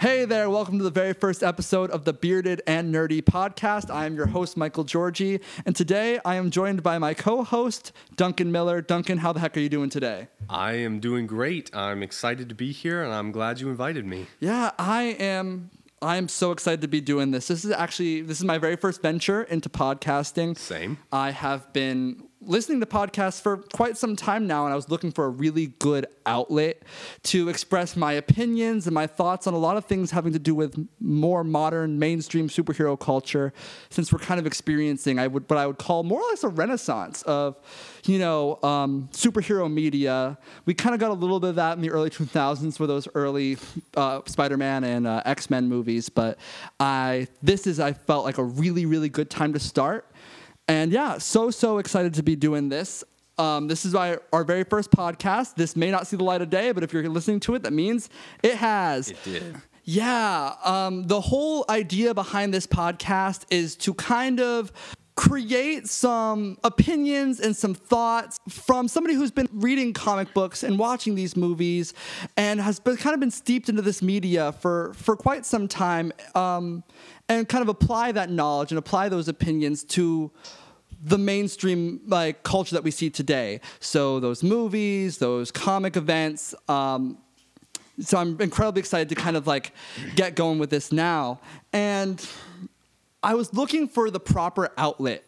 [0.00, 3.90] Hey there, welcome to the very first episode of the Bearded and Nerdy podcast.
[3.90, 7.92] I am your host, Michael Georgie, and today I am joined by my co host,
[8.16, 8.80] Duncan Miller.
[8.80, 10.28] Duncan, how the heck are you doing today?
[10.48, 11.76] I am doing great.
[11.76, 14.28] I'm excited to be here and I'm glad you invited me.
[14.38, 15.68] Yeah, I am.
[16.00, 17.48] I am so excited to be doing this.
[17.48, 20.56] This is actually this is my very first venture into podcasting.
[20.56, 20.96] Same.
[21.12, 25.12] I have been listening to podcasts for quite some time now, and I was looking
[25.12, 26.82] for a really good outlet
[27.24, 30.54] to express my opinions and my thoughts on a lot of things having to do
[30.54, 33.52] with more modern mainstream superhero culture.
[33.90, 36.48] Since we're kind of experiencing, I would what I would call more or less a
[36.48, 37.58] renaissance of,
[38.04, 40.38] you know, um, superhero media.
[40.64, 43.06] We kind of got a little bit of that in the early 2000s with those
[43.14, 43.58] early
[43.96, 46.38] uh, Spider-Man and uh, X-Men movies, but
[46.78, 50.09] I this is I felt like a really really good time to start.
[50.70, 53.02] And yeah, so, so excited to be doing this.
[53.38, 55.56] Um, this is our, our very first podcast.
[55.56, 57.72] This may not see the light of day, but if you're listening to it, that
[57.72, 58.08] means
[58.44, 59.10] it has.
[59.10, 59.56] It did.
[59.82, 60.54] Yeah.
[60.64, 64.70] Um, the whole idea behind this podcast is to kind of
[65.20, 71.14] create some opinions and some thoughts from somebody who's been reading comic books and watching
[71.14, 71.92] these movies
[72.38, 76.10] and has been kind of been steeped into this media for for quite some time
[76.34, 76.82] um,
[77.28, 80.30] and kind of apply that knowledge and apply those opinions to
[81.04, 83.60] the mainstream like culture that we see today.
[83.78, 86.54] So those movies, those comic events.
[86.66, 87.18] Um,
[88.00, 89.72] so I'm incredibly excited to kind of like
[90.16, 91.40] get going with this now.
[91.74, 92.26] And
[93.22, 95.24] I was looking for the proper outlet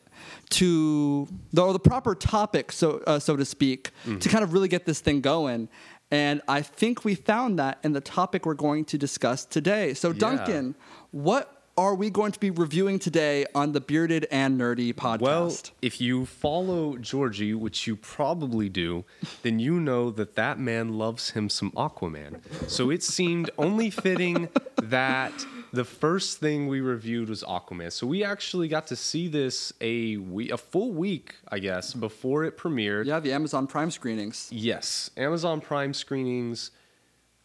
[0.51, 3.91] to the, or the proper topic, so uh, so to speak,
[4.21, 5.69] to kind of really get this thing going.
[6.11, 9.95] And I think we found that in the topic we're going to discuss today.
[9.95, 10.19] So, Yeah.
[10.19, 10.77] Duncan,
[11.11, 15.21] what are we going to be reviewing today on the Bearded and Nerdy podcast?
[15.21, 19.05] Well, if you follow Georgie, which you probably do,
[19.43, 22.41] then you know that that man loves him some Aquaman.
[22.69, 24.49] So it seemed only fitting
[24.83, 25.33] that
[25.73, 27.91] the first thing we reviewed was Aquaman.
[27.91, 32.45] So we actually got to see this a we a full week, I guess, before
[32.45, 33.07] it premiered.
[33.07, 34.49] yeah, the Amazon Prime screenings.
[34.53, 36.71] Yes, Amazon Prime screenings.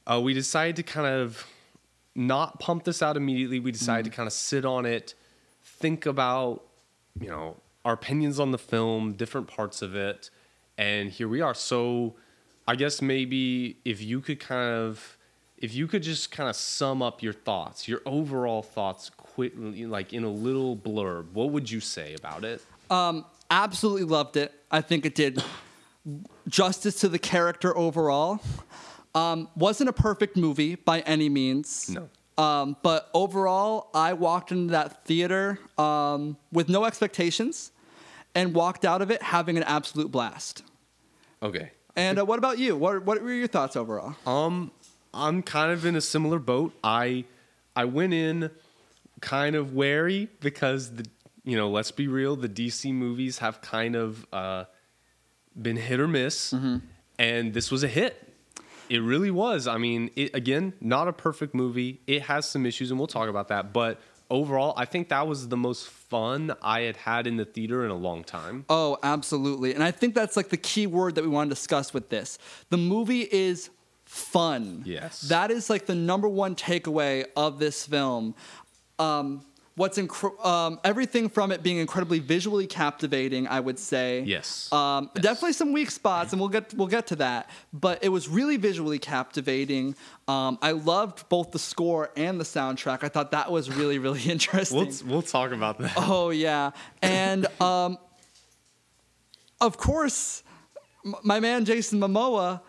[0.05, 1.45] Uh, we decided to kind of
[2.17, 3.59] not pump this out immediately.
[3.59, 5.13] We decided to kind of sit on it,
[5.63, 6.63] think about,
[7.19, 10.29] you know, our opinions on the film, different parts of it,
[10.77, 11.53] and here we are.
[11.53, 12.15] So,
[12.67, 15.17] I guess maybe if you could kind of,
[15.57, 20.11] if you could just kind of sum up your thoughts, your overall thoughts, quick, like
[20.11, 22.61] in a little blurb, what would you say about it?
[22.89, 24.53] Um, absolutely loved it.
[24.69, 25.41] I think it did
[26.49, 28.41] justice to the character overall.
[29.17, 31.89] Um, wasn't a perfect movie by any means.
[31.89, 32.09] No.
[32.37, 37.71] Um, but overall, I walked into that theater um, with no expectations
[38.35, 40.63] and walked out of it having an absolute blast.
[41.41, 41.71] Okay.
[41.95, 42.75] And uh, what about you?
[42.75, 44.15] What, what were your thoughts overall?
[44.27, 44.71] Um,
[45.13, 46.73] I'm kind of in a similar boat.
[46.83, 47.25] I
[47.75, 48.51] I went in
[49.21, 51.05] kind of wary because the
[51.43, 54.65] you know let's be real, the DC movies have kind of uh,
[55.59, 56.53] been hit or miss,
[57.17, 58.26] and this was a hit.
[58.89, 59.67] It really was.
[59.67, 62.01] I mean, it, again, not a perfect movie.
[62.07, 63.73] It has some issues, and we'll talk about that.
[63.73, 63.99] But
[64.29, 67.91] overall, I think that was the most fun I had had in the theater in
[67.91, 68.65] a long time.
[68.69, 69.73] Oh, absolutely.
[69.73, 72.37] And I think that's like the key word that we want to discuss with this.
[72.69, 73.69] The movie is
[74.05, 74.83] fun.
[74.85, 75.21] Yes.
[75.21, 78.35] That is like the number one takeaway of this film.
[78.99, 79.45] Um,
[79.77, 84.23] what's incre- um, everything from it being incredibly visually captivating, I would say.
[84.25, 84.69] Yes.
[84.73, 85.23] Um, Yes.
[85.23, 87.49] Definitely some weak spots, and we'll get we'll get to that.
[87.71, 89.95] But it was really visually captivating.
[90.27, 93.03] Um, I loved both the score and the soundtrack.
[93.03, 94.77] I thought that was really really interesting.
[94.77, 95.93] We'll we'll talk about that.
[95.95, 96.71] Oh yeah,
[97.01, 97.97] and um,
[99.61, 100.43] of course,
[101.05, 102.61] m- my man Jason Momoa,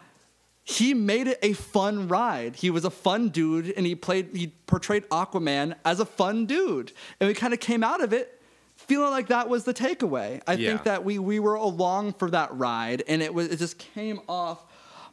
[0.71, 2.57] he made it a fun ride.
[2.57, 6.93] He was a fun dude, and he played he portrayed Aquaman as a fun dude,
[7.21, 8.35] and we kind of came out of it
[8.77, 10.43] feeling like that was the takeaway.
[10.47, 10.69] I Yeah.
[10.71, 14.21] think that we we were along for that ride, and it was it just came
[14.29, 14.65] off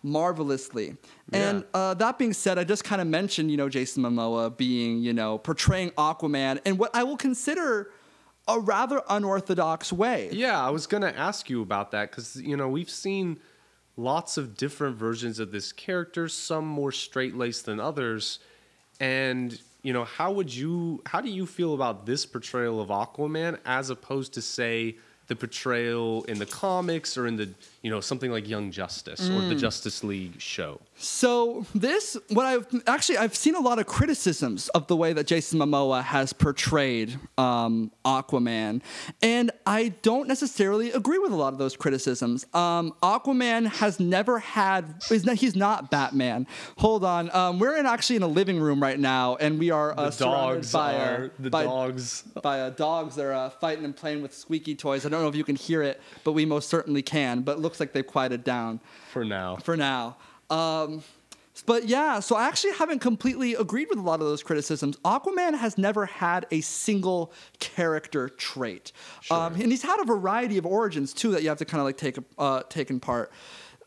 [0.04, 0.98] marvelously.
[1.34, 1.80] And Yeah.
[1.80, 5.14] uh, that being said, I just kind of mentioned, you know, Jason Momoa being, you
[5.14, 7.92] know, portraying Aquaman in what I will consider
[8.48, 10.30] a rather unorthodox way.
[10.32, 13.40] Yeah, I was gonna ask you about that because you know we've seen
[13.98, 18.40] lots of different versions of this character, some more straight laced than others,
[19.00, 23.60] and you know how would you how do you feel about this portrayal of Aquaman
[23.66, 24.96] as opposed to say
[25.28, 27.50] the portrayal in the comics or in the
[27.82, 29.50] you know something like Young Justice or Mm.
[29.50, 30.80] the Justice League show.
[30.98, 35.28] So this, what I've actually I've seen a lot of criticisms of the way that
[35.28, 38.82] Jason Momoa has portrayed um, Aquaman,
[39.22, 42.46] and I don't necessarily agree with a lot of those criticisms.
[42.54, 46.48] Um, Aquaman has never had is not, he's not Batman.
[46.78, 49.92] Hold on, um, we're in actually in a living room right now, and we are
[50.00, 52.22] uh, The surrounded dogs by, are the by, dogs.
[52.42, 53.16] by uh, dogs.
[53.16, 55.06] They're uh, fighting and playing with squeaky toys.
[55.06, 57.42] I don't know if you can hear it, but we most certainly can.
[57.42, 58.80] But it looks like they've quieted down
[59.12, 60.16] For now, for now.
[60.50, 61.04] Um,
[61.66, 64.98] but yeah, so I actually haven't completely agreed with a lot of those criticisms.
[65.06, 68.92] Aquaman has never had a single character trait,
[69.32, 71.86] um, and he's had a variety of origins too that you have to kind of
[71.86, 73.32] like take uh, take in part.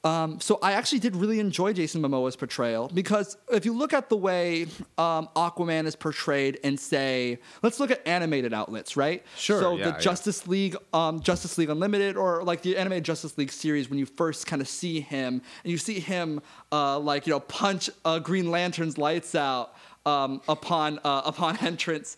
[0.05, 4.09] Um, so I actually did really enjoy Jason Momoa's portrayal because if you look at
[4.09, 4.63] the way
[4.97, 9.25] um, Aquaman is portrayed and say, let's look at animated outlets, right?
[9.37, 9.99] Sure, So yeah, the yeah.
[9.99, 14.07] Justice League, um, Justice League Unlimited, or like the animated Justice League series, when you
[14.07, 16.41] first kind of see him and you see him
[16.73, 19.75] uh, like you know punch uh, Green Lantern's lights out
[20.07, 22.17] um, upon uh, upon entrance,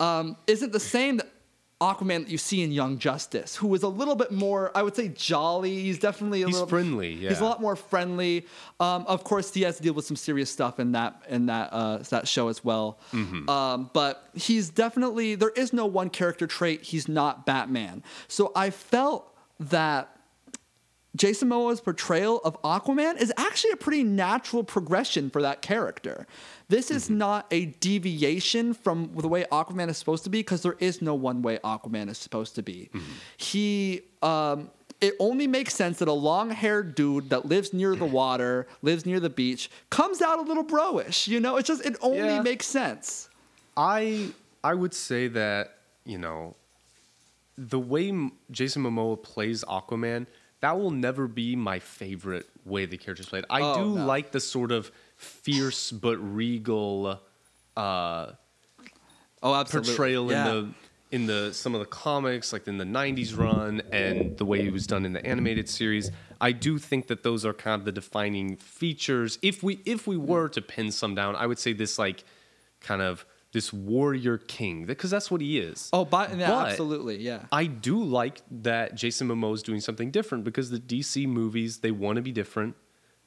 [0.00, 1.28] um, isn't the same that
[1.80, 4.96] Aquaman that you see in Young Justice, who is a little bit more, I would
[4.96, 5.82] say, jolly.
[5.82, 8.46] He's definitely a He's little friendly, He's a lot more friendly.
[8.80, 11.72] Um, of course, he has to deal with some serious stuff in that in that
[11.72, 12.98] uh, that show as well.
[13.12, 13.50] Mm-hmm.
[13.50, 16.82] Um, but he's definitely there is no one character trait.
[16.82, 18.02] He's not Batman.
[18.26, 20.15] So I felt that
[21.16, 26.26] Jason Momoa's portrayal of Aquaman is actually a pretty natural progression for that character.
[26.68, 30.76] This is not a deviation from the way Aquaman is supposed to be because there
[30.78, 32.90] is no one way Aquaman is supposed to be.
[33.36, 34.70] He, um,
[35.00, 39.20] it only makes sense that a long-haired dude that lives near the water, lives near
[39.20, 41.28] the beach, comes out a little bro-ish.
[41.28, 42.42] You know, it's just it only Yeah.
[42.42, 43.28] makes sense.
[43.76, 44.30] I
[44.64, 46.56] I would say that you know
[47.58, 48.12] the way
[48.50, 50.26] Jason Momoa plays Aquaman
[50.60, 53.44] that will never be my favorite way the character's played.
[53.50, 54.06] I Oh, do no.
[54.06, 57.20] like the sort of fierce but regal
[57.76, 58.32] uh,
[59.42, 59.90] Oh, absolutely.
[59.92, 60.38] portrayal Yeah.
[60.38, 60.74] in the
[61.12, 64.72] in the some of the comics, like in the '90s run, and the way it
[64.72, 66.10] was done in the animated series.
[66.40, 69.38] I do think that those are kind of the defining features.
[69.42, 72.24] If we if we were to pin some down, I would say this like
[72.80, 73.24] kind of
[73.56, 75.88] this warrior king because that's what he is.
[75.94, 77.46] Oh, but, yeah, But- absolutely, yeah.
[77.50, 81.90] I do like that Jason Momoa is doing something different because the DC movies they
[81.90, 82.74] want to be different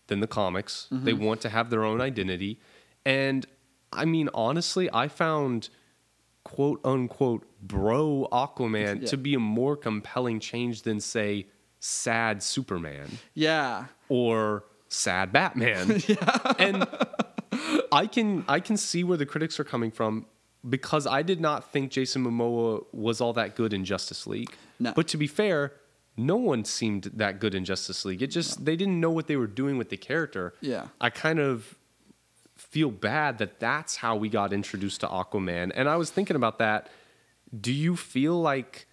[0.05, 0.87] than the comics.
[0.91, 1.23] They Mm-hmm.
[1.25, 2.59] want to have their own identity,
[3.05, 3.45] and
[3.91, 5.69] I mean honestly, I found
[6.43, 9.07] quote unquote bro Aquaman Yeah.
[9.07, 11.47] to be a more compelling change than say
[11.79, 13.85] sad Superman Yeah.
[14.09, 16.01] or sad Batman.
[16.59, 16.87] And
[17.91, 20.25] I can I can see where the critics are coming from
[20.67, 24.53] because I did not think Jason Momoa was all that good in Justice League.
[24.79, 24.93] No.
[24.93, 25.73] But to be fair,
[26.17, 28.21] no one seemed that good in Justice League.
[28.21, 30.53] It just they didn't know what they were doing with the character.
[30.61, 30.87] Yeah.
[30.99, 31.75] I kind of
[32.57, 35.71] feel bad that that's how we got introduced to Aquaman.
[35.73, 36.89] And I was thinking about that.
[37.57, 38.85] Do you feel like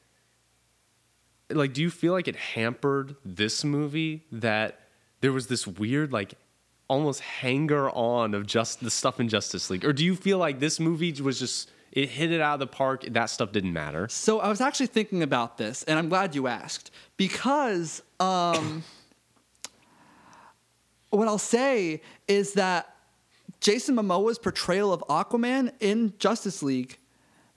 [1.51, 4.81] like do you feel like it hampered this movie that
[5.21, 6.35] there was this weird like
[6.89, 9.85] almost hanger on of just the stuff in Justice League?
[9.85, 12.67] Or do you feel like this movie was just it hit it out of the
[12.67, 14.09] park that stuff didn't matter?
[14.09, 18.85] So I was actually thinking about this, and I'm glad you asked because um,
[21.11, 22.95] what I'll say is that
[23.61, 26.99] Jason Momoa's portrayal of Aquaman in Justice League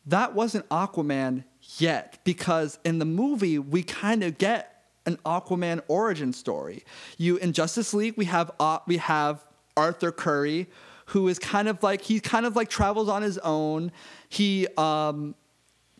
[0.09, 1.43] that wasn't Aquaman
[1.77, 4.78] yet because in the movie we kind of get
[5.09, 6.83] an Aquaman origin story.
[7.17, 10.67] You in Justice League we have uh, we have Arthur Curry
[11.07, 13.91] who is kind of like he kind of like travels on his own.
[14.29, 15.35] He um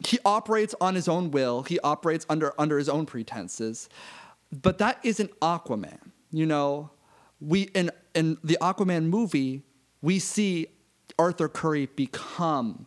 [0.05, 1.63] he operates on his own will.
[1.63, 3.89] He operates under under his own pretenses.
[4.51, 6.11] But that isn't Aquaman.
[6.31, 6.91] You know,
[7.41, 9.63] we in in the Aquaman movie,
[10.01, 10.67] we see
[11.17, 12.85] Arthur Curry become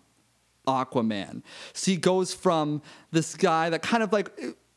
[0.67, 1.43] Aquaman.
[1.73, 4.31] So he goes from this guy that kind of like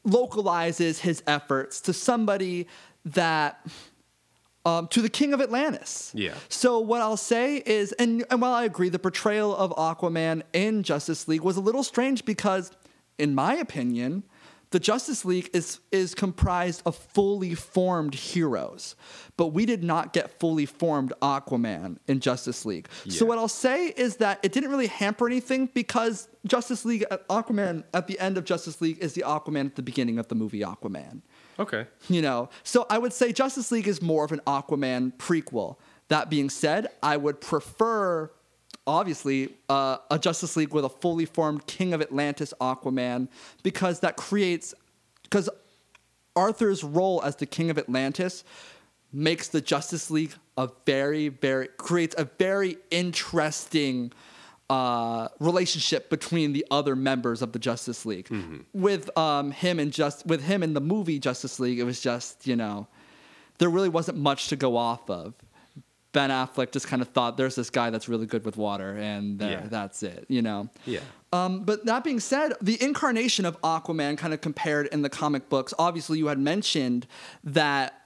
[0.05, 2.67] localizes his efforts to somebody
[3.03, 3.65] that
[4.65, 6.11] um, to the king of Atlantis.
[6.15, 6.33] Yeah.
[6.49, 10.81] So what I'll say is, and, and while I agree, the portrayal of Aquaman in
[10.81, 12.71] Justice League was a little strange because,
[13.19, 14.23] in my opinion,
[14.75, 18.97] the Justice League is is comprised of fully formed heroes,
[19.37, 22.89] but we did not get fully formed Aquaman in Justice League.
[23.07, 27.19] So what I'll say is that it didn't really hamper anything because Justice League uh,
[27.29, 30.35] Aquaman at the end of Justice League is the Aquaman at the beginning of the
[30.35, 31.21] movie Aquaman.
[31.57, 35.77] okay You know, so I would say Justice League is more of an Aquaman prequel.
[36.09, 38.29] That being said, I would prefer,
[38.87, 43.27] obviously, uh, a Justice League with a fully formed King of Atlantis Aquaman
[43.63, 44.73] because that creates
[45.23, 45.49] because
[46.35, 48.43] Arthur's role as the king of Atlantis
[49.11, 54.11] makes the Justice League a very, very creates a very interesting
[54.69, 58.27] uh, relationship between the other members of the Justice League.
[58.73, 62.45] With um, him and just with him in the movie Justice League, it was just
[62.45, 62.87] you know
[63.57, 65.33] there really wasn't much to go off of.
[66.15, 69.39] Ben Affleck just kind of thought there's this guy that's really good with water, and
[69.41, 69.67] Yeah.
[69.69, 70.25] that's it.
[70.29, 70.69] You know.
[70.85, 71.01] Yeah.
[71.33, 75.49] Um, but that being said, the incarnation of Aquaman kind of compared in the comic
[75.49, 75.73] books.
[75.77, 77.05] Obviously, you had mentioned
[77.43, 78.01] that.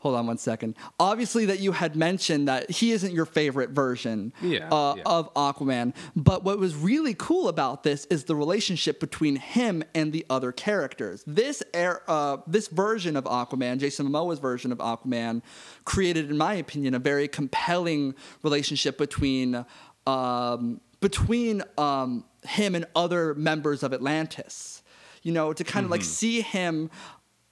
[0.00, 0.76] Hold on one second.
[1.00, 5.02] Obviously, that you had mentioned that he isn't your favorite version Yeah, uh, yeah.
[5.04, 5.92] of Aquaman.
[6.14, 10.52] But what was really cool about this is the relationship between him and the other
[10.52, 11.24] characters.
[11.26, 15.42] This air, uh, this version of Aquaman, Jason Momoa's version of Aquaman,
[15.84, 18.14] created, in my opinion, a very compelling
[18.44, 19.64] relationship between
[20.06, 24.82] um, between um, him and other members of Atlantis.
[25.24, 26.88] You know, to kind of like see him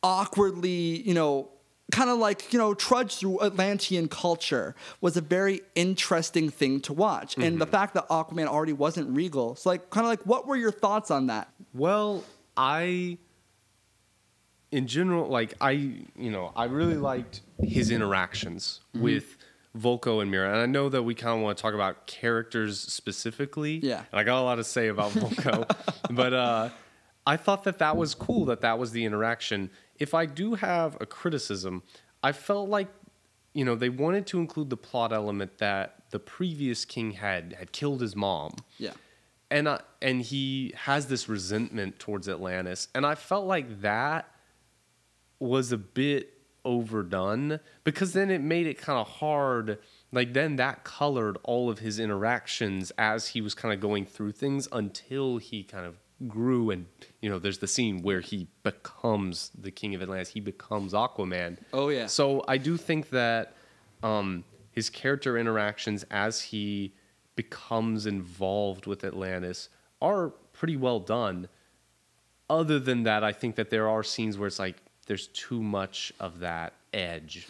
[0.02, 1.50] awkwardly, you know,
[1.92, 6.92] kind of like, you know, trudge through Atlantean culture was a very interesting thing to
[6.92, 7.36] watch.
[7.38, 9.54] And the fact that Aquaman already wasn't regal.
[9.56, 11.48] So like kind of like what were your thoughts on that?
[11.72, 12.24] Well,
[12.56, 13.18] I,
[14.72, 19.04] in general, like I, you know, I really liked his interactions Mm-hmm.
[19.04, 19.36] with
[19.78, 22.80] Vulko and Mera, and I know that we kind of want to talk about characters
[22.80, 23.78] specifically.
[23.82, 24.02] Yeah.
[24.10, 25.70] and I got a lot to say about Vulko,
[26.10, 26.68] but uh,
[27.26, 29.70] I thought that that was cool that that was the interaction.
[29.98, 31.82] If I do have a criticism,
[32.22, 32.88] I felt like,
[33.52, 37.72] you know, they wanted to include the plot element that the previous king had had
[37.72, 38.92] killed his mom Yeah.
[39.50, 44.30] and uh, and he has this resentment towards Atlantis, and I felt like that
[45.38, 46.32] was a bit
[46.64, 49.78] overdone because then it made it kind of hard.
[50.12, 54.32] Like then that colored all of his interactions as he was kind of going through
[54.32, 56.86] things until he kind of grew and
[57.20, 60.30] you know there's the scene where he becomes the king of Atlantis.
[60.30, 61.58] He becomes Aquaman.
[61.72, 62.06] Oh, yeah.
[62.06, 63.54] So I do think that
[64.02, 66.94] um, his character interactions as he
[67.34, 69.68] becomes involved with Atlantis
[70.00, 71.48] are pretty well done.
[72.48, 76.12] Other than that, I think that there are scenes where it's like there's too much
[76.20, 77.46] of that edge.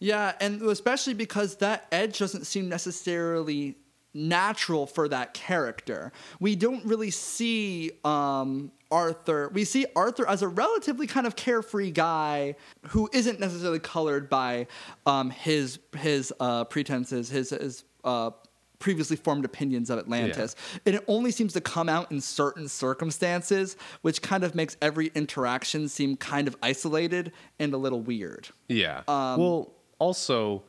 [0.00, 3.76] Yeah, and especially because that edge doesn't seem necessarily
[4.14, 6.12] natural for that character.
[6.40, 9.50] We don't really see um, Arthur.
[9.52, 12.56] We see Arthur as a relatively kind of carefree guy
[12.88, 14.66] who isn't necessarily colored by
[15.06, 17.84] um, his his uh, pretenses, his his.
[18.04, 18.30] Uh,
[18.78, 20.54] previously formed opinions of Atlantis.
[20.86, 25.10] And it only seems to come out in certain circumstances, which kind of makes every
[25.16, 28.48] interaction seem kind of isolated and a little weird.
[28.68, 29.02] Yeah.
[29.08, 30.62] well, also,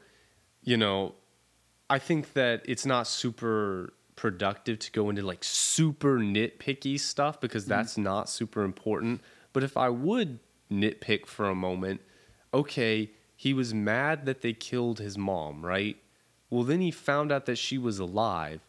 [0.64, 1.14] you know,
[1.90, 7.64] I think that it's not super productive to go into like super nitpicky stuff because
[7.64, 7.72] mm-hmm.
[7.72, 9.22] that's not super important.
[9.54, 10.40] But if I would
[10.72, 12.02] nitpick for a moment,
[12.54, 15.98] okay, he was mad that they killed his mom, right?
[16.50, 18.62] Well, then he found out that she was alive.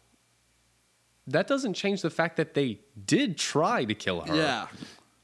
[1.27, 4.35] That doesn't change the fact that they did try to kill her.
[4.35, 4.67] Yeah.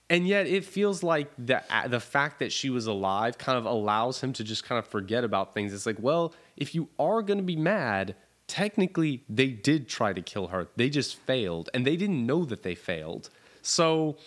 [0.10, 4.22] And yet it feels like the the fact that she was alive kind of allows
[4.22, 5.74] him to just kind of forget about things.
[5.74, 8.16] It's like, well, if you are going to be mad,
[8.48, 10.68] technically they did try to kill her.
[10.76, 13.30] They just failed and they didn't know that they failed.
[13.62, 14.18] So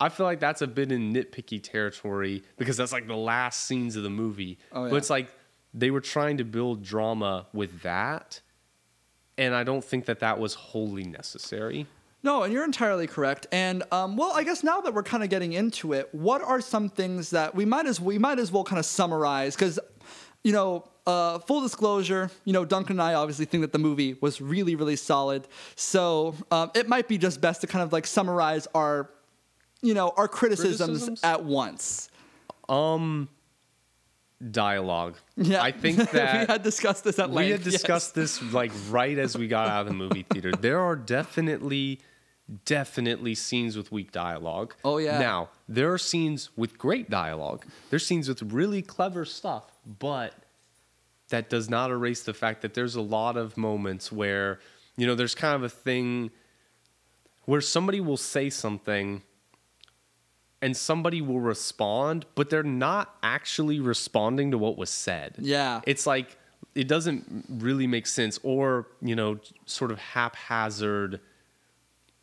[0.00, 3.96] I feel like that's a bit in nitpicky territory because that's like the last scenes
[3.96, 4.58] of the movie.
[4.72, 4.90] Oh, yeah.
[4.90, 5.28] But it's like
[5.74, 8.40] they were trying to build drama with that.
[9.36, 11.86] And I don't think that that was wholly necessary.
[12.24, 13.46] No, and you're entirely correct.
[13.52, 16.60] And um, well, I guess now that we're kind of getting into it, what are
[16.60, 19.78] some things that we might as we might as well kind of summarize because,
[20.44, 24.16] you know, uh, full disclosure, you know, Duncan and I obviously think that the movie
[24.20, 25.46] was really really solid.
[25.74, 29.10] So um, it might be just best to kind of like summarize our,
[29.82, 31.24] you know, our criticisms, Criticisms?
[31.24, 32.10] at once.
[32.68, 33.28] Um,
[34.50, 35.16] dialogue.
[35.36, 37.46] Yeah, I think that we had discussed this at length.
[37.46, 37.72] we had yes.
[37.72, 40.52] discussed this like right as we got out of the movie theater.
[40.52, 42.00] There are definitely,
[42.64, 44.74] definitely scenes with weak dialogue.
[44.84, 45.18] Oh, yeah.
[45.18, 47.66] Now there are scenes with great dialogue.
[47.90, 49.64] There's scenes with really clever stuff,
[49.98, 50.34] but
[51.28, 54.60] that does not erase the fact that there's a lot of moments where
[54.96, 56.30] you know there's kind of a thing
[57.44, 59.22] where somebody will say something
[60.60, 65.36] and somebody will respond, but they're not actually responding to what was said.
[65.38, 65.80] Yeah.
[65.86, 66.36] It's like
[66.74, 71.20] it doesn't really make sense or, you know, sort of haphazard.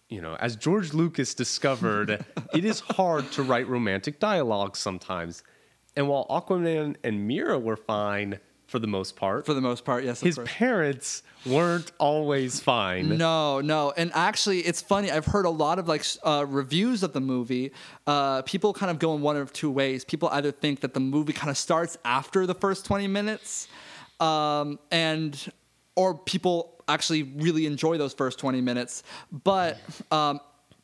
[0.10, 5.44] You know, as George Lucas discovered, it is hard to write romantic dialogue sometimes.
[5.96, 9.46] And while Aquaman and Mera were fine, for the most part.
[9.46, 10.22] For the most part, yes.
[10.22, 10.50] of His course.
[10.52, 13.18] parents weren't always fine.
[13.18, 15.12] No, no, and actually, it's funny.
[15.12, 17.72] I've heard a lot of like uh, reviews of the movie.
[18.08, 20.04] Uh, people kind of go in one of two ways.
[20.04, 23.68] People either think that the movie kind of starts after the first twenty minutes,
[24.20, 25.52] um, and
[25.96, 29.04] or people actually really enjoy those first twenty minutes.
[29.32, 29.80] But
[30.12, 30.40] um,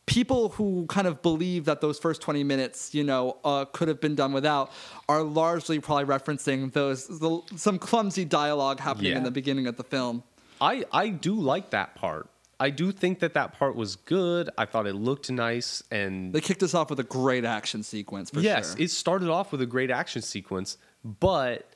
[0.05, 4.01] people who kind of believe that those first 20 minutes you know uh, could have
[4.01, 4.72] been done without
[5.08, 9.84] are largely probably referencing those the, some clumsy dialogue happening in the beginning of the
[9.84, 10.24] film
[10.62, 12.29] I I do like that part.
[12.60, 14.51] I do think that that part was good.
[14.55, 18.29] I thought it looked nice and They kicked us off with a great action sequence
[18.29, 18.84] for yes, sure.
[18.84, 21.71] it started off with a great action sequence, but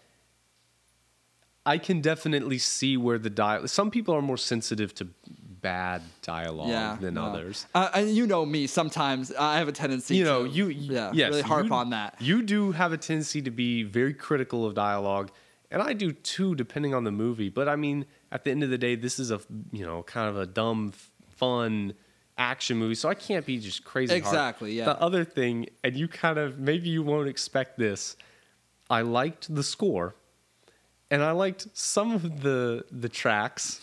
[1.66, 3.70] I can definitely see where the dialogue.
[3.70, 5.08] Some people are more sensitive to
[5.62, 7.26] bad dialogue than no.
[7.26, 7.66] others.
[7.74, 8.68] Uh, and you know me.
[8.68, 10.16] Sometimes I have a tendency.
[10.16, 12.16] You know, to, you yeah, yes, really harp you- on that.
[12.20, 15.32] You do have a tendency to be very critical of dialogue,
[15.72, 17.50] and I do too, depending on the movie.
[17.50, 19.42] But I mean, at the end of the day, this is a
[19.72, 20.94] you know kind of a dumb,
[21.30, 21.96] fun
[22.38, 24.12] action movie, so I can't be just crazy.
[24.20, 24.24] hard.
[24.24, 24.86] Exactly, yeah.
[24.86, 28.18] The other thing, and you kind of maybe you won't expect this.
[28.88, 30.14] I liked the score,
[31.12, 33.80] and I liked some of the the tracks.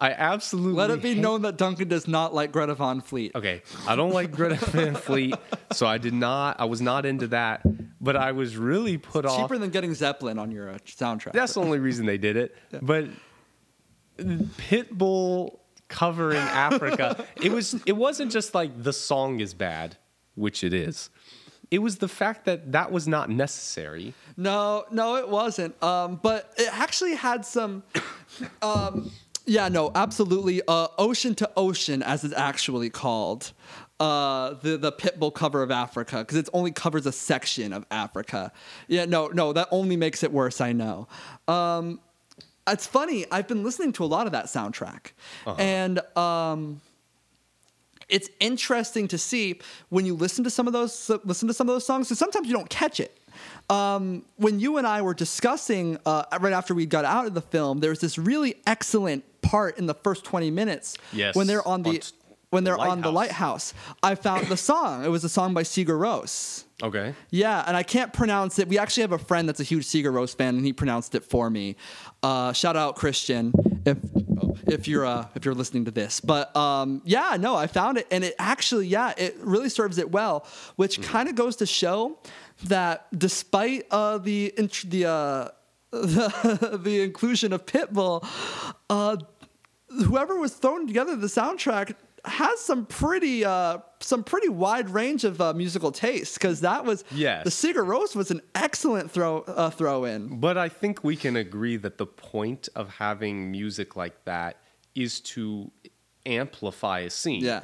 [0.00, 3.30] I absolutely Let it be hate- known that Duncan does not like Greta Van Fleet.
[3.36, 5.36] Okay, I don't like Greta Van Fleet,
[5.72, 6.58] so I did not.
[6.60, 7.62] I was not into that,
[8.00, 9.38] but I was really put off.
[9.42, 11.32] Cheaper than getting Zeppelin on your uh, soundtrack.
[11.32, 12.56] That's the only reason they did it.
[12.82, 13.06] But
[14.18, 15.58] Pitbull
[15.88, 17.74] covering Africa, it was.
[17.86, 19.96] It wasn't just like the song is bad,
[20.34, 21.10] which it is.
[21.70, 24.14] It was the fact that that was not necessary.
[24.36, 25.80] No, no, it wasn't.
[25.82, 27.82] Um, but it actually had some.
[28.62, 29.10] Um,
[29.46, 30.62] yeah, no, absolutely.
[30.66, 33.52] Uh, ocean to ocean, as it's actually called,
[34.00, 38.52] uh, the the Pitbull cover of Africa, because it only covers a section of Africa.
[38.88, 40.60] Yeah, no, no, that only makes it worse.
[40.60, 41.08] I know.
[41.48, 42.00] Um,
[42.68, 43.24] it's funny.
[43.30, 45.12] I've been listening to a lot of that soundtrack,
[45.58, 46.80] and um,
[48.08, 51.74] it's interesting to see when you listen to some of those listen to some of
[51.74, 52.08] those songs.
[52.08, 53.18] So sometimes you don't catch it.
[53.68, 57.40] Um, when you and I were discussing uh, right after we got out of the
[57.42, 61.66] film, there was this really excellent part in the first twenty minutes Yes, when they're
[61.66, 62.12] on the on s-
[62.50, 63.74] when they're on the lighthouse.
[63.74, 63.96] lighthouse.
[64.04, 65.04] I found the song.
[65.04, 66.62] It was a song by Sigur Rós.
[66.82, 67.12] Okay.
[67.30, 68.68] Yeah, and I can't pronounce it.
[68.68, 71.24] We actually have a friend that's a huge Sigur Rós fan, and he pronounced it
[71.24, 71.74] for me.
[72.22, 73.52] Uh, shout out Christian
[73.86, 73.98] if
[74.66, 76.20] if you're uh, if you're listening to this.
[76.20, 80.10] But um, yeah, no, I found it, and it actually, yeah, it really serves it
[80.10, 80.46] well,
[80.76, 82.18] which kind of goes to show
[82.64, 85.48] that despite uh, the int- the, uh,
[85.90, 88.26] the the inclusion of Pitbull,
[88.90, 89.16] uh,
[89.88, 91.94] whoever was throwing together the soundtrack
[92.24, 97.04] has some pretty uh some pretty wide range of uh, musical taste because that was
[97.10, 97.44] Yes.
[97.44, 101.36] the Sigur Rós was an excellent throw uh, throw in But I think we can
[101.36, 104.56] agree that the point of having music like that
[104.94, 105.70] is to
[106.24, 107.42] amplify a scene.
[107.44, 107.62] Yeah.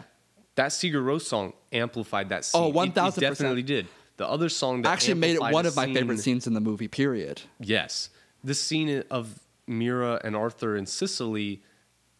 [0.56, 2.60] That Sigur Rós song amplified that scene.
[2.60, 3.20] Oh, It- it 1000%.
[3.20, 3.86] definitely did.
[4.18, 6.88] The other song that actually made it one of my favorite scenes in the movie
[6.88, 8.10] period Yes.
[8.44, 11.62] The scene of Mera and Arthur in Sicily,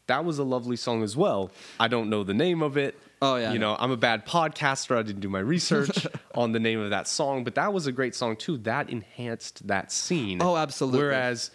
[0.06, 1.50] that was a lovely song as well.
[1.78, 2.96] I don't know the name of it.
[3.22, 4.96] Oh, yeah, You know, I'm a bad podcaster.
[4.98, 7.92] I didn't do my research on the name of that song, but that was a
[7.92, 8.58] great song too.
[8.58, 10.42] That enhanced that scene.
[10.42, 11.00] Oh, absolutely.
[11.00, 11.50] Whereas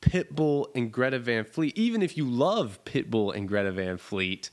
[0.00, 4.50] Pitbull and Greta Van Fleet, even if you love Pitbull and Greta Van Fleet,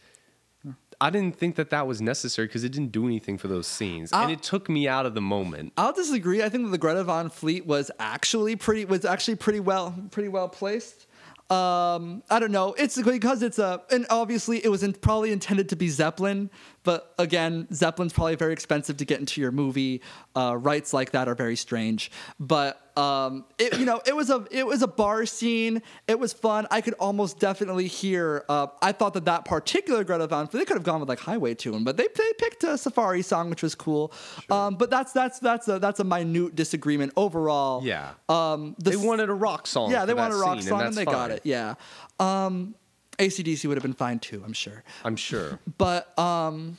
[1.02, 4.12] I didn't think that that was necessary because it didn't do anything for those scenes,
[4.14, 5.74] I'll- and it took me out of the moment.
[5.78, 9.60] I'll disagree I think that the Greta Van Fleet was actually pretty was actually pretty
[9.60, 11.06] well pretty well placed
[11.50, 12.74] um, I don't know.
[12.78, 16.50] It's because it's a, and obviously it was in, probably intended to be Zeppelin,
[16.84, 20.02] but again, Zeppelin's probably very expensive to get into your movie.
[20.36, 24.46] Uh, rights like that are very strange, but um, it, you know, it was a,
[24.52, 25.82] it was a bar scene.
[26.08, 26.68] It was fun.
[26.70, 28.46] I could almost definitely hear.
[28.48, 31.20] Uh, I thought that that particular Greta Van, Fleet, they could have gone with like
[31.20, 34.14] Highway Tune, but they, they picked a Safari song, which was cool.
[34.50, 37.84] Um, but that's that's that's a that's a minute disagreement overall.
[37.84, 38.12] Yeah.
[38.30, 39.92] Um, the they wanted a rock song.
[39.92, 41.42] yeah, they wanted a rock scene, song and, that's they got it.
[41.44, 41.76] Yeah.
[42.20, 42.76] Um,
[43.18, 44.84] ACDC would have been fine too, I'm sure.
[45.04, 45.60] I'm sure.
[45.78, 46.78] But um,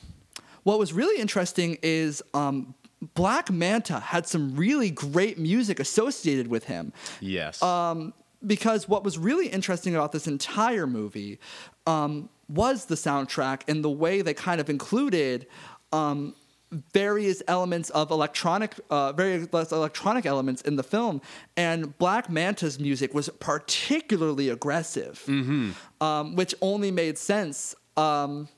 [0.63, 2.75] what was really interesting is um,
[3.13, 6.93] Black Manta had some really great music associated with him.
[7.19, 7.61] Yes.
[7.61, 8.13] Um,
[8.45, 11.39] because what was really interesting about this entire movie
[11.87, 15.47] um, was the soundtrack and the way they kind of included
[15.91, 16.35] um,
[16.71, 21.21] various elements of electronic, uh, various electronic elements in the film.
[21.55, 25.23] And Black Manta's music was particularly aggressive,
[26.01, 27.75] um, which only made sense.
[27.97, 28.49] Um,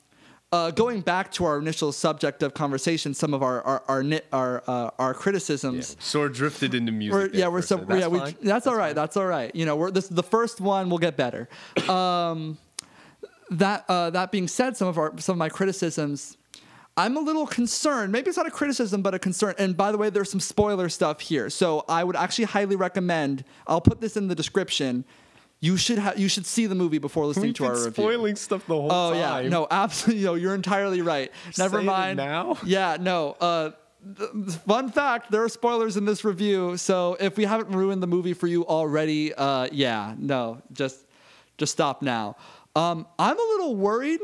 [0.50, 4.64] uh, going back to our initial subject of conversation, some of our our our our,
[4.66, 5.94] uh, our criticisms.
[6.00, 7.12] Sort of drifted into music.
[7.12, 7.76] We're, yeah, we're so.
[7.76, 8.36] That's yeah, we, fine.
[8.42, 8.94] that's all right.
[8.94, 9.54] That's all right.
[9.54, 10.88] You know, we're this the first one.
[10.88, 11.50] We'll get better.
[11.86, 12.56] Um,
[13.50, 16.37] that uh, that being said, some of our some of my criticisms,
[16.98, 18.12] I'm a little concerned.
[18.12, 19.54] Maybe it's not a criticism, but a concern.
[19.58, 23.44] And by the way, there's some spoiler stuff here, so I would actually highly recommend.
[23.66, 25.04] I'll put this in the description.
[25.60, 27.90] You should ha- you should see the movie before listening We've to our review.
[27.92, 29.44] spoiling stuff the whole Oh time.
[29.44, 30.24] yeah, no, absolutely.
[30.28, 31.32] No, you're entirely right.
[31.56, 32.16] Never it mind.
[32.18, 32.58] now?
[32.64, 33.36] Yeah, no.
[33.40, 33.70] Uh,
[34.66, 36.76] fun fact: there are spoilers in this review.
[36.76, 41.04] So if we haven't ruined the movie for you already, uh, yeah, no, just
[41.58, 42.36] just stop now.
[42.76, 44.20] Um, I'm a little worried.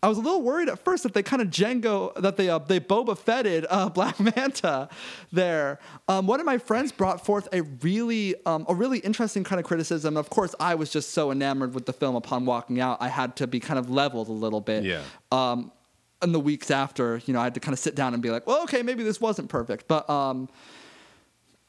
[0.00, 2.58] I was a little worried at first that they kind of Django that they uh,
[2.58, 4.88] they Boba Fetted uh, Black Manta
[5.32, 5.80] there.
[6.06, 9.66] Um, one of my friends brought forth a really um, a really interesting kind of
[9.66, 10.16] criticism.
[10.16, 13.34] Of course, I was just so enamored with the film upon walking out, I had
[13.36, 14.84] to be kind of leveled a little bit.
[14.84, 15.02] Yeah.
[15.32, 15.72] Um,
[16.20, 18.30] in the weeks after, you know, I had to kind of sit down and be
[18.30, 20.48] like, well, okay, maybe this wasn't perfect, but um,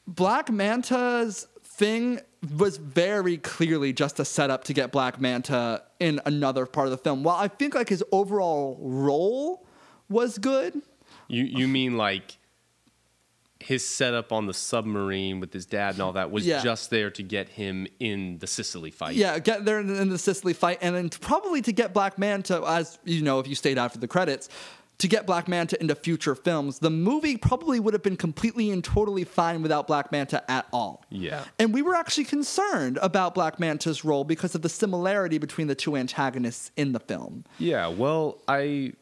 [0.08, 2.18] Black Manta's thing
[2.56, 6.96] was very clearly just a setup to get Black Manta in another part of the
[6.96, 7.22] film.
[7.22, 9.66] While I think like his overall role
[10.08, 10.80] was good,
[11.28, 12.38] You you mean like
[13.62, 16.62] his setup on the submarine with his dad and all that was Yeah.
[16.62, 19.16] just there to get him in the Sicily fight.
[19.16, 22.62] yeah, get there in, in the Sicily fight, and then probably to get Black Manta,
[22.66, 24.48] as you know, if you stayed after the credits,
[25.00, 26.78] to get Black Manta into future films.
[26.78, 31.04] The movie probably would have been completely and totally fine without Black Manta at all.
[31.10, 31.44] Yeah.
[31.58, 35.74] And we were actually concerned about Black Manta's role because of the similarity between the
[35.74, 37.44] two antagonists in the film.
[37.58, 38.92] Yeah, well, I,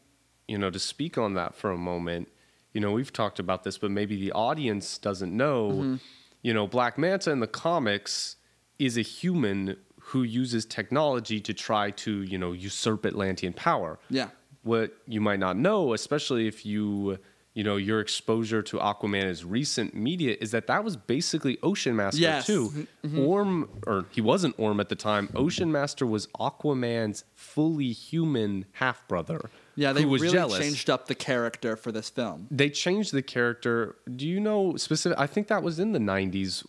[0.47, 2.29] you know, to speak on that for a moment,
[2.73, 5.97] you know, we've talked about this, but maybe the audience doesn't know, Mm-hmm.
[6.43, 8.37] you know, Black Manta in the comics
[8.79, 13.99] is a human who uses technology to try to, you know, usurp Atlantean power.
[14.09, 14.29] Yeah.
[14.63, 17.19] What you might not know, especially if you,
[17.55, 22.21] you know, your exposure to Aquaman's recent media is that that was basically Ocean Master
[22.21, 22.47] Yes.
[22.47, 22.87] too.
[23.05, 23.19] Mm-hmm.
[23.21, 25.29] Orm, or he wasn't Orm at the time.
[25.35, 29.49] Ocean Master was Aquaman's fully human half brother.
[29.77, 30.59] Yeah, they was really jealous.
[30.59, 32.49] changed up the character for this film.
[32.51, 33.95] They changed the character.
[34.17, 35.17] Do you know specific?
[35.19, 36.65] I think that was in the '90s.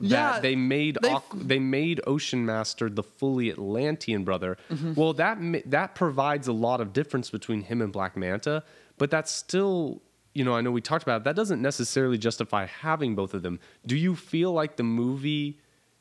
[0.00, 4.56] Yeah, that they made they- they made Ocean Master the fully Atlantean brother.
[4.70, 4.94] Mm-hmm.
[4.94, 5.38] Well, that
[5.70, 8.62] that provides a lot of difference between him and Black Manta,
[8.96, 10.00] but that's still,
[10.34, 13.42] you know, I know we talked about it, that doesn't necessarily justify having both of
[13.42, 13.60] them.
[13.86, 15.58] Do you feel like the movie,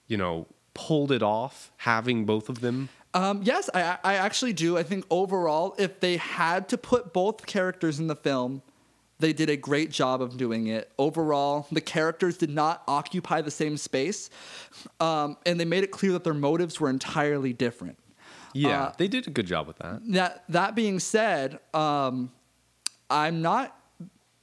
[0.08, 2.88] you know, pulled it off having both of them?
[3.14, 4.78] Um, yes, I, I actually do.
[4.78, 8.62] I think overall, if they had to put both characters in the film,
[9.20, 10.92] they did a great job of doing it.
[10.98, 14.30] Overall, the characters did not occupy the same space,
[15.00, 17.98] um, and they made it clear that their motives were entirely different.
[18.54, 20.02] Yeah, Uh, they did a good job with that.
[20.10, 22.32] That that being said, um,
[23.10, 23.76] I'm not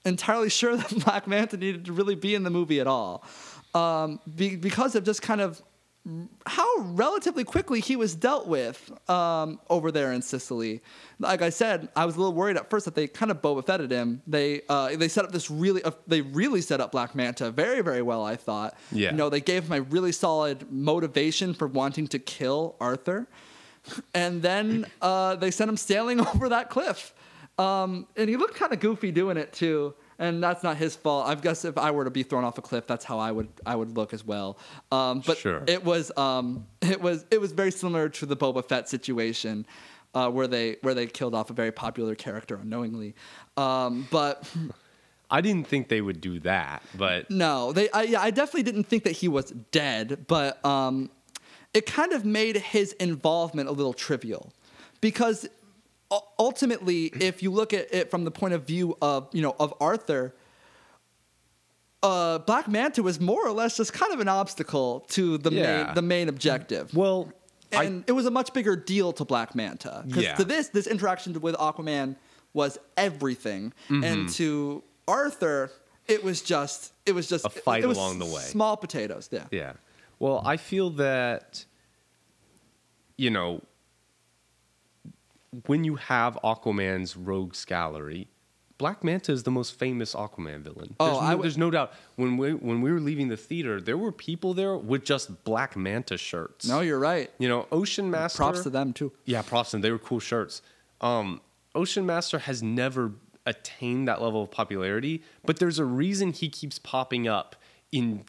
[0.05, 3.25] entirely sure that Black Manta needed to really be in the movie at all,
[3.75, 5.61] um, be, because of just kind of
[6.47, 10.81] how relatively quickly he was dealt with um, over there in Sicily.
[11.19, 13.67] Like I said, I was a little worried at first that they kind of Boba
[13.67, 14.23] Fetted him.
[14.27, 17.83] They uh, they set up this really uh, they really set up Black Manta very
[17.83, 18.25] very well.
[18.25, 18.77] I thought.
[18.93, 19.11] Yeah.
[19.11, 23.27] You know they gave him a really solid motivation for wanting to kill Arthur,
[24.15, 27.15] and then uh, they sent him sailing over that cliff.
[27.59, 29.95] Um, and he looked kind of goofy doing it too.
[30.19, 31.27] And that's not his fault.
[31.29, 33.49] I guess if I were to be thrown off a cliff, that's how I would
[33.67, 34.59] I would look as well.
[34.91, 35.63] Um, but Sure.
[35.67, 39.67] it was um, it was it was very similar to the Boba Fett situation,
[40.15, 43.15] uh, where they where they killed off a very popular character unknowingly.
[43.59, 44.51] Um, but
[45.31, 48.85] I didn't think they would do that, but no, they I, yeah, I definitely didn't
[48.85, 51.11] think that he was dead, but um,
[51.75, 54.53] it kind of made his involvement a little trivial
[55.03, 55.47] because
[56.39, 59.75] ultimately, if you look at it from the point of view of you know of
[59.81, 60.35] Arthur,
[62.03, 65.85] uh, Black Manta was more or less just kind of an obstacle to the Yeah.
[65.85, 66.95] main the main objective.
[66.95, 67.33] well,
[67.73, 70.35] I, and it was a much bigger deal to Black Manta because Yeah.
[70.37, 72.17] to this this interaction with Aquaman
[72.53, 74.05] was everything, Mm-hmm.
[74.05, 75.71] and to Arthur
[76.07, 78.43] it was just it was just A fight it was along the way.
[78.43, 79.47] Small potatoes, yeah.
[79.51, 79.73] Yeah.
[80.19, 81.65] Well, I feel that,
[83.19, 83.61] you know,
[85.67, 88.29] when you have Aquaman's rogues gallery,
[88.79, 90.95] Black Manta is the most famous Aquaman villain.
[91.01, 91.93] Oh, there's no, w- there's no doubt.
[92.17, 95.77] When we when we were leaving the theater, there were people there with just Black
[95.77, 96.69] Manta shirts.
[96.69, 97.31] No, you're right.
[97.39, 98.37] you know, Ocean Master.
[98.37, 99.13] Props to them too.
[99.25, 99.81] Yeah, props to them.
[99.83, 100.61] They were cool shirts.
[101.01, 101.41] Um,
[101.75, 103.13] Ocean Master has never
[103.47, 107.57] attained that level of popularity, but there's a reason he keeps popping up
[107.93, 108.25] in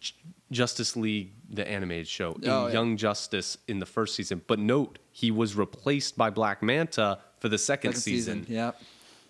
[0.52, 2.74] Justice League, the animated show, in Oh, yeah.
[2.74, 4.42] Young Justice in the first season.
[4.48, 8.46] But note, he was replaced by Black Manta for the second, Second season.
[8.48, 8.72] Yeah.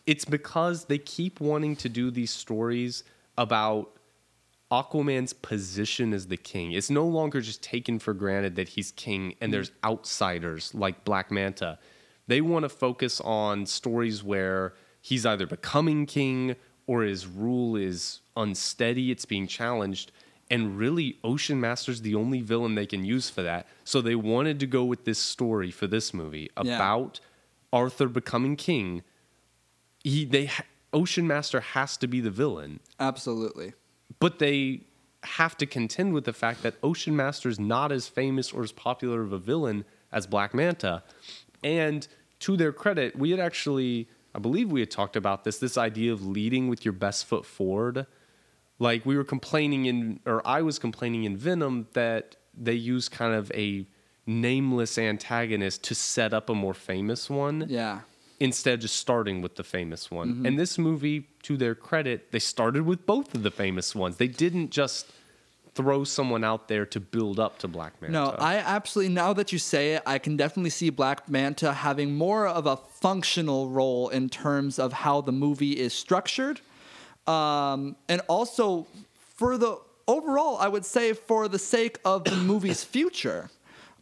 [0.05, 3.03] It's because they keep wanting to do these stories
[3.37, 3.91] about
[4.71, 6.73] Aquaman's position as the king.
[6.73, 9.91] It's no longer just taken for granted that he's king and there's mm-hmm.
[9.91, 11.79] outsiders like Black Manta.
[12.27, 18.21] They want to focus on stories where he's either becoming king or his rule is
[18.35, 20.11] unsteady, it's being challenged.
[20.49, 23.67] And really, Ocean Master's the only villain they can use for that.
[23.83, 26.75] So they wanted to go with this story for this movie Yeah.
[26.75, 27.19] about
[27.73, 29.03] Arthur becoming king.
[30.03, 30.49] He they
[30.93, 33.73] Ocean Master has to be the villain Absolutely.
[34.19, 34.81] but they
[35.23, 39.21] have to contend with the fact that Ocean Master's not as famous or as popular
[39.21, 41.03] of a villain as Black Manta.
[41.63, 42.07] And
[42.39, 46.13] to their credit, we had actually, I believe we had talked about this, this idea
[46.13, 48.05] of leading with your best foot forward.
[48.79, 53.33] Like we were complaining in, or I was complaining in Venom that they use kind
[53.33, 53.85] of a
[54.25, 58.01] nameless antagonist to set up a more famous one Yeah.
[58.39, 60.29] instead of just starting with the famous one.
[60.33, 60.45] Mm-hmm.
[60.45, 64.17] And this movie, to their credit, they started with both of the famous ones.
[64.17, 65.11] They didn't just
[65.73, 68.11] throw someone out there to build up to Black Manta.
[68.13, 69.13] No, I absolutely.
[69.13, 72.75] Now that you say it, I can definitely see Black Manta having more of a
[72.77, 76.61] functional role in terms of how the movie is structured,
[77.27, 78.87] um, and also
[79.35, 83.49] for the overall, I would say for the sake of the movie's future.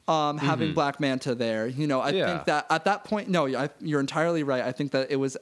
[0.08, 2.28] Um, having Black Manta there, you know, I Yeah.
[2.28, 4.64] think that at that point, no, I, you're entirely right.
[4.64, 5.36] I think that it was,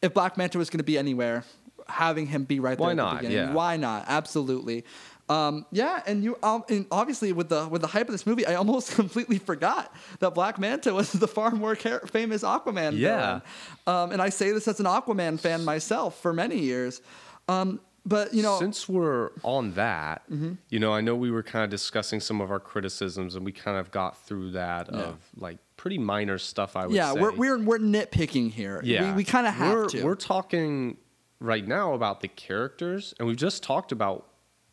[0.00, 1.44] if Black Manta was going to be anywhere,
[1.88, 2.86] having him be right there.
[2.86, 3.16] Why at the not?
[3.18, 3.52] beginning, Yeah.
[3.52, 4.06] Why not?
[4.08, 4.86] Absolutely.
[5.28, 8.44] Um, yeah, and you um, and obviously with the with the hype of this movie,
[8.46, 12.98] I almost completely forgot that Black Manta was the far more car- famous Aquaman.
[12.98, 13.40] Yeah.
[13.86, 17.00] Um, and I say this as an Aquaman fan myself for many years.
[17.48, 20.54] Um, but you know, Since we're on that, Mm-hmm.
[20.70, 23.52] you know, I know we were kind of discussing some of our criticisms, and we
[23.52, 24.98] kind of got through that Yeah.
[25.02, 26.74] of like pretty minor stuff.
[26.76, 27.20] I would yeah, say.
[27.20, 28.80] we're we're we're nitpicking here.
[28.84, 30.04] Yeah, we, we kind of have we're, to.
[30.04, 30.96] We're talking
[31.38, 34.26] right now about the characters, and we've just talked about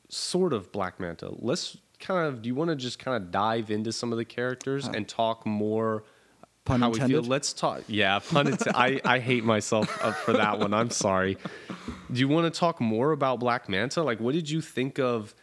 [0.10, 1.32] sort of Black Manta.
[1.38, 2.42] Let's kind of.
[2.42, 5.46] Do you want to just kind of dive into some of the characters and talk
[5.46, 6.04] more?
[6.66, 7.22] Pun how we intended?
[7.22, 7.30] feel.
[7.30, 7.84] Let's talk.
[7.88, 8.76] Yeah, pun intended.
[8.76, 10.74] I, I hate myself uh, for that one.
[10.74, 11.38] I'm sorry.
[12.12, 14.04] Do you want to talk more about Black Manta?
[14.04, 15.34] Like, what did you think of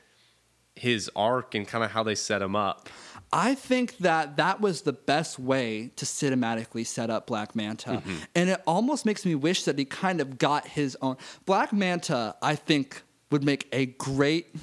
[0.75, 2.89] his arc and kind of how they set him up?
[3.33, 7.91] I think that that was the best way to cinematically set up Black Manta.
[7.91, 8.17] Mm-hmm.
[8.35, 11.17] And it almost makes me wish that he kind of got his own.
[11.45, 14.55] Black Manta, I think, would make a great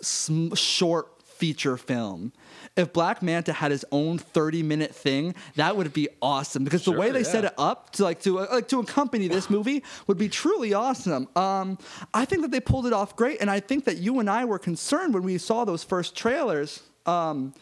[0.00, 2.32] sm- short feature film.
[2.76, 6.92] If Black Manta had his own 30 minute thing, that would be awesome because the
[6.92, 9.82] way Sure, they set it up to like to uh, like to accompany this movie
[10.06, 11.28] would be truly awesome.
[11.36, 11.78] Um,
[12.14, 14.44] I think that they pulled it off great, and I think that you and I
[14.44, 16.82] were concerned when we saw those first trailers.
[17.04, 17.54] Um,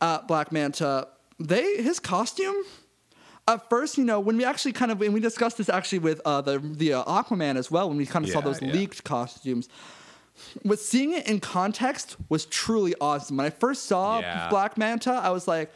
[0.00, 2.56] at Black Manta, they his costume.
[3.48, 6.20] At first, you know, when we actually kind of and we discussed this actually with
[6.24, 8.72] uh, the the uh, Aquaman as well, when we kind of saw those yeah.
[8.72, 9.68] leaked costumes.
[10.64, 13.36] But seeing it in context was truly awesome.
[13.36, 14.48] When I first saw Yeah.
[14.48, 15.72] Black Manta, I was like,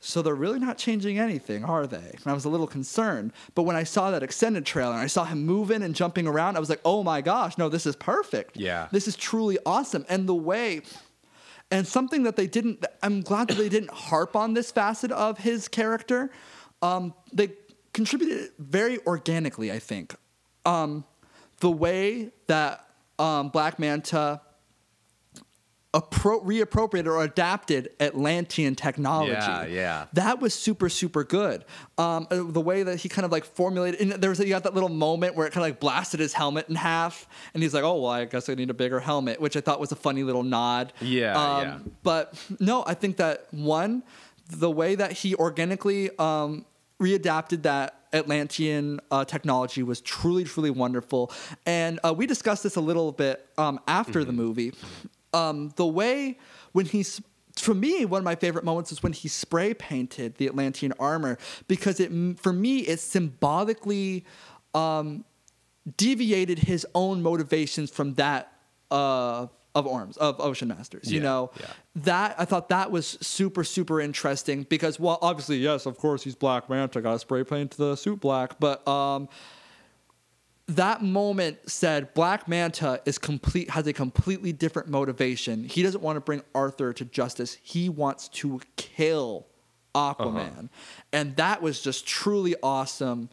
[0.00, 1.96] so they're really not changing anything, are they?
[1.96, 3.32] And I was a little concerned.
[3.54, 6.56] But when I saw that extended trailer and I saw him moving and jumping around,
[6.56, 8.56] I was like, oh my gosh, no, this is perfect.
[8.56, 8.88] Yeah.
[8.92, 10.06] This is truly awesome.
[10.08, 10.82] And the way,
[11.70, 15.38] and something that they didn't, I'm glad that they didn't harp on this facet of
[15.38, 16.30] his character.
[16.82, 17.50] Um, they
[17.92, 20.14] contributed very organically, I think.
[20.64, 21.04] Um,
[21.60, 22.84] the way that
[23.18, 24.40] um, Black Manta
[25.94, 29.32] appro- reappropriated or adapted Atlantean technology.
[29.32, 30.06] Yeah, yeah.
[30.12, 31.64] That was super, super good.
[31.96, 34.64] Um, uh, the way that he kind of like formulated, and there was you got
[34.64, 37.74] that little moment where it kind of like blasted his helmet in half, and he's
[37.74, 39.96] like, "Oh, well, I guess I need a bigger helmet," which I thought was a
[39.96, 40.92] funny little nod.
[41.00, 41.78] Yeah, Um, yeah.
[42.02, 44.02] But no, I think that one,
[44.48, 46.64] the way that he organically um,
[47.00, 51.30] readapted that Atlantean uh, technology was truly, truly wonderful.
[51.66, 54.72] And uh, we discussed this a little bit um, after the movie.
[55.34, 56.38] Um, the way
[56.72, 57.20] when he's
[57.56, 61.38] for me, one of my favorite moments is when he spray painted the Atlantean armor
[61.66, 64.24] because it, for me, it symbolically
[64.74, 65.24] um,
[65.96, 68.52] deviated his own motivations from that
[68.90, 71.10] uh, of Orms of Ocean Masters.
[71.10, 71.66] You Yeah, know, yeah.
[71.96, 76.34] that I thought that was super super interesting because well, obviously yes, of course he's
[76.34, 79.28] Black Manta, got to spray paint the suit black, but um,
[80.66, 85.64] that moment said Black Manta is complete has a completely different motivation.
[85.64, 87.56] He doesn't want to bring Arthur to justice.
[87.62, 89.46] He wants to kill
[89.94, 90.68] Aquaman.
[91.12, 93.30] And that was just truly awesome.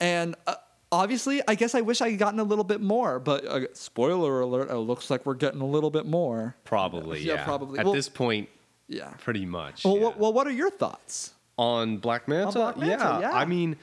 [0.00, 0.56] And uh,
[0.94, 4.40] obviously, I guess I wish I had gotten a little bit more, but uh, spoiler
[4.40, 6.56] alert, it looks like we're getting a little bit more.
[6.64, 7.44] Probably, Yeah, yeah.
[7.44, 7.78] probably.
[7.78, 8.48] At Well- this point,
[8.88, 9.10] Yeah.
[9.18, 9.84] pretty much.
[9.84, 10.02] Well, yeah.
[10.04, 11.32] what, well, what are your thoughts?
[11.56, 12.52] On Black Manta?
[12.58, 13.32] Black Manta, yeah.
[13.32, 13.76] I mean,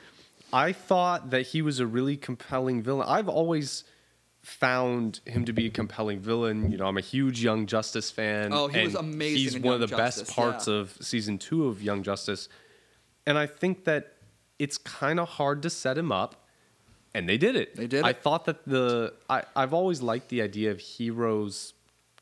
[0.52, 3.08] I thought that he was a really compelling villain.
[3.08, 3.86] I've always
[4.42, 6.72] found him to be a compelling villain.
[6.72, 8.52] You know, I'm a huge Young Justice fan.
[8.52, 10.74] Oh, he was amazing He's one Young of the best parts yeah.
[10.76, 12.50] of season two of Young Justice.
[13.26, 14.14] And I think that
[14.60, 16.41] it's kind of hard to set him up.
[17.14, 17.76] And they did it.
[17.76, 18.24] They did I it.
[18.24, 21.74] thought that the I, I've always liked the idea of heroes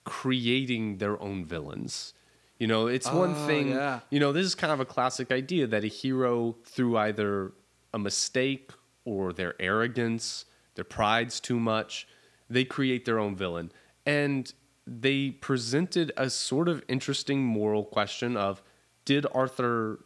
[0.03, 2.13] creating their own villains.
[2.57, 3.69] You know, it's one Oh, thing.
[3.69, 3.99] yeah.
[4.09, 7.53] You know, this is kind of a classic idea that a hero, through either
[7.93, 8.71] a mistake
[9.05, 12.07] or their arrogance, their pride's too much,
[12.49, 13.71] they create their own villain.
[14.05, 14.51] And
[14.85, 18.61] they presented a sort of interesting moral question of
[19.05, 19.99] did Arthur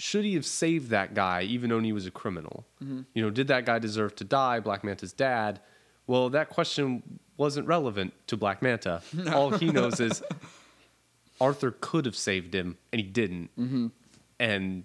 [0.00, 2.64] should he have saved that guy even though he was a criminal?
[2.82, 3.02] Mm-hmm.
[3.12, 5.60] You know, did that guy deserve to die, Black Manta's dad?
[6.06, 9.02] Well, that question wasn't relevant to Black Manta.
[9.32, 10.22] All he knows is
[11.40, 13.50] Arthur could have saved him and he didn't.
[13.58, 13.86] Mm-hmm.
[14.38, 14.84] And,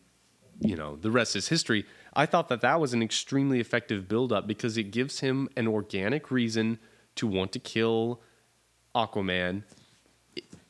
[0.60, 1.86] you know, the rest is history.
[2.13, 6.30] I thought that that was an extremely effective build-up because it gives him an organic
[6.30, 6.78] reason
[7.15, 8.21] to want to kill
[8.93, 9.63] Aquaman.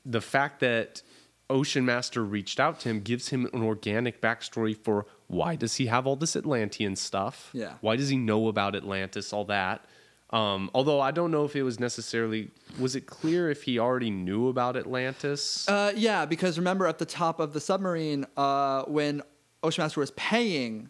[0.06, 1.02] The fact that
[1.50, 5.88] Ocean Master reached out to him gives him an organic backstory for why does he
[5.88, 7.50] have all this Atlantean stuff?
[7.54, 7.74] Yeah.
[7.82, 9.86] Why does he know about Atlantis, all that?
[10.32, 14.10] Um, although I don't know if it was necessarily was it clear if he already
[14.10, 15.68] knew about Atlantis?
[15.70, 19.22] Uh, yeah, because remember at the top of the submarine, uh, when
[19.62, 20.90] Ocean Master was paying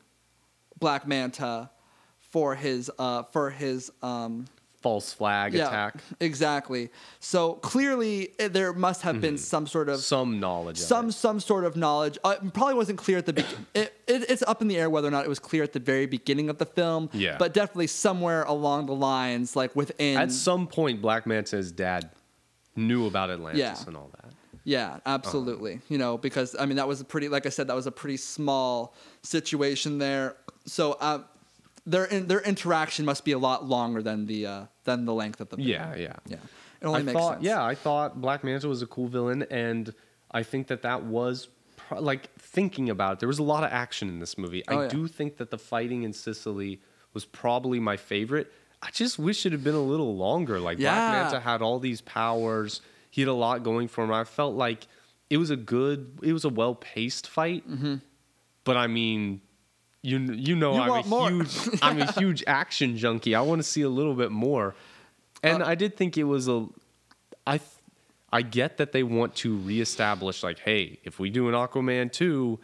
[0.79, 1.69] Black Manta
[2.19, 4.45] for his uh, for his um,
[4.85, 5.95] False flag yeah, attack.
[6.19, 6.91] exactly.
[7.19, 10.77] So clearly, eh, there must have been some sort of Some knowledge.
[10.79, 11.13] of some it.
[11.13, 12.19] some sort of knowledge.
[12.23, 13.65] Uh, it probably wasn't clear at the beginning.
[13.73, 15.79] It, it, it's up in the air whether or not it was clear at the
[15.79, 17.09] very beginning of the film.
[17.13, 17.37] Yeah.
[17.39, 20.17] But definitely somewhere along the lines, like within.
[20.17, 22.11] At some point, Black Manta's dad
[22.75, 23.75] knew about Atlantis Yeah.
[23.87, 24.31] and all that.
[24.63, 25.79] Yeah, absolutely.
[25.89, 27.91] You know, because I mean that was a pretty, like I said, that was a
[27.91, 28.93] pretty small
[29.23, 30.35] situation there.
[30.67, 31.19] So uh,
[31.85, 35.41] their in, their interaction must be a lot longer than the uh, than the length
[35.41, 35.67] of the film.
[35.67, 36.13] Yeah, yeah.
[36.27, 36.37] yeah.
[36.81, 37.45] It only I makes thought, sense.
[37.45, 39.93] yeah, I thought Black Manta was a cool villain, and
[40.31, 43.19] I think that that was pro- like thinking about it.
[43.19, 44.63] There was a lot of action in this movie.
[44.67, 44.89] Oh, I yeah.
[44.89, 46.79] do think that the fighting in Sicily
[47.13, 48.51] was probably my favorite.
[48.81, 50.59] I just wish it had been a little longer.
[50.59, 50.93] Like Yeah.
[50.93, 52.81] Black Manta had all these powers.
[53.09, 54.11] He had a lot going for him.
[54.11, 54.85] I felt like
[55.29, 57.67] it was a good, it was a well paced fight.
[57.69, 57.95] Mm-hmm.
[58.65, 59.41] But I mean,
[60.05, 60.73] you you know.
[60.75, 61.29] You I'm a more.
[61.29, 63.35] huge I'm a huge action junkie.
[63.35, 64.75] I want to see a little bit more.
[65.43, 66.67] And Uh, I did think it was a
[67.47, 67.69] I th-
[68.31, 72.59] I get that they want to reestablish like hey, if we do an Aquaman 2,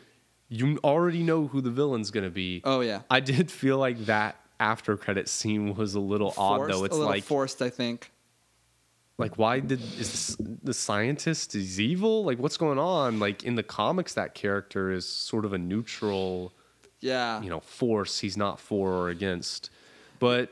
[0.49, 2.62] you already know who the villain's going to be.
[2.65, 3.01] Oh, yeah.
[3.10, 6.82] I did feel like that after credit scene was a little odd Forced, though.
[6.82, 8.12] a It's little like forced, I think.
[9.17, 12.23] like why did is this, the scientist is evil?
[12.25, 13.19] Like what's going on?
[13.19, 16.54] Like in the comics that character is sort of a neutral
[17.01, 17.41] Yeah.
[17.41, 19.69] you know force he's not for or against
[20.19, 20.49] but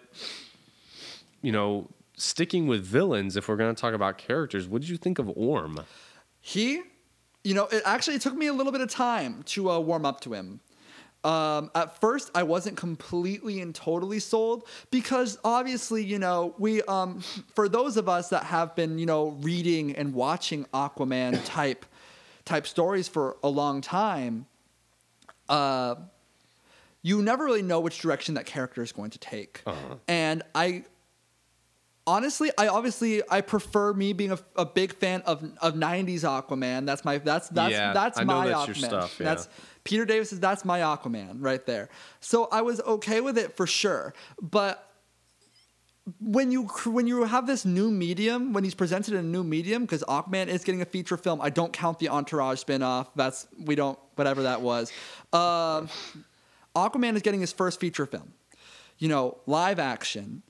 [1.41, 4.97] you know sticking with villains if we're going to talk about characters what did you
[4.97, 5.79] think of orm
[6.41, 6.81] He,
[7.43, 10.21] you know, it actually took me a little bit of time to uh, warm up
[10.21, 10.59] to him.
[11.23, 17.19] Um, at first, I wasn't completely and totally sold because obviously, you know, we, um,
[17.53, 21.85] for those of us that have been, you know, reading and watching Aquaman type,
[22.45, 24.45] type stories for a long time,
[25.49, 25.95] uh,
[27.01, 29.62] you never really know which direction that character is going to take.
[29.65, 29.95] Uh-huh.
[30.07, 30.83] And I,
[32.05, 36.85] honestly, I obviously I prefer me being a, a big fan of of '90s Aquaman.
[36.85, 38.85] That's my that's that's Yeah, that's my that's Aquaman.
[38.85, 39.25] stuff, yeah.
[39.25, 39.49] That's
[39.83, 41.89] Peter David's is that's my Aquaman right there.
[42.19, 44.85] So I was okay with it for sure, but.
[46.19, 49.83] When you when you have this new medium, when he's presented in a new medium,
[49.83, 53.09] because Aquaman is getting a feature film, I don't count the Entourage spinoff.
[53.15, 54.91] That's we don't whatever that was.
[55.33, 55.88] Um,
[56.75, 58.34] Aquaman is getting his first feature film.
[58.97, 60.43] You know, live action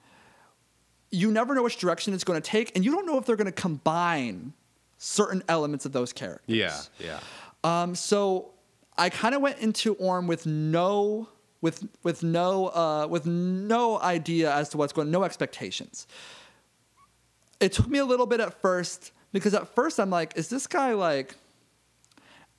[1.12, 3.36] you never know which direction it's going to take, and you don't know if they're
[3.36, 4.54] going to combine
[4.98, 6.56] certain elements of those characters.
[6.56, 7.20] yeah yeah
[7.64, 8.52] Um, so
[8.98, 11.30] I kind of went into Orm with no
[11.62, 16.08] with with no uh, with no idea as to what's going, no expectations.
[17.60, 20.68] It took me a little bit at first because at first I'm like, is this
[20.68, 21.36] guy like?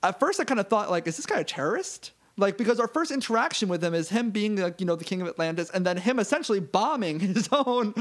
[0.03, 2.11] At first I kind of thought like, is this guy a terrorist?
[2.37, 5.21] Like because our first interaction with him is him being like you know the king
[5.21, 7.93] of Atlantis, and then him essentially bombing his own,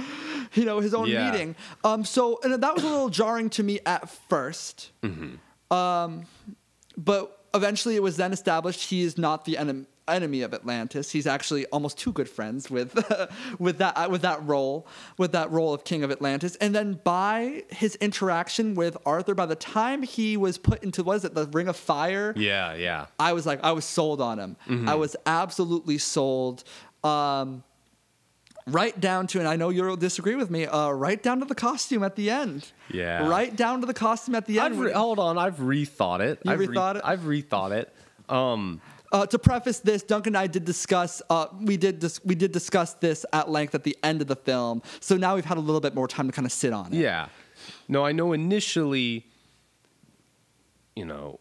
[0.55, 1.31] you know, his own Yeah.
[1.31, 1.57] meeting.
[1.85, 4.91] Um, so and that was a little jarring to me at 1st
[5.71, 6.25] Um,
[6.97, 9.87] but eventually it was then established he is not the enemy.
[10.11, 11.11] Enemy of Atlantis.
[11.11, 12.95] He's actually almost too good friends with
[13.59, 14.87] with that uh, with that role
[15.19, 16.57] with that role of king of Atlantis.
[16.57, 21.17] And then by his interaction with Arthur, by the time he was put into what
[21.17, 22.33] is it, the Ring of Fire?
[22.37, 23.07] Yeah, yeah.
[23.19, 24.57] I was like, I was sold on him.
[24.69, 24.89] Mm-hmm.
[24.89, 26.65] I was absolutely sold.
[27.03, 27.65] Um,
[28.67, 31.55] right down to, and I know you'll disagree with me, uh, right down to the
[31.55, 32.71] costume at the end.
[32.93, 33.27] Yeah.
[33.29, 34.79] Right down to the costume at the end.
[34.79, 36.41] Re- hold on, I've rethought it.
[36.45, 37.03] You I've rethought it?
[37.05, 37.93] I've rethought it.
[38.29, 38.81] Um,
[39.13, 41.21] uh, to preface this, Duncan and I did discuss.
[41.29, 44.37] Uh, we did dis- we did discuss this at length at the end of the
[44.37, 44.83] film.
[45.01, 46.99] So now we've had a little bit more time to kind of sit on it.
[46.99, 47.29] Yeah.
[47.89, 49.27] No, I know initially,
[50.95, 51.41] you know,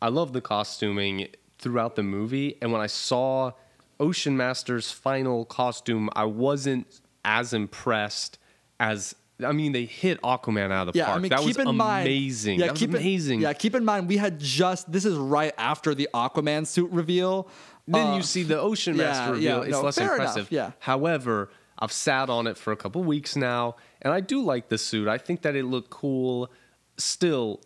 [0.00, 2.56] I love the costuming throughout the movie.
[2.62, 3.52] And when I saw
[3.98, 8.38] Ocean Master's final costume, I wasn't as impressed
[8.78, 9.14] as.
[9.44, 11.18] I mean, they hit Aquaman out of the Yeah, park.
[11.18, 12.58] I mean, that keep was in mind, amazing.
[12.60, 13.38] Yeah, that was keep amazing.
[13.38, 16.90] In, yeah, keep in mind we had just this is right after the Aquaman suit
[16.90, 17.48] reveal.
[17.88, 19.58] Then Uh, you see the Ocean yeah, Master reveal.
[19.58, 20.52] yeah, it's no, less fair enough, impressive.
[20.52, 20.72] yeah.
[20.80, 24.78] However, I've sat on it for a couple weeks now, and I do like the
[24.78, 25.08] suit.
[25.08, 26.50] I think that it looked cool.
[26.98, 27.60] Still,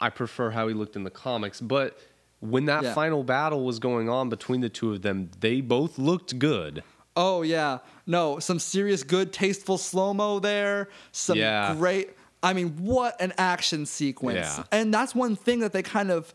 [0.00, 1.60] I prefer how he looked in the comics.
[1.60, 1.98] But
[2.40, 2.94] when that Yeah.
[2.94, 6.82] final battle was going on between the two of them, they both looked good.
[7.16, 10.88] Oh yeah, no, some serious good, tasteful slow mo there.
[11.12, 11.74] Some Yeah.
[11.76, 12.10] great.
[12.42, 14.36] I mean, what an action sequence!
[14.58, 14.64] Yeah.
[14.72, 16.34] And that's one thing that they kind of,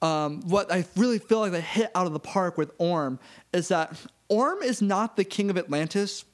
[0.00, 3.18] um, what I really feel like they hit out of the park with Orm
[3.52, 3.96] is that
[4.28, 6.24] Orm is not the king of Atlantis,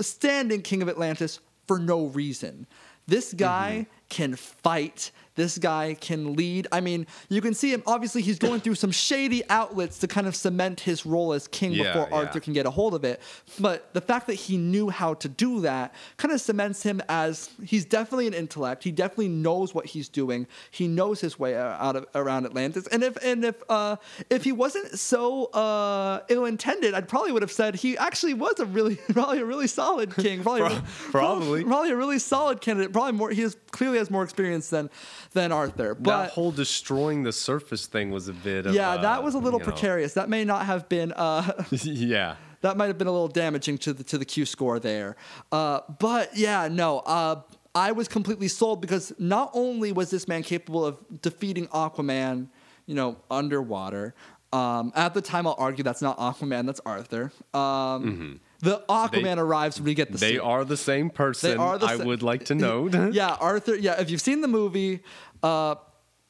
[0.00, 2.66] standing king of Atlantis for no reason.
[3.06, 3.92] This guy Mm-hmm.
[4.08, 5.10] can fight.
[5.38, 6.66] This guy can lead.
[6.72, 7.84] I mean, you can see him.
[7.86, 11.70] Obviously, he's going through some shady outlets to kind of cement his role as king
[11.72, 12.16] Yeah, before yeah.
[12.16, 13.20] Arthur can get a hold of it.
[13.60, 17.50] But the fact that he knew how to do that kind of cements him as
[17.64, 18.82] he's definitely an intellect.
[18.82, 20.48] He definitely knows what he's doing.
[20.72, 22.88] He knows his way out of around Atlantis.
[22.88, 23.94] And if and if uh,
[24.30, 28.66] if he wasn't so uh, ill-intended, I probably would have said he actually was a
[28.66, 30.42] really probably a really solid king.
[30.42, 30.82] Probably Pro-
[31.12, 31.62] probably.
[31.64, 32.92] probably a really solid candidate.
[32.92, 33.30] Probably more.
[33.30, 34.90] He has clearly has more experience than
[35.32, 35.94] than Arthur.
[35.94, 39.38] but that whole destroying the surface thing was a bit of yeah, that was a
[39.38, 40.14] little you know- precarious.
[40.14, 41.12] That may not have been.
[41.12, 42.36] Uh, yeah.
[42.62, 45.16] that might have been a little damaging to the to the Q score there.
[45.52, 47.40] Uh, but yeah, no, uh,
[47.74, 52.48] I was completely sold because not only was this man capable of defeating Aquaman,
[52.86, 54.14] you know, underwater.
[54.52, 57.30] Um, at the time, I'll argue that's not Aquaman, that's Arthur.
[57.52, 59.22] Um, The Aquaman.
[59.22, 60.26] They- arrives when we get the suit.
[60.26, 60.42] They suit.
[60.42, 61.50] are the same person.
[61.50, 62.88] They are the I sa- would like to know.
[63.12, 63.76] yeah, Arthur.
[63.76, 65.00] Yeah, if you've seen the movie,
[65.42, 65.76] uh,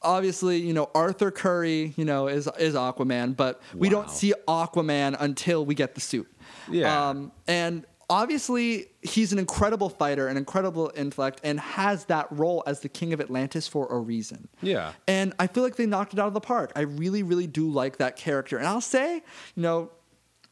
[0.01, 5.15] obviously you know Arthur Curry, you know is is Aquaman, but we don't see Aquaman
[5.19, 6.27] until we get the suit.
[6.69, 7.09] Yeah.
[7.09, 12.79] Um, and obviously he's an incredible fighter, an incredible intellect, and has that role as
[12.81, 14.47] the king of Atlantis for a reason.
[14.61, 14.93] Yeah.
[15.07, 16.71] And I feel like they knocked it out of the park.
[16.75, 18.57] I really, really do like that character.
[18.57, 19.15] And I'll say,
[19.55, 19.91] you know,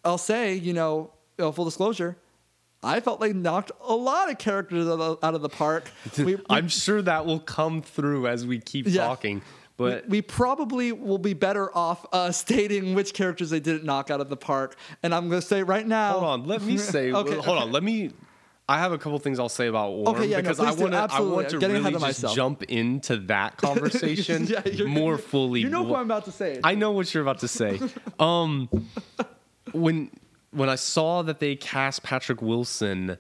[0.06, 2.18] I'll say, you know, you know, full disclosure,
[2.84, 5.90] I felt they knocked a lot of characters out of, the park.
[6.18, 9.06] We, we, I'm sure that will come through as we keep Yeah.
[9.08, 9.42] talking.
[9.78, 14.10] But we, we probably will be better off uh, stating which characters they didn't knock
[14.10, 14.76] out of the park.
[15.04, 16.14] And I'm going to say right now.
[16.14, 17.12] hold on, let me say.
[17.12, 17.52] Okay, hold okay.
[17.66, 18.12] on, let me.
[18.70, 20.92] I have a couple things I'll say about Orm Okay, yeah, because please I want
[20.94, 21.16] to.
[21.16, 22.36] I want to really just myself.
[22.36, 25.62] jump into that conversation Yeah, more fully.
[25.62, 26.60] You know who I'm about to say.
[26.64, 27.80] I know what you're about to say.
[28.20, 28.68] um,
[29.72, 30.12] when
[30.52, 33.18] when I saw that they cast Patrick Wilson,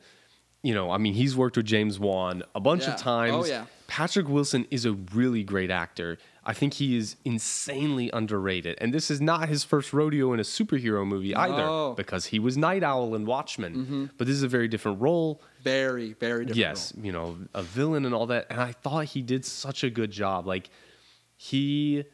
[0.64, 2.94] you know, I mean, he's worked with James Wan a bunch Yeah.
[2.94, 3.36] of times.
[3.36, 3.66] Oh, yeah.
[3.88, 6.18] Patrick Wilson is a really great actor.
[6.44, 8.78] I think he is insanely underrated.
[8.82, 12.58] And this is not his first rodeo in a superhero movie either, because he was
[12.58, 13.76] Nite Owl in Watchmen.
[13.76, 14.06] Mm-hmm.
[14.18, 15.42] But this is a very different role.
[15.62, 16.58] very, very different.
[16.58, 18.48] Yes, you know, a villain and all that.
[18.50, 20.48] And I thought he did such a good job.
[20.48, 20.70] Like,
[21.36, 22.06] he,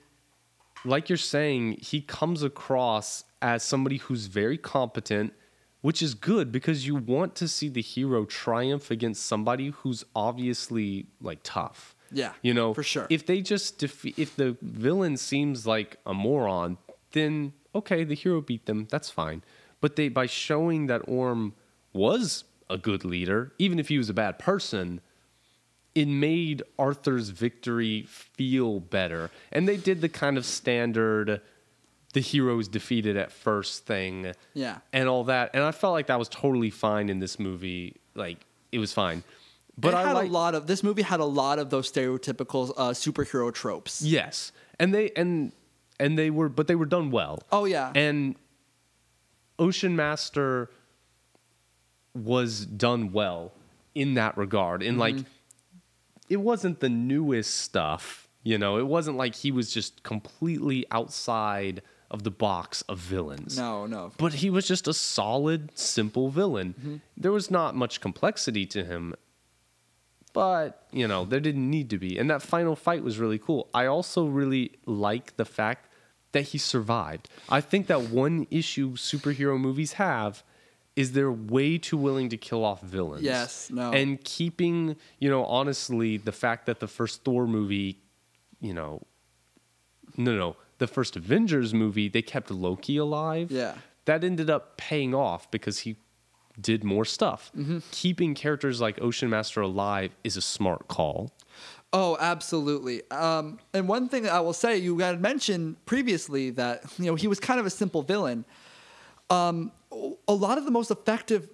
[0.85, 5.33] like you're saying, he comes across as somebody who's very competent,
[5.81, 11.07] which is good because you want to see the hero triumph against somebody who's obviously
[11.21, 11.95] like tough.
[12.11, 13.07] Yeah, You know, for sure.
[13.09, 16.77] If they just defeat, if the villain seems like a moron,
[17.11, 18.87] then okay, the hero beat them.
[18.89, 19.43] That's fine.
[19.81, 21.53] But they, by showing that Orm
[21.91, 25.01] was a good leader, even if he was a bad person,
[25.95, 29.31] it made Arthur's victory feel better.
[29.51, 31.41] And they did the kind of standard
[32.13, 34.77] the hero is defeated at first thing Yeah.
[34.93, 35.51] and all that.
[35.53, 37.97] And I felt like that was totally fine in this movie.
[38.15, 39.23] Like it was fine.
[39.77, 41.91] But it I had like, a lot of this movie had a lot of those
[41.91, 44.01] stereotypical uh, superhero tropes.
[44.03, 45.51] Yes, and they and
[45.99, 47.39] and they were, but they were done well.
[47.51, 48.35] Oh yeah, And
[49.57, 50.69] Ocean Master
[52.13, 53.53] was done well
[53.95, 54.83] in that regard.
[54.83, 55.27] In like, Mm-hmm.
[56.29, 58.77] it wasn't the newest stuff, you know.
[58.77, 61.81] It wasn't like he was just completely outside
[62.13, 63.57] of the box of villains.
[63.57, 64.11] No, no.
[64.17, 66.75] But he was just a solid, simple villain.
[66.79, 66.95] Mm-hmm.
[67.17, 69.15] There was not much complexity to him,
[70.31, 72.17] but you know there didn't need to be.
[72.17, 73.67] And that final fight was really cool.
[73.73, 75.89] I also really like the fact
[76.33, 77.29] that he survived.
[77.49, 80.43] I think that one issue superhero movies have
[80.95, 83.23] is they're way too willing to kill off villains.
[83.23, 83.91] Yes, no.
[83.91, 87.97] And keeping, you know, honestly, the fact that the first Thor movie,
[88.61, 89.01] you know,
[90.15, 93.49] no, no, the first Avengers movie, they kept Loki alive.
[93.49, 93.75] Yeah.
[94.03, 95.95] That ended up paying off because he
[96.59, 97.51] did more stuff.
[97.57, 97.77] Mm-hmm.
[97.91, 101.31] Keeping characters like Ocean Master alive is a smart call.
[101.93, 103.01] Oh, absolutely.
[103.11, 107.15] Um, and one thing that I will say, you had mentioned previously that you know
[107.15, 108.43] he was kind of a simple villain.
[109.29, 109.71] Um,
[110.27, 111.47] a lot of the most effective,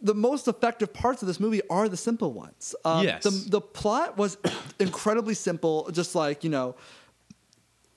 [0.00, 2.76] the most effective parts of this movie are the simple ones.
[2.84, 3.24] Um, Yes.
[3.24, 4.36] The the plot was
[4.78, 6.76] incredibly simple, just like you know.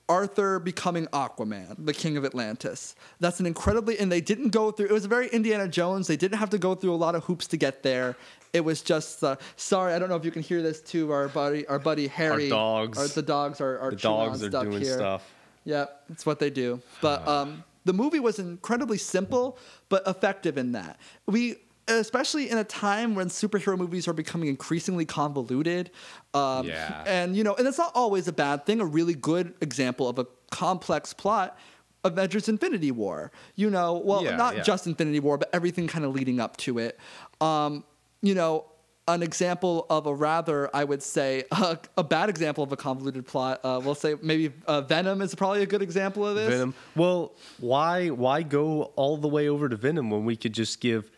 [0.08, 2.94] Arthur becoming Aquaman, the king of Atlantis.
[3.20, 4.86] That's an incredibly, and they didn't go through.
[4.86, 6.06] It was a very Indiana Jones.
[6.06, 8.16] They didn't have to go through a lot of hoops to get there.
[8.52, 9.22] It was just.
[9.22, 11.12] Uh, sorry, I don't know if you can hear this too.
[11.12, 12.48] Our buddy, our buddy Harry.
[12.48, 12.98] dogs.
[12.98, 14.96] Or the dogs are, are The dogs are doing here.
[14.96, 15.30] stuff.
[15.64, 16.80] Yep, that's what they do.
[17.02, 20.98] But um, the movie was incredibly simple but effective in that.
[21.26, 21.56] We,
[21.88, 25.90] especially in a time when superhero movies are becoming increasingly convoluted.
[26.34, 27.02] Um, Yeah.
[27.06, 28.80] And you know, and it's not always a bad thing.
[28.80, 31.58] A really good example of a complex plot.
[32.04, 33.32] Avengers Infinity War.
[33.56, 34.62] You know, well, Yeah, not yeah.
[34.62, 36.98] just Infinity War, but everything kind of leading up to it.
[37.40, 37.84] Um,
[38.22, 38.66] you know,
[39.08, 43.26] an example of a rather, I would say, a, a bad example of a convoluted
[43.26, 43.60] plot.
[43.64, 46.50] Uh, we'll say maybe uh, Venom is probably a good example of this.
[46.50, 46.74] Venom.
[46.94, 51.10] Well, why why go all the way over to Venom when we could just give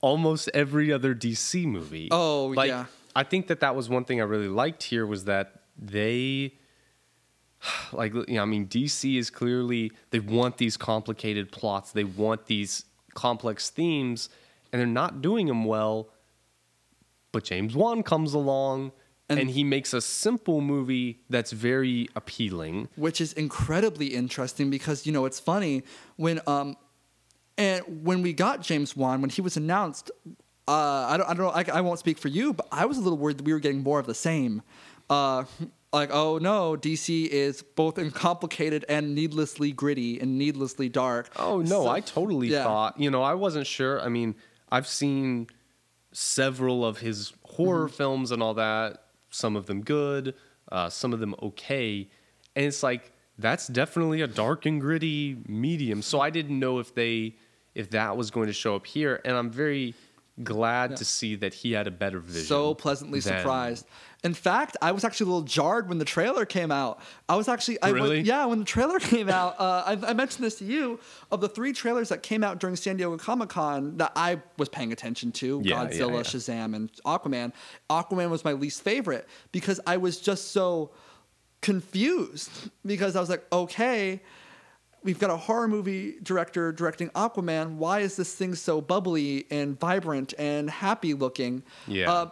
[0.00, 2.08] almost every other DC movie?
[2.10, 2.86] Oh, like, yeah.
[3.14, 6.54] I think that that was one thing I really liked here was that they
[7.92, 12.46] like you know, I mean DC is clearly they want these complicated plots, they want
[12.46, 12.84] these
[13.14, 14.28] complex themes
[14.72, 16.10] and they're not doing them well.
[17.32, 18.92] But James Wan comes along
[19.28, 22.88] And- and he makes a simple movie that's very appealing.
[22.96, 25.82] which is incredibly interesting because you know it's funny
[26.16, 26.76] when um
[27.58, 30.10] and when we got James Wan when he was announced
[30.68, 32.98] uh I don't I don't know I, I won't speak for you but I was
[32.98, 34.62] a little worried that we were getting more of the same
[35.08, 35.44] uh
[35.92, 41.84] like oh no DC is both complicated and needlessly gritty and needlessly dark Oh no,
[41.84, 42.64] So- I totally yeah.
[42.64, 42.98] thought.
[43.00, 44.00] You know, I wasn't sure.
[44.00, 44.34] I mean,
[44.70, 45.46] I've seen
[46.12, 47.94] several of his horror Mm-hmm.
[47.96, 49.02] films and all that.
[49.30, 50.34] Some of them good,
[50.72, 52.08] uh, some of them okay,
[52.54, 56.00] and it's like that's definitely a dark and gritty medium.
[56.02, 57.36] So I didn't know if they
[57.76, 59.94] if that was going to show up here, and I'm very
[60.42, 62.44] glad to see that he had a better vision.
[62.46, 63.86] so pleasantly than- surprised.
[64.24, 67.00] In fact, I was actually a little jarred when the trailer came out.
[67.28, 68.20] I was actually, I went- Really?
[68.22, 70.98] yeah, when the trailer came out, uh, I, I mentioned this to you.
[71.30, 74.68] Of the three trailers that came out during San Diego Comic Con that I was
[74.68, 76.22] paying attention to, Yeah, yeah, Godzilla, yeah.
[76.22, 77.52] Shazam, and Aquaman.
[77.88, 80.90] Aquaman was my least favorite because I was just so
[81.62, 82.50] confused
[82.84, 84.22] because I was like, okay,
[85.06, 87.76] we've got a horror movie director directing Aquaman.
[87.76, 91.62] Why is this thing so bubbly and vibrant and happy looking?
[91.86, 92.12] Yeah.
[92.12, 92.30] Uh,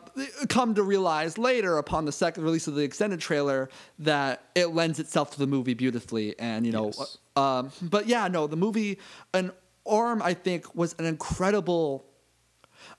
[0.49, 3.71] come to realize later, upon the second release of the extended trailer,
[4.01, 6.39] that it lends itself to the movie beautifully.
[6.39, 7.19] And you know, Yes.
[7.37, 8.99] um, but yeah, no, the movie,
[9.33, 9.53] an
[9.85, 12.05] Orm, I think, was an incredible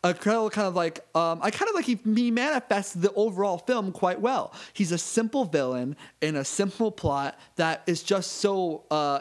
[0.04, 3.58] a incredible kind of like um, I kind of like he, he manifests the overall
[3.58, 4.54] film quite well.
[4.74, 9.20] He's a simple villain in a simple plot that is just so uh,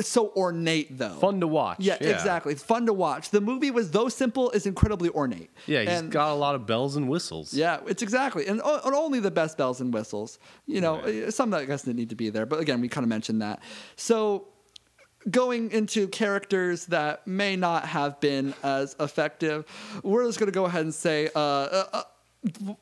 [0.00, 1.14] so ornate though.
[1.20, 1.76] Fun to watch.
[1.80, 2.08] Yeah, Yeah.
[2.10, 2.52] exactly.
[2.52, 3.30] It's fun to watch.
[3.30, 5.50] The movie was though simple is incredibly ornate.
[5.66, 7.54] Yeah, he's and, got a lot of bells and whistles.
[7.54, 10.38] yeah, it's exactly, and, and only the best bells and whistles.
[10.66, 11.24] You know, Right.
[11.24, 13.08] uh, some that I guess didn't need to be there, but again, we kind of
[13.08, 13.60] mentioned that.
[13.96, 14.48] So,
[15.30, 19.64] going into characters that may not have been as effective,
[20.02, 22.02] we're just going to go ahead and say, uh, uh, uh,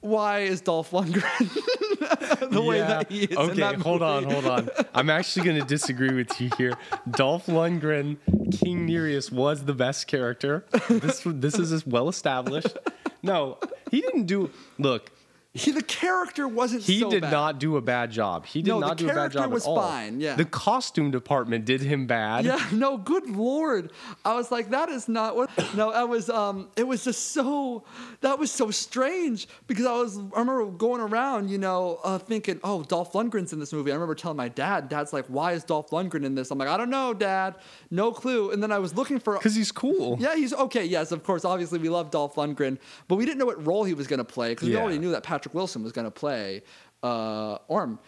[0.01, 3.37] why is Dolph Lundgren the way that he is?
[3.37, 4.69] Okay, hold on, hold on.
[4.95, 6.75] I'm actually going to disagree with you here.
[7.11, 8.17] Dolph Lundgren,
[8.61, 10.65] King Nereus was the best character.
[10.89, 12.77] This this is well established.
[13.23, 13.59] No,
[13.91, 14.51] he didn't do.
[14.79, 15.11] Look,
[15.55, 16.85] He, the character wasn't.
[16.85, 17.31] he so did bad.
[17.33, 18.47] not do a bad job.
[18.47, 19.83] He did No, not do a bad job was at all.
[19.83, 20.35] fine, yeah.
[20.35, 22.47] the costume department did him bad.
[22.47, 23.93] Yeah, no, good lord.
[24.25, 27.85] I was like, that is not what no, I was um it was just so
[28.23, 32.59] that was so strange because I was I remember going around, you know, uh, thinking,
[32.65, 33.91] oh, Dolph Lundgren's in this movie.
[33.91, 36.51] I remember telling my dad, Dad's like, why is Dolph Lundgren in this?
[36.51, 37.57] I'm like, I don't know, Dad.
[37.91, 38.53] No clue.
[38.53, 40.17] And then I was looking for because he's cool.
[40.19, 40.87] yeah, he's okay.
[40.87, 41.45] Yes, of course.
[41.45, 44.25] Obviously, we love Dolph Lundgren, but we didn't know what role he was going to
[44.25, 46.63] play because we already knew that Patrick Wilson was going to play
[47.03, 47.99] uh, Orm.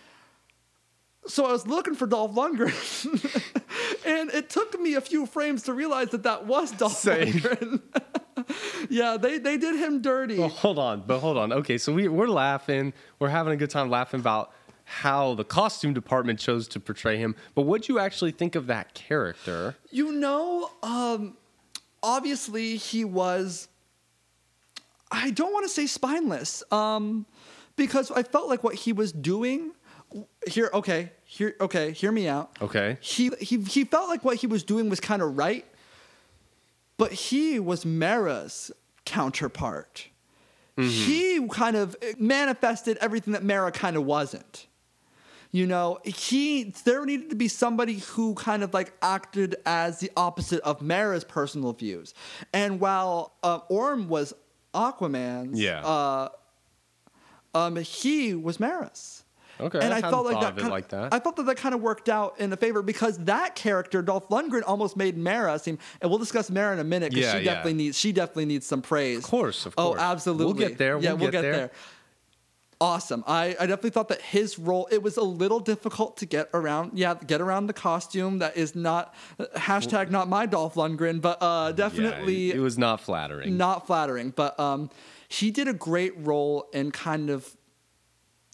[1.26, 2.74] So I was looking for Dolph Lundgren,
[4.06, 7.32] and it took me a few frames to realize that that was Dolph Same.
[7.32, 7.80] Lundgren.
[8.90, 10.38] yeah, they they did him dirty.
[10.38, 11.52] Well, hold on, but hold on.
[11.52, 14.52] Okay, so we we're laughing, we're having a good time laughing about
[14.84, 17.34] how the costume department chose to portray him.
[17.54, 19.76] But what do you actually think of that character?
[19.90, 21.36] You know, um,
[22.02, 23.68] obviously he was.
[25.10, 27.26] I don't want to say spineless, um,
[27.76, 29.72] because I felt like what he was doing.
[30.46, 32.56] Here, okay, here, okay, hear me out.
[32.62, 32.98] Okay.
[33.00, 35.64] He he he felt like what he was doing was kind of right,
[36.96, 38.70] but he was Mera's
[39.04, 40.08] counterpart.
[40.76, 44.66] He kind of manifested everything that Mera kind of wasn't.
[45.52, 50.10] You know, he there needed to be somebody who kind of like acted as the
[50.16, 52.12] opposite of Mera's personal views.
[52.52, 54.34] And while uh, Orm was
[54.74, 55.80] Aquaman's, Yeah.
[55.84, 56.28] uh,
[57.54, 59.22] um, he was Mera's.
[59.60, 61.14] Okay, and I I, felt like thought that, of kind like that.
[61.14, 64.28] I felt that that kind of worked out in a favor because that character, Dolph
[64.28, 65.78] Lundgren, almost made Mera seem.
[66.00, 67.54] And we'll discuss Mera in a minute because Yeah, she yeah.
[67.54, 69.18] definitely needs she definitely needs some praise.
[69.18, 69.96] Of course, of course.
[69.96, 70.46] Oh, absolutely.
[70.46, 71.52] We'll get there, Yeah, we'll we'll get get, there.
[71.52, 71.70] there.
[72.84, 73.24] Awesome.
[73.26, 76.98] I, I definitely thought that his role it was a little difficult to get around.
[76.98, 78.40] Yeah, get around the costume.
[78.40, 79.14] That is not
[79.56, 83.56] hashtag not my Dolph Lundgren, but uh, definitely yeah, it was not flattering.
[83.56, 84.90] not flattering, but um,
[85.28, 87.56] he did a great role in kind of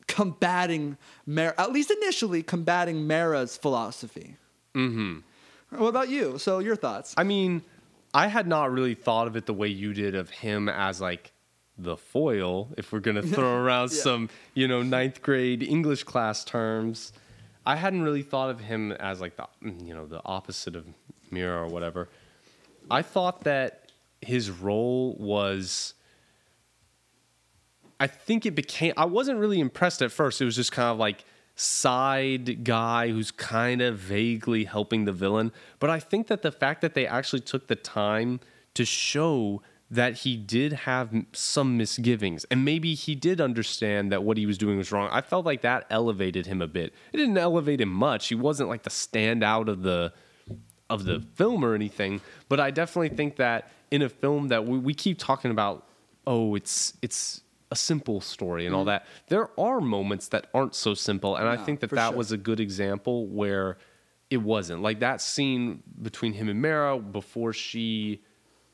[0.07, 4.37] combating Mera, at least initially combating Mera's philosophy.
[4.77, 5.19] Mm-hmm.
[5.77, 6.39] What about you?
[6.39, 7.15] So your thoughts?
[7.17, 7.63] I mean,
[8.15, 11.33] I had not really thought of it the way you did of him as like
[11.83, 13.99] the foil, if we're gonna throw around Yeah.
[14.03, 17.13] some, you know, ninth grade English class terms.
[17.67, 20.87] I hadn't really thought of him as like the mm, you know, the opposite of
[21.31, 22.09] Mera or whatever.
[22.91, 25.95] I thought that his role was
[27.99, 30.41] I think it became I wasn't really impressed at first.
[30.41, 31.25] It was just kind of like
[31.55, 35.53] side guy who's kind of vaguely helping the villain.
[35.79, 38.41] But I think that the fact that they actually took the time
[38.75, 39.61] to show
[39.91, 44.57] that he did have some misgivings and maybe he did understand that what he was
[44.57, 45.09] doing was wrong.
[45.11, 46.95] I felt like that elevated him a bit.
[47.13, 48.29] It didn't elevate him much.
[48.29, 50.13] He wasn't like the standout of the
[50.89, 54.79] of the film or anything, but I definitely think that in a film that we,
[54.79, 55.87] we keep talking about,
[56.27, 59.07] oh, it's it's a simple story and all that.
[59.29, 61.65] There are moments that aren't so simple, and I Mm-hmm.
[61.65, 62.17] Think that that sure.
[62.17, 63.79] was a good example where
[64.31, 68.23] it wasn't like that scene between him and Mera before she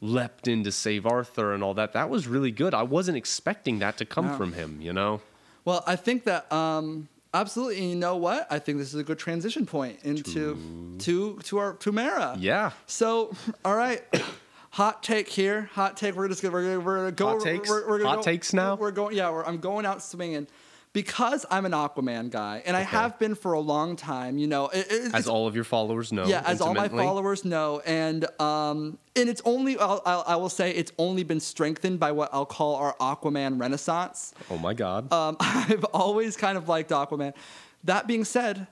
[0.01, 1.93] leapt in to save Arthur and all that.
[1.95, 2.75] That was really good.
[2.75, 4.37] I wasn't expecting that to come No.
[4.37, 4.81] from him.
[4.81, 5.21] You know.
[5.65, 7.79] Well, I think that um, absolutely.
[7.81, 8.47] And you know what?
[8.51, 12.37] I think this is a good transition point into to to our to Mera.
[12.39, 12.73] Yeah.
[12.87, 13.35] So,
[13.65, 14.03] all right.
[14.71, 15.71] Hot take here.
[15.73, 16.15] Hot take.
[16.17, 17.29] We're just gonna we're gonna, we're gonna go.
[17.29, 17.67] Hot takes?
[17.69, 18.75] We're, we're gonna Hot go- takes now?
[18.75, 19.17] We're going.
[19.17, 19.31] Yeah.
[19.31, 20.47] We're, I'm going out swinging
[20.97, 24.39] because I'm an Aquaman guy, and I have been for a long time.
[24.39, 26.25] You know, it, it- As all of your followers know.
[26.25, 30.49] yeah, as all my followers know, and um, and it's only I'll, I'll, I will
[30.49, 34.33] say it's only been strengthened by what I'll call our Aquaman renaissance.
[34.51, 35.13] Oh my God.
[35.13, 37.35] Um, I've always kind of liked Aquaman.
[37.85, 38.67] That being said,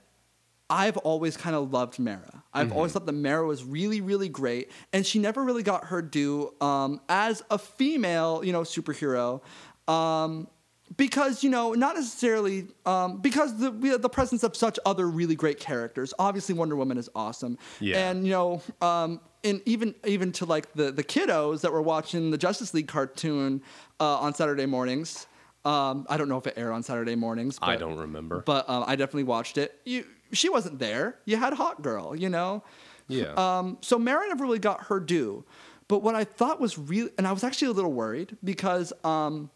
[0.70, 2.42] I've always kind of loved Mera.
[2.54, 6.00] I've always thought that Mera was really, really great, and she never really got her
[6.00, 9.42] due um, as a female, you know, superhero.
[9.86, 10.48] Um,
[10.96, 15.34] because you know, not necessarily um, because the we the presence of such other really
[15.34, 16.12] great characters.
[16.18, 18.08] Obviously, Wonder Woman is awesome, Yeah.
[18.10, 22.30] and you know, um, and even even to like the the kiddos that were watching
[22.30, 23.62] the Justice League cartoon
[24.00, 25.26] uh, on Saturday mornings.
[25.64, 27.58] Um, I don't know if it aired on Saturday mornings.
[27.58, 28.42] But, I don't remember.
[28.44, 29.80] but um, I definitely watched it.
[29.86, 31.18] You, she wasn't there.
[31.24, 32.62] You had Hawkgirl, you know.
[33.08, 33.32] Yeah.
[33.32, 35.42] Um, so Mera never really got her due.
[35.88, 39.48] But what I thought was really, and I was actually a little worried because um,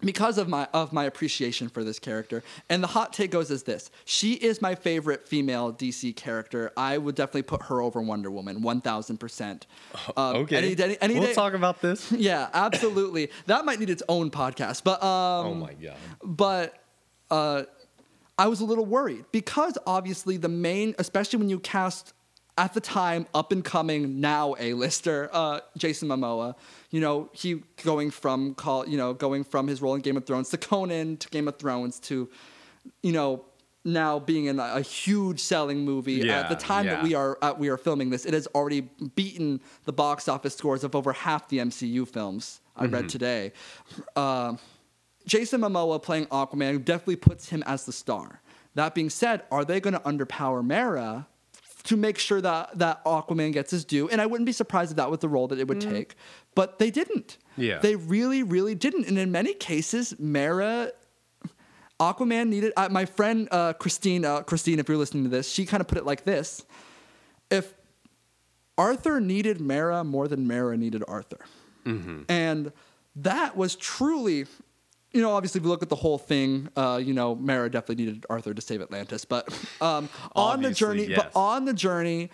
[0.00, 2.42] because of my of my appreciation for this character.
[2.68, 6.72] And the hot take goes as this: She is my favorite female DC character.
[6.76, 9.66] I would definitely put her over Wonder Woman, one thousand percent.
[10.16, 10.56] Um, okay.
[10.58, 12.10] Any, day- any we'll day- talk about this.
[12.20, 13.30] Yeah, absolutely.
[13.46, 14.84] that might need its own podcast.
[14.84, 15.96] But um, oh my God.
[16.22, 16.74] but
[17.30, 17.62] uh,
[18.38, 22.12] I was a little worried because obviously the main, especially when you cast
[22.58, 26.54] at the time up and coming now a lister uh, Jason Momoa,
[26.90, 30.24] you know he going from call you know going from his role in Game of
[30.26, 32.28] Thrones to Conan to Game of Thrones to
[33.02, 33.44] you know
[33.84, 37.38] now being in a, a huge selling movie Yeah, at the time that we are
[37.40, 38.82] uh, we are filming this it has already
[39.14, 42.94] beaten the box office scores of over half the MCU films I Mm-hmm.
[42.94, 43.52] read today.
[44.16, 44.58] Um,
[45.26, 48.40] Jason Momoa playing Aquaman definitely puts him as the star.
[48.74, 51.26] That being said, are they going to underpower Mera
[51.84, 54.08] to make sure that that Aquaman gets his due?
[54.08, 56.14] And I wouldn't be surprised if that was the role that it would take,
[56.54, 57.38] but they didn't.
[57.56, 57.78] Yeah.
[57.78, 59.06] they really, really didn't.
[59.08, 60.92] And in many cases, Mera.
[61.98, 62.72] Aquaman needed.
[62.78, 65.86] Uh, my friend uh, Christine, uh, Christine, if you're listening to this, she kind of
[65.86, 66.64] put it like this:
[67.50, 67.74] if
[68.78, 71.40] Arthur needed Mera more than Mera needed Arthur.
[72.30, 72.72] And
[73.16, 74.46] that was truly,
[75.12, 78.04] you know, obviously, if you look at the whole thing, uh, you know, Mera definitely
[78.06, 79.26] needed Arthur to save Atlantis.
[79.26, 79.48] But
[79.82, 82.30] um, on the journey, but on the journey,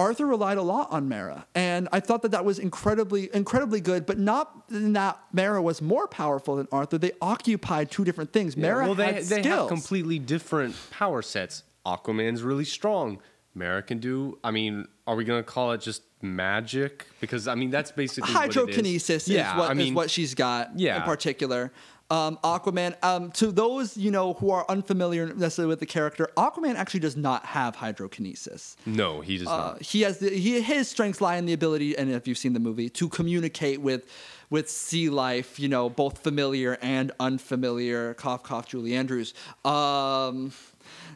[0.00, 4.06] Arthur relied a lot on Mera, and I thought that that was incredibly, incredibly good.
[4.06, 6.96] But not that Mera was more powerful than Arthur.
[6.96, 8.56] They occupied two different things.
[8.56, 9.46] Mera well, they had they skills.
[9.46, 11.64] have completely different power sets.
[11.84, 13.20] Aquaman's really strong.
[13.54, 14.38] Mera can do.
[14.42, 17.06] I mean, are we gonna call it just magic?
[17.20, 18.56] Because I mean, that's basically what it is.
[18.56, 21.72] hydrokinesis Yeah, what, I mean, is what she's got in particular.
[22.10, 26.74] Um, Aquaman, um, to those you know who are unfamiliar necessarily with the character, Aquaman
[26.74, 28.74] actually does not have hydrokinesis.
[28.86, 29.82] no, he does Uh, not.
[29.82, 32.58] he has the, he, his strengths lie in the ability, and if you've seen the
[32.60, 34.02] movie, to communicate with
[34.50, 35.60] with sea life.
[35.60, 38.14] You know, both familiar and unfamiliar.
[38.14, 38.66] Cough, cough.
[38.66, 39.32] Julie Andrews.
[39.64, 40.52] Um,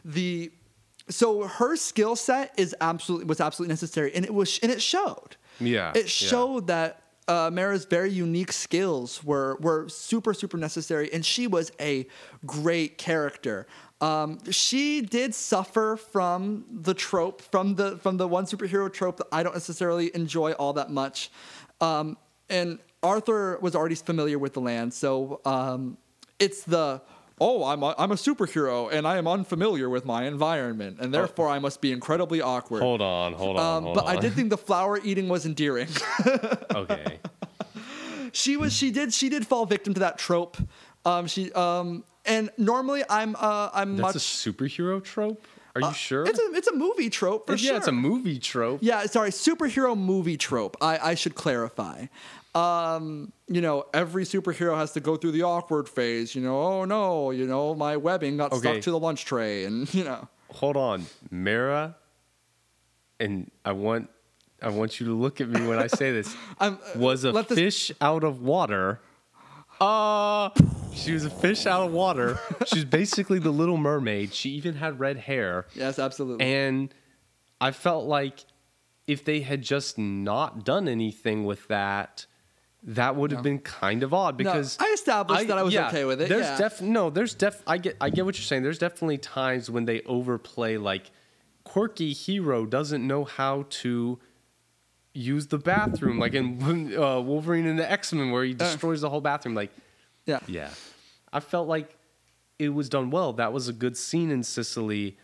[0.05, 0.51] the
[1.09, 5.35] so her skill set is absolutely was absolutely necessary, and it was and it showed.
[5.59, 6.29] Yeah, it yeah.
[6.29, 7.01] showed that.
[7.27, 12.07] Uh, Mera's very unique skills were were super super necessary, and she was a
[12.45, 13.65] great character.
[14.01, 19.27] Um, she did suffer from the trope, from the from the one superhero trope that
[19.31, 21.31] I don't necessarily enjoy all that much.
[21.81, 22.17] Um,
[22.49, 25.97] and Arthur was already familiar with the land, so um,
[26.37, 27.01] it's the
[27.39, 31.49] oh I'm a, I'm a superhero and I am unfamiliar with my environment, and therefore
[31.49, 32.81] I must be incredibly awkward.
[32.81, 34.17] Hold on, hold on, Um, hold but on.
[34.17, 35.87] I did think the flower eating was endearing.
[36.75, 37.19] okay.
[38.31, 40.57] she was she did she did fall victim to that trope.
[41.05, 44.15] Um, she um, and normally I'm uh, I'm That's much.
[44.15, 45.45] a superhero trope.
[45.75, 46.25] Are you sure?
[46.25, 47.71] It's a it's a movie trope for yeah, sure.
[47.73, 48.79] Yeah, it's a movie trope.
[48.81, 50.77] Yeah, sorry, superhero movie trope.
[50.79, 52.05] I, I should clarify.
[52.55, 56.33] Um, you know, every superhero has to go through the awkward phase.
[56.35, 58.59] You know, oh no, you know, my webbing got Okay.
[58.59, 61.95] stuck to the lunch tray, and you know, Hold on, Mera.
[63.19, 64.09] And I want,
[64.61, 66.35] I want you to look at me when I say this.
[66.59, 68.99] I'm, uh, was a let this- fish out of water.
[69.81, 70.49] Uh,
[70.93, 72.39] she was a fish out of water.
[72.67, 74.33] She's basically the Little Mermaid.
[74.33, 75.65] She even had red hair.
[75.75, 76.45] yes, absolutely.
[76.45, 76.93] And
[77.59, 78.45] I felt like
[79.07, 82.25] if they had just not done anything with that,
[82.85, 86.21] that would have been kind of odd because I established that I was okay with
[86.21, 86.57] it, There's yeah.
[86.57, 88.63] def no, there's def I get I get what you're saying.
[88.63, 91.11] There's definitely times when they overplay like
[91.63, 94.19] quirky hero doesn't know how to
[95.13, 99.09] use the bathroom, like in uh, Wolverine and the X Men, where he destroys the
[99.09, 99.55] whole bathroom.
[99.55, 99.71] Like,
[100.25, 100.69] yeah, yeah,
[101.33, 101.97] I felt like
[102.59, 103.33] it was done well.
[103.33, 105.17] That was a good scene in Sicily.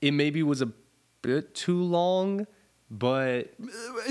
[0.00, 0.70] It maybe was a
[1.22, 2.46] bit too long,
[2.90, 3.52] but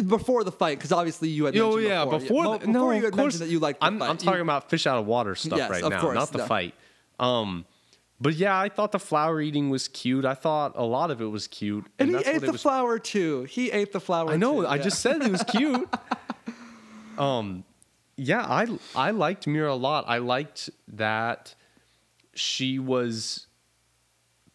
[0.08, 2.74] before the fight, because obviously you had oh mentioned yeah, before, before, Mo- the, before
[2.74, 4.10] no, you had mentioned that you liked the I'm, fight.
[4.10, 6.38] I'm You- talking about fish out of water stuff Yes, right now, course, not the
[6.40, 6.46] no.
[6.46, 6.76] fight.
[7.20, 7.66] Um,
[8.22, 10.26] but yeah, I thought the flower eating was cute.
[10.26, 13.00] I thought a lot of it was cute, and he that's ate the was flower
[13.00, 13.44] too.
[13.44, 14.32] He ate the flower.
[14.32, 14.62] I know.
[14.62, 14.82] too, I yeah.
[14.84, 15.88] just said it was cute.
[17.18, 17.64] um,
[18.16, 20.06] yeah, I I liked Mera a lot.
[20.08, 21.56] I liked that
[22.36, 23.47] she was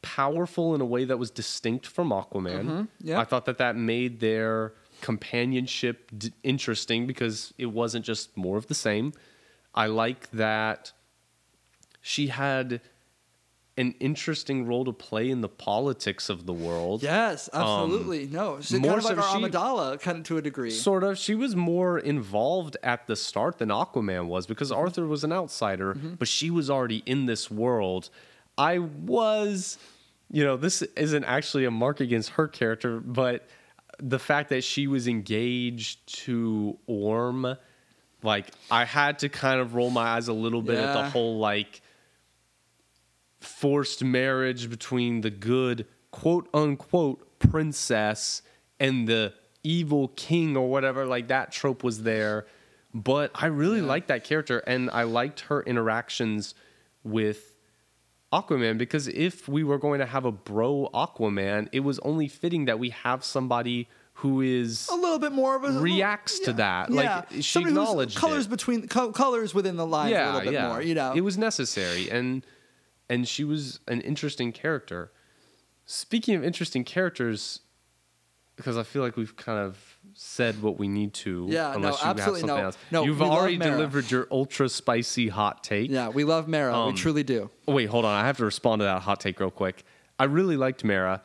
[0.03, 2.65] powerful in a way that was distinct from Aquaman.
[2.65, 2.83] Mm-hmm.
[3.01, 3.21] yeah.
[3.21, 8.67] I thought that that made their companionship d- interesting because it wasn't just more of
[8.67, 9.13] the same.
[9.75, 10.93] I like that
[12.01, 12.81] she had
[13.79, 17.03] an interesting role to play in the politics of the world.
[17.03, 18.27] Yes, absolutely.
[18.27, 20.43] no, she's Um, more kind of like so our she- Amidala, kind of to a
[20.43, 20.71] degree.
[20.71, 21.17] Sort of.
[21.17, 24.81] She was more involved at the start than Aquaman was because Mm-hmm.
[24.81, 28.11] Arthur was an outsider, but she was already in this world.
[28.59, 29.79] I was,
[30.31, 33.49] you know, this isn't actually a mark against her character, but
[33.99, 37.57] the fact that she was engaged to Orm,
[38.23, 41.39] like, I had to kind of roll my eyes a little bit at the whole,
[41.39, 41.81] like,
[43.41, 48.43] forced marriage between the good quote unquote princess
[48.79, 49.33] and the
[49.65, 52.47] evil king or whatever like that trope was there.
[52.95, 56.55] But i really liked that character and i liked her interactions
[57.03, 57.52] with
[58.33, 62.65] aquaman because if we were going to have a bro aquaman it was only fitting
[62.65, 66.91] that we have somebody who is a little bit more of a reacts to that.
[66.91, 68.51] Like, she Somebody acknowledged colors it.
[68.51, 70.83] between co- colors within the lines a little bit more.
[70.83, 72.45] You know, it was necessary, and
[73.09, 75.13] and she was an interesting character.
[75.87, 77.61] Speaking of interesting characters,
[78.57, 81.47] because I feel like we've kind of said what we need to.
[81.49, 82.57] Yeah, no, you absolutely have something no.
[82.57, 82.79] else.
[82.91, 85.91] No, you've already delivered your ultra spicy hot take.
[85.91, 86.77] yeah, we love Mera.
[86.77, 87.51] Um, we truly do.
[87.67, 88.15] Wait, hold on.
[88.15, 89.85] I have to respond to that hot take real quick.
[90.19, 91.23] I really liked Mera.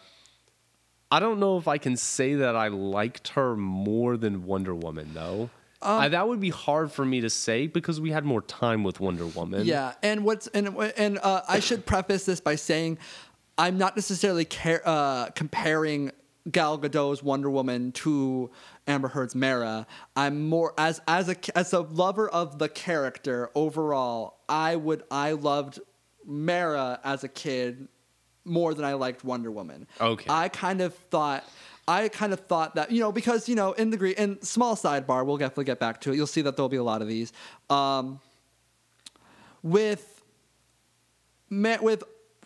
[1.09, 5.11] I don't know if I can say that I liked her more than Wonder Woman,
[5.13, 5.49] though.
[5.81, 8.83] Um, I, that would be hard for me to say because we had more time
[8.83, 9.65] with Wonder Woman.
[9.65, 12.97] Yeah, and what's and and uh, I should preface this by saying
[13.57, 16.11] I'm not necessarily care, uh, comparing
[16.49, 18.51] Gal Gadot's Wonder Woman to
[18.87, 19.85] Amber Heard's Mera.
[20.15, 24.39] I'm more as as a as a lover of the character overall.
[24.47, 25.79] I would I loved
[26.25, 27.87] Mera as a kid
[28.45, 29.87] more than I liked Wonder Woman.
[29.99, 30.25] Okay.
[30.29, 31.47] I kind of thought.
[31.89, 34.75] I kind of thought that you know because you know in the green and small
[34.75, 36.15] sidebar we'll definitely get back to it.
[36.15, 37.31] You'll see that there'll be a lot of these.
[37.69, 38.19] Um,
[39.63, 40.21] with
[41.49, 42.03] with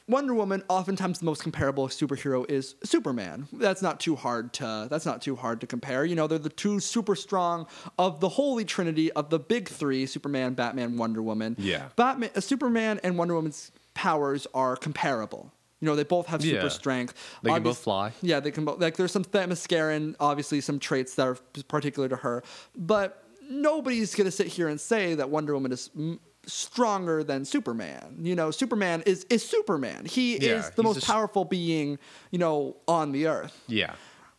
[0.08, 3.47] Wonder Woman, oftentimes the most comparable superhero is Superman.
[3.54, 6.04] That's not too hard to that's not too hard to compare.
[6.06, 10.06] You know, they're the two super strong of the holy trinity of the big three:
[10.06, 11.56] Superman, Batman, Wonder Woman.
[11.60, 11.89] Yeah.
[11.95, 15.52] Batman, uh, Superman, and Wonder Woman's powers are comparable.
[15.80, 16.68] You know, they both have super Yeah.
[16.70, 17.14] strength.
[17.41, 18.14] They can both fly.
[18.22, 18.80] Yeah, they can both.
[18.80, 21.36] Like, there's some Themysciran, obviously, some traits that are
[21.68, 22.43] particular to her,
[22.76, 25.89] but nobody's gonna sit here and say that Wonder Woman is.
[25.97, 31.04] mm, stronger than superman you know superman is is superman he Yeah, is the most
[31.04, 32.00] a powerful being
[32.32, 33.94] you know on the earth Yeah.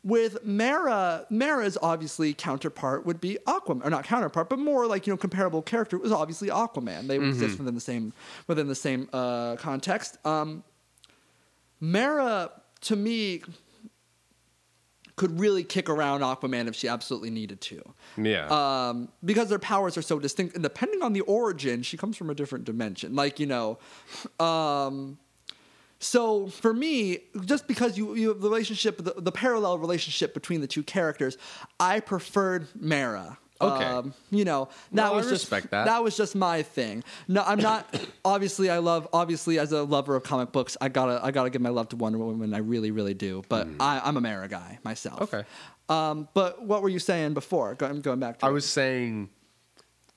[0.05, 5.13] with Mera, Mera's obviously counterpart would be Aquaman, or not counterpart, but more like you
[5.13, 7.07] know comparable character was obviously Aquaman.
[7.07, 8.13] They exist within the same
[8.49, 10.19] within the same uh, context.
[10.27, 10.65] Um,
[11.81, 12.51] Mera,
[12.83, 13.43] to me,
[15.17, 17.83] could really kick around Aquaman if she absolutely needed to.
[18.17, 18.47] Yeah.
[18.49, 22.31] Um, because their powers are so distinct, and depending on the origin, she comes from
[22.31, 23.15] a different dimension.
[23.15, 23.79] Like you know,
[24.41, 25.19] um,
[25.99, 30.61] so for me, just because you you have the relationship, the, the parallel relationship between
[30.61, 31.37] the two characters,
[31.79, 33.39] I preferred Mera.
[33.63, 34.11] Okay.
[34.31, 35.71] you know that Well, was just that.
[35.71, 37.05] that was just my thing.
[37.29, 37.95] No, I'm not.
[38.25, 39.09] obviously, I love.
[39.13, 41.97] Obviously, as a lover of comic books, I gotta I gotta give my love to
[41.97, 42.55] Wonder Woman.
[42.55, 43.43] I really really do.
[43.49, 45.21] But I, I'm a Mera guy myself.
[45.21, 45.23] Mm.
[45.23, 45.45] Okay.
[45.89, 47.75] Um, but what were you saying before?
[47.75, 48.47] Go, I'm going back to.
[48.47, 48.53] I it.
[48.53, 49.31] was saying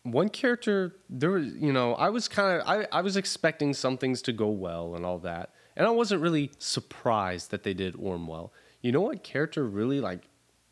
[0.03, 3.97] one character there was you know I was kind of I, I was expecting some
[3.97, 7.95] things to go well and all that and I wasn't really surprised that they did
[7.95, 8.51] Ormwell.
[8.81, 10.21] You know what character really like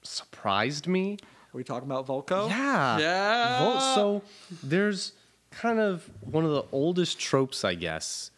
[0.03, 1.17] surprised me?
[1.53, 2.49] Are we talking about Vulko?
[2.49, 2.97] Yeah.
[2.97, 3.59] Yeah.
[3.59, 4.21] Vol- so
[4.63, 5.13] there's
[5.51, 8.31] kind of one of the oldest tropes, I guess,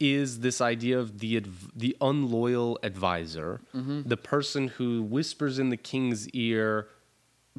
[0.00, 4.02] is this idea of the adv- the unloyal advisor, Mm-hmm.
[4.08, 6.88] the person who whispers in the king's ear,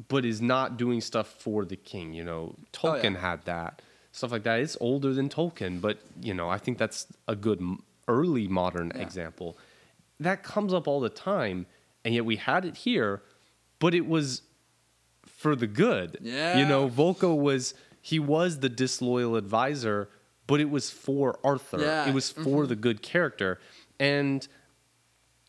[0.08, 2.12] but is not doing stuff for the king.
[2.12, 2.54] You know,
[2.84, 3.02] Oh, yeah.
[3.02, 3.80] Tolkien had that
[4.12, 4.60] stuff like that.
[4.60, 7.62] It's older than Tolkien, but you know, I think that's a good
[8.08, 9.02] early modern Yeah.
[9.02, 9.56] example.
[10.20, 11.66] That comes up all the time,
[12.04, 13.22] and yet we had it here,
[13.78, 14.42] but it was
[15.38, 16.18] for the good.
[16.20, 16.58] Yeah.
[16.58, 17.72] You know, Vulko was
[18.02, 20.08] he was the disloyal advisor,
[20.48, 21.80] but it was for Arthur.
[21.80, 21.86] Yeah.
[22.02, 22.10] Mm-hmm.
[22.10, 23.58] It was for the good character.
[24.00, 24.46] And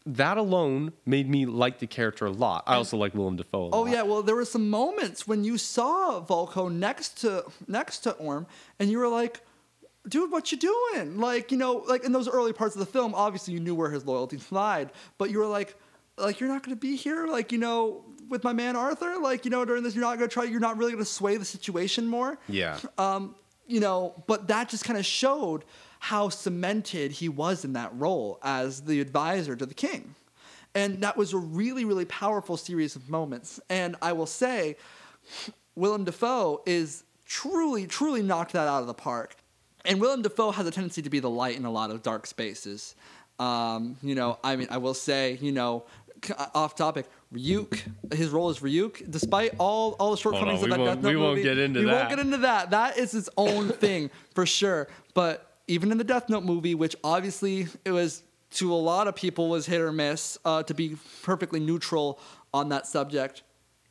[0.06, 2.64] that alone made me like the character a lot.
[2.68, 3.68] I also like Willem Dafoe.
[3.68, 3.92] a Oh lot.
[3.92, 8.46] yeah, well there were some moments when you saw Vulko next to next to Orm,
[8.80, 9.42] and you were like,
[10.08, 13.14] "Dude, what you doing?" Like you know, like in those early parts of the film,
[13.14, 15.76] obviously you knew where his loyalties lied, but you were like,
[16.18, 19.46] "Like you're not going to be here, like you know, with my man Arthur, like
[19.46, 21.38] you know, during this, you're not going to try, you're not really going to sway
[21.38, 22.80] the situation more." Yeah.
[22.98, 23.36] um,
[23.68, 25.64] you know, but that just kind of showed
[26.00, 30.16] how cemented he was in that role as the advisor to the king.
[30.74, 33.60] And that was a really, really powerful series of moments.
[33.70, 34.78] And I will say,
[35.76, 39.36] Willem Dafoe is truly, truly knocked that out of the park.
[39.86, 42.28] And Willem Dafoe has a tendency to be the light in a lot of dark
[42.28, 42.96] spaces.
[43.40, 45.86] Um, you know, I mean, I will say, you know,
[46.54, 47.80] off topic, Ryuk,
[48.14, 51.16] his role as Ryuk, despite all all the shortcomings we of that Death Note we
[51.16, 51.94] won't get into we that.
[51.94, 52.72] won't get into that.
[52.72, 54.88] That is its own thing for sure.
[55.14, 59.16] But even in the Death Note movie, which obviously it was to a lot of
[59.16, 62.20] people was hit or miss, uh, to be perfectly neutral
[62.52, 63.44] on that subject,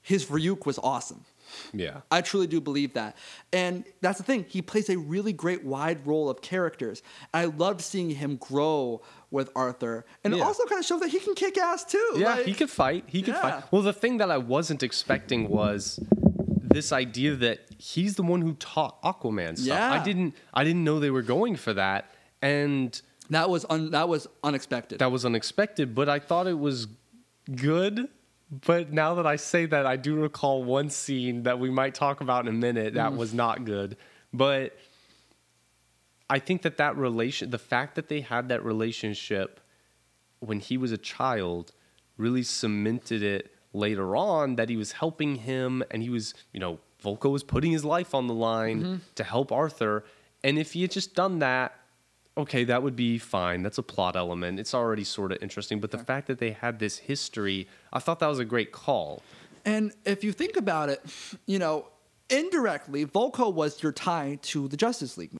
[0.02, 1.24] his Ryuk was awesome.
[1.72, 2.00] Yeah.
[2.10, 3.16] I truly do believe that.
[3.52, 4.44] And that's the thing.
[4.48, 7.02] He plays a really great wide role of characters.
[7.34, 10.04] I loved seeing him grow with Arthur.
[10.24, 10.44] And it Yeah.
[10.44, 12.14] also kind of shows that he can kick ass too.
[12.16, 13.04] Yeah, Like- he could fight.
[13.06, 13.42] He could Yeah.
[13.60, 13.64] fight.
[13.72, 16.00] Well, the thing that I wasn't expecting was
[16.70, 19.66] this idea that he's the one who taught Aquaman stuff.
[19.66, 19.92] Yeah.
[19.92, 22.10] I didn't I didn't know they were going for that.
[22.42, 23.00] And
[23.30, 24.98] That was un- that was unexpected.
[25.00, 26.86] that was unexpected, but I thought it was
[27.54, 28.08] good.
[28.50, 32.20] But now that I say that, I do recall one scene that we might talk
[32.20, 33.16] about in a minute that mm.
[33.16, 33.96] was not good.
[34.32, 34.76] But
[36.30, 39.60] I think that that relation, the fact that they had that relationship
[40.40, 41.72] when he was a child,
[42.16, 46.78] really cemented it later on that he was helping him and he was, you know,
[47.02, 48.96] Vulko was putting his life on the line mm-hmm.
[49.14, 50.04] to help Arthur.
[50.42, 51.77] And if he had just done that,
[52.38, 53.62] okay, that would be fine.
[53.62, 54.60] That's a plot element.
[54.60, 55.80] It's already sort of interesting.
[55.80, 59.22] But the fact that they had this history, I thought that was a great call.
[59.64, 61.04] And if you think about it,
[61.46, 61.88] you know,
[62.30, 65.32] indirectly, Vulko was your tie to the Justice League.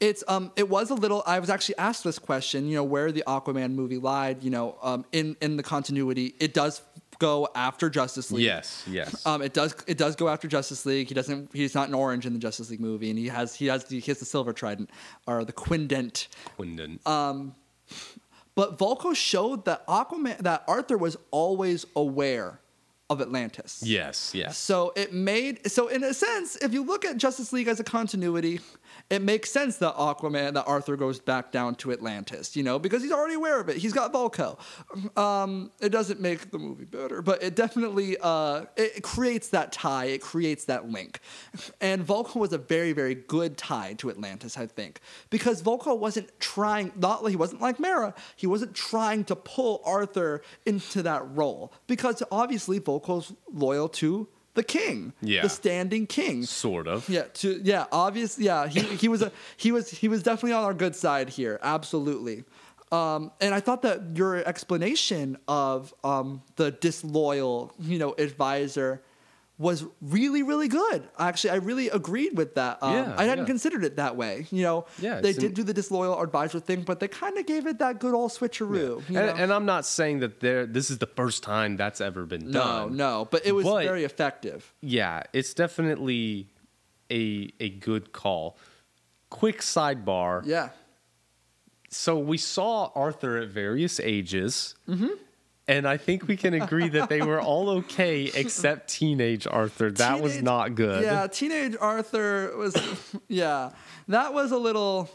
[0.00, 3.10] It's um it was a little I was actually asked this question, you know, where
[3.10, 6.34] the Aquaman movie lied, you know, um in in the continuity.
[6.38, 6.82] It does
[7.18, 8.44] go after Justice League.
[8.44, 9.26] Yes, yes.
[9.26, 11.08] Um it does it does go after Justice League.
[11.08, 13.66] He doesn't he's not an orange in the Justice League movie and he has he
[13.66, 14.90] has the, he has the silver trident
[15.26, 16.28] or the quindent.
[16.58, 16.98] Quindon.
[18.54, 22.60] But Vulko showed that Aquaman that Arthur was always aware
[23.10, 23.82] of Atlantis.
[23.84, 24.58] yes, yes.
[24.58, 27.84] So it made so in a sense, if you look at Justice League as a
[27.84, 28.60] continuity,
[29.10, 33.02] it makes sense that Aquaman, that Arthur goes back down to Atlantis, you know, because
[33.02, 33.78] he's already aware of it.
[33.78, 34.58] He's got Vulko.
[35.16, 40.06] Um, it doesn't make the movie better, but it definitely uh, it, creates that tie.
[40.06, 41.20] It creates that link,
[41.80, 46.28] and Vulko was a very very good tie to Atlantis, I think, because Vulko wasn't
[46.40, 46.92] trying.
[46.96, 48.14] Not he wasn't like Mera.
[48.36, 54.28] He wasn't trying to pull Arthur into that role because obviously Vulko's loyal to
[54.58, 55.42] the king, Yeah.
[55.42, 56.42] the standing king.
[56.44, 57.08] Sort of.
[57.08, 58.38] Yeah, to yeah, obvious.
[58.38, 61.58] Yeah, he he was a he was he was definitely on our good side here.
[61.62, 62.44] Absolutely.
[62.90, 69.02] Um, and I thought that your explanation of um, the disloyal, you know, advisor
[69.58, 71.02] was really, really good.
[71.18, 72.78] Actually, I really agreed with that.
[72.80, 73.52] Um, Yeah, I hadn't yeah.
[73.54, 74.46] considered it that way.
[74.52, 77.44] You know, Yeah, they did an- do the disloyal advisor thing, but they kind of
[77.44, 78.98] gave it that good old switcheroo.
[78.98, 79.34] And, you know?
[79.36, 80.64] and I'm not saying that there.
[80.64, 82.96] This is the first time that's ever been done.
[82.96, 84.72] no, no, but it was But- very effective.
[84.80, 86.46] Yeah, it's definitely
[87.10, 88.56] a a good call.
[89.30, 90.42] Quick sidebar.
[90.46, 90.68] Yeah.
[91.90, 94.74] So we saw Arthur at various ages.
[94.88, 95.08] Mm-hmm.
[95.68, 99.90] And I think we can agree that they were all okay except teenage Arthur.
[99.92, 101.04] That was not good.
[101.04, 102.74] Yeah, teenage Arthur was.
[103.28, 103.70] Yeah,
[104.08, 105.10] that was a little.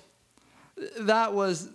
[0.99, 1.69] That was,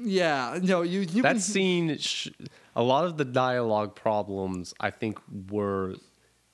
[0.00, 0.58] yeah.
[0.62, 2.28] No, you you That can, scene, sh-
[2.76, 5.18] a lot of the dialogue problems, I think,
[5.50, 5.94] were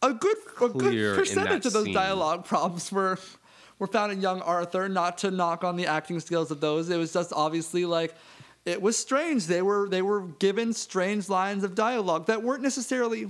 [0.03, 1.95] a good a good percentage of those scene.
[1.95, 3.19] dialogue problems were
[3.79, 4.89] were found in young Arthur.
[4.89, 8.15] Not to knock on the acting skills of those, it was just obviously like.
[8.67, 9.47] It was strange.
[9.47, 13.29] They were they were given strange lines of dialogue that weren't necessarily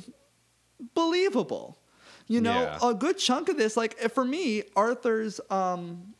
[0.95, 1.79] believable.
[2.27, 2.79] You know, Yeah.
[2.83, 6.15] a good chunk of this, like for me, Arthur's um,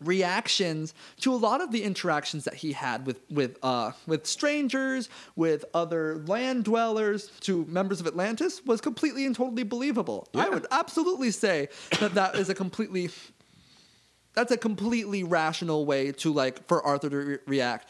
[0.00, 5.08] reactions to a lot of the interactions that he had with with uh, with strangers,
[5.36, 10.26] with other land dwellers, to members of Atlantis was completely and totally believable.
[10.34, 11.68] I would absolutely say
[12.00, 13.10] that that is a completely
[14.34, 17.88] that's a completely rational way to like for Arthur to re- react.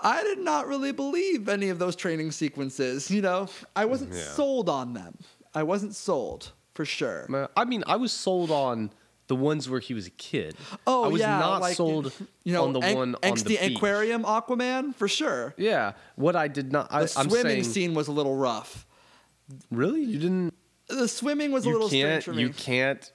[0.00, 3.10] I did not really believe any of those training sequences.
[3.10, 4.22] You know, I wasn't Yeah.
[4.22, 5.18] sold on them.
[5.54, 7.26] I wasn't sold for sure.
[7.56, 8.90] I mean, I was sold on
[9.26, 10.56] the ones where he was a kid.
[10.86, 12.12] Oh I was yeah, not like, sold
[12.44, 13.76] you know, on the An- one on the Angsty beach.
[13.76, 15.54] Aquarium Aquaman for sure.
[15.58, 16.86] Yeah, what I did not.
[16.92, 18.86] I, The I'm swimming saying, scene was a little rough.
[19.70, 20.54] really, you didn't.
[20.88, 22.22] The swimming was a little can't.
[22.22, 22.42] strange for me.
[22.42, 23.12] You can't.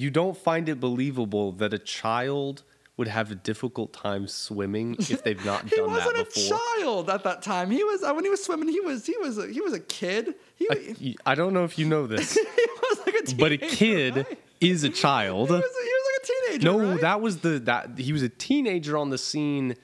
[0.00, 2.62] You don't find it believable that a child
[2.96, 5.70] would have a difficult time swimming if they've not done that.
[5.70, 6.48] he done wasn't that a
[6.80, 7.70] child at that time.
[7.70, 8.68] He was when he was swimming.
[8.68, 10.34] He was he was a, he was a kid.
[10.56, 10.68] He,
[10.98, 12.36] he I, don't know if you know this,
[12.90, 13.36] was like a teenager.
[13.36, 14.38] but a kid right?
[14.60, 15.48] is a child.
[15.48, 16.64] He was, he was like a teenager.
[16.78, 17.00] No, right?
[17.00, 19.74] that was the that he was a teenager on the scene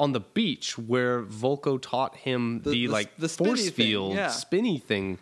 [0.00, 4.28] on the beach where Vulko taught him The- the, the- like the force field yeah.
[4.28, 5.18] spinny thing.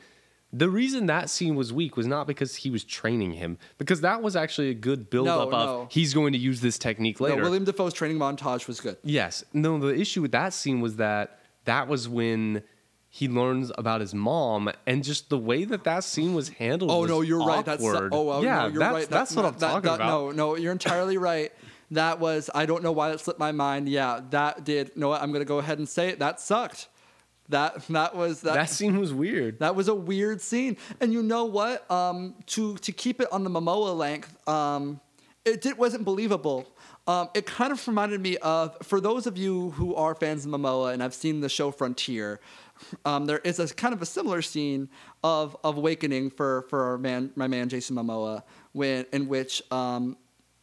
[0.52, 4.22] The reason that scene was weak was not because he was training him, because that
[4.22, 5.88] was actually a good build No, up of no.
[5.90, 7.36] he's going to use this technique later.
[7.36, 7.42] No.
[7.42, 8.96] Willem Dafoe's training montage was good.
[9.02, 9.44] Yes.
[9.52, 12.62] No, the issue with that scene was that that was when
[13.08, 16.90] he learns about his mom and just the way that that scene was handled.
[16.90, 17.64] Oh was no, you're right.
[17.64, 18.10] That's awkward.
[18.14, 19.08] oh, oh yeah, no, you're that's, right.
[19.08, 20.08] That's That- what I'm that- talking that- about.
[20.08, 21.52] No, no, you're entirely right.
[21.92, 23.88] That was I don't know why that slipped my mind.
[23.88, 24.88] Yeah, that did.
[24.94, 25.22] You know what?
[25.22, 26.18] I'm gonna go ahead and say it.
[26.18, 26.88] That sucked.
[27.48, 28.54] That that was that.
[28.54, 29.60] that scene was weird.
[29.60, 30.76] That was a weird scene.
[31.00, 31.88] And you know what?
[31.90, 35.00] Um, to to keep it on the Momoa length, um,
[35.44, 36.66] it did, wasn't believable.
[37.06, 40.50] Um, it kind of reminded me of for those of you who are fans of
[40.50, 42.40] Momoa and I've seen the show Frontier.
[43.04, 44.88] Um, there is a kind of a similar scene
[45.22, 48.42] of, of awakening for for our man my man Jason Momoa
[48.72, 50.16] when in which um,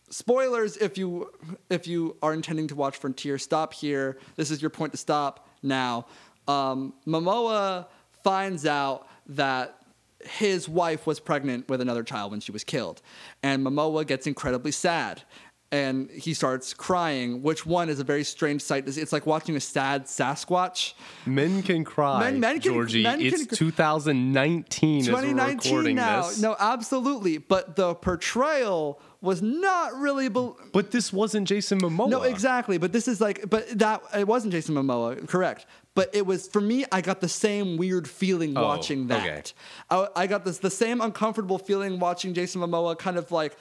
[0.09, 1.31] spoilers if you
[1.69, 5.47] if you are intending to watch Frontier stop here this is your point to stop
[5.63, 6.05] now
[6.47, 7.87] um, Momoa
[8.23, 9.77] finds out that
[10.25, 13.01] his wife was pregnant with another child when she was killed.
[13.41, 15.23] And Momoa gets incredibly sad
[15.71, 18.87] and he starts crying which one is a very strange sight.
[18.87, 20.93] It's like watching a sad Sasquatch.
[21.25, 23.03] Men can cry, Men- men can- Georgie.
[23.03, 26.27] men it's can- 2019 as we're 2019 recording now.
[26.27, 26.39] this.
[26.39, 27.39] no absolutely.
[27.39, 32.09] But the portrayal was not really bel But this wasn't Jason Momoa.
[32.09, 32.77] No, exactly.
[32.77, 35.65] But this is like, but that it wasn't Jason Momoa, correct?
[35.95, 36.85] But it was for me.
[36.91, 39.25] I got the same weird feeling Oh, watching that.
[39.25, 39.43] okay.
[39.89, 43.55] I, I got this the same uncomfortable feeling watching Jason Momoa, kind of like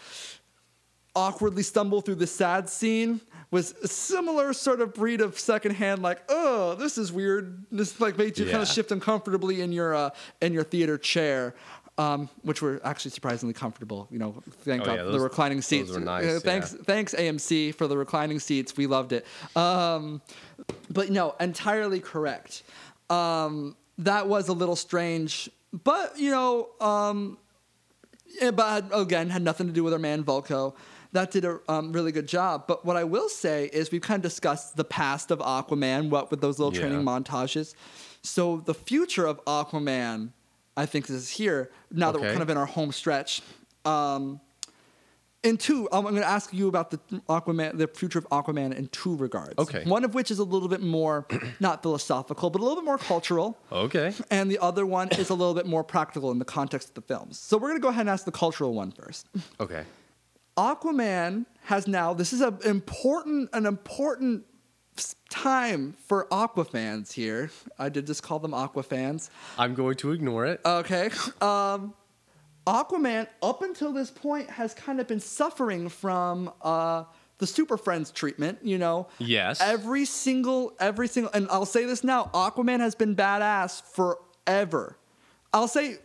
[1.14, 6.22] awkwardly stumble through the sad scene was a similar sort of breed of secondhand, like,
[6.30, 7.66] oh, this is weird.
[7.70, 10.10] This like made you kind of shift uncomfortably in your uh,
[10.40, 11.54] in your theater chair.
[11.98, 14.42] Um, which were actually surprisingly comfortable, you know.
[14.64, 15.90] Thank Oh, God yeah, those- the reclining seats.
[15.90, 16.82] were nice, Uh, thanks, yeah.
[16.86, 18.74] thanks AMC for the reclining seats.
[18.78, 19.26] We loved it.
[19.54, 20.22] Um,
[20.88, 22.62] but no, entirely correct.
[23.10, 25.50] Um, that was a little strange,
[25.84, 27.36] but you know, um,
[28.40, 30.74] yeah, but again, had nothing to do with our man Vulko.
[31.12, 32.64] That did a um, really good job.
[32.66, 36.30] But what I will say is we've kind of discussed the past of Aquaman, what
[36.30, 37.74] with those little training montages.
[38.22, 40.30] So the future of Aquaman,
[40.76, 43.42] I think, this is here now that we're kind of in our home stretch.
[43.84, 44.40] Um,
[45.42, 46.98] in two, I'm going to ask you about the
[47.28, 49.54] Aquaman, the future of Aquaman in two regards.
[49.58, 49.82] Okay.
[49.84, 51.26] One of which is a little bit more,
[51.60, 54.14] not philosophical, but a little bit more cultural Okay.
[54.30, 57.02] and the other one is a little bit more practical in the context of the
[57.02, 57.38] films.
[57.38, 59.26] So we're gonna go ahead and ask the cultural one first.
[59.58, 59.82] Okay.
[60.56, 64.44] Aquaman has now this is an important an important
[65.32, 67.50] time for Aqua fans here.
[67.78, 69.30] I did just call them Aqua fans.
[69.58, 70.60] I'm going to ignore it.
[70.64, 71.10] Okay.
[71.40, 71.94] Um,
[72.66, 77.04] Aquaman, up until this point, has kind of been suffering from uh,
[77.38, 78.58] the Super Friends treatment.
[78.62, 79.08] You know.
[79.18, 79.60] Yes.
[79.60, 84.96] Every single, every single, and I'll say this now: Aquaman has been badass forever.
[85.52, 85.96] I'll say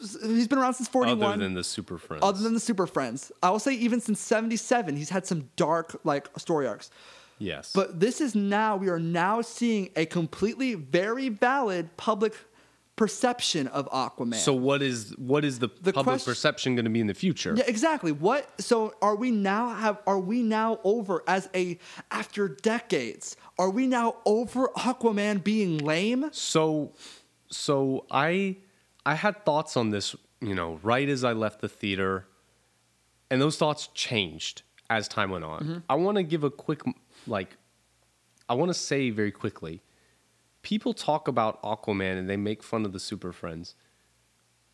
[0.00, 1.22] he's been around since '41.
[1.22, 2.24] Other than the Super Friends.
[2.24, 6.00] Other than the Super Friends, I will say even since '77, he's had some dark
[6.02, 6.90] like story arcs.
[7.40, 7.72] Yes.
[7.74, 12.34] But this is now, we are now seeing a completely very valid public
[12.96, 14.34] perception of Aquaman.
[14.34, 17.14] so what is what is the, The public question- perception going to be in the
[17.14, 17.54] future?
[17.56, 18.12] yeah, exactly.
[18.12, 21.78] What so are we now have are we now over as a
[22.10, 26.28] after decades, are we now over Aquaman being lame?
[26.32, 26.92] So
[27.50, 28.58] so I
[29.06, 32.26] I had thoughts on this, you know, right as I left the theater
[33.30, 34.60] and those thoughts changed
[34.90, 35.60] as time went on.
[35.60, 35.78] Mm-hmm.
[35.88, 36.82] I want to give a quick
[37.30, 37.56] like
[38.48, 39.80] I want to say very quickly.
[40.62, 43.74] People talk about Aquaman and they make fun of the Super Friends.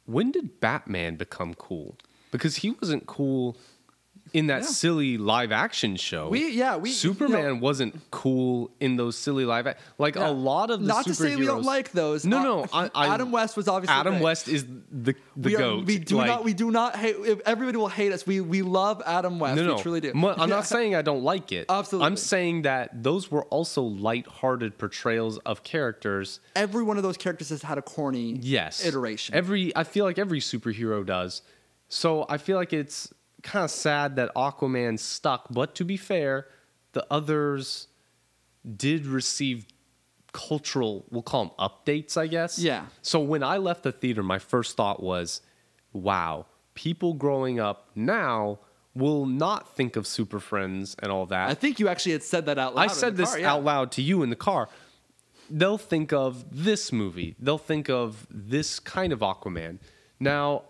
[0.06, 1.96] When did Batman become cool?
[2.32, 3.56] Because he wasn't cool
[4.36, 4.68] in that Yeah.
[4.68, 6.28] silly live action show.
[6.28, 10.28] We- yeah, we- you Superman know- wasn't cool in those silly live ac- like Yeah.
[10.28, 12.24] a lot of the Not to say we don't like those.
[12.26, 12.66] No, Uh, no.
[12.72, 14.20] I, I, Adam West was obviously Adam.
[14.20, 15.86] West is the the we, are- goat.
[15.86, 18.26] we do Like, not we do not hate if everybody will hate us.
[18.26, 19.56] We we love Adam West.
[19.56, 19.74] No, no.
[19.76, 20.12] We truly do.
[20.14, 21.66] Mo- I'm not saying I don't like it.
[21.70, 22.06] Absolutely.
[22.06, 26.40] I'm saying that those were also light-hearted portrayals of characters.
[26.54, 28.84] every one of those characters has had a corny Yes.
[28.84, 29.34] iteration.
[29.34, 31.42] Every I feel like every superhero does.
[31.88, 33.12] So I feel like it's
[33.42, 36.46] kind of sad that Aquaman stuck, but to be fair,
[36.92, 37.88] the others
[38.76, 39.66] did receive
[40.32, 42.58] cultural, we'll call them updates, I guess.
[42.58, 42.86] Yeah.
[43.00, 45.40] So when I left the theater, my first thought was,
[45.92, 48.58] wow, people growing up now
[48.94, 51.48] will not think of Super Friends and all that.
[51.48, 52.82] I think you actually had said that out loud.
[52.82, 53.52] I said this car, yeah.
[53.52, 54.68] out loud to you in the car.
[55.50, 57.36] They'll think of this movie.
[57.38, 59.78] They'll think of this kind of Aquaman.
[60.18, 60.64] Now,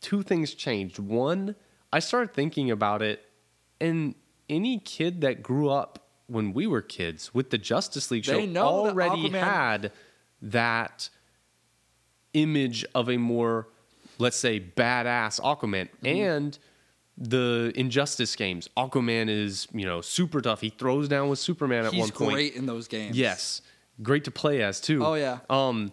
[0.00, 0.98] two things changed.
[0.98, 1.54] One,
[1.92, 3.24] I started thinking about it,
[3.80, 4.14] and
[4.48, 8.46] any kid that grew up when we were kids with the Justice League show They
[8.46, 9.92] know already had
[10.42, 11.10] that
[12.32, 13.68] image of a more,
[14.18, 15.88] let's say, badass Aquaman.
[15.88, 16.06] Mm-hmm.
[16.06, 16.58] And
[17.18, 20.60] the Injustice games, Aquaman is, you know, super tough.
[20.60, 22.38] He throws down with Superman at He's one point.
[22.38, 23.16] He's great in those games.
[23.16, 23.60] Yes.
[24.02, 25.04] Great to play as too.
[25.04, 25.40] Oh, yeah.
[25.50, 25.92] Um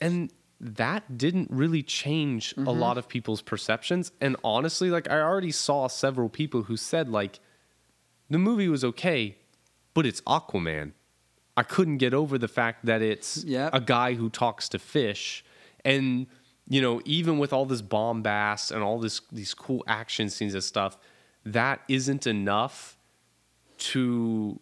[0.00, 2.66] and that didn't really change Mm-hmm.
[2.66, 7.08] a lot of people's perceptions and honestly like I already saw several people who said
[7.08, 7.40] like
[8.28, 9.36] the movie was okay
[9.94, 10.92] but it's Aquaman.
[11.56, 13.74] I couldn't get over the fact that it's Yep.
[13.74, 15.44] a guy who talks to fish
[15.84, 16.26] and
[16.68, 20.62] you know even with all this bombast and all this these cool action scenes and
[20.62, 20.96] stuff
[21.44, 22.98] that isn't enough
[23.78, 24.60] to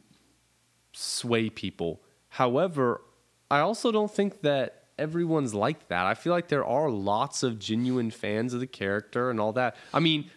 [0.93, 2.01] sway people.
[2.29, 3.03] However,
[3.51, 6.07] I also don't think that everyone's like that.
[6.07, 9.77] I feel like there are lots of genuine fans of the character and all that.
[9.95, 10.31] I mean,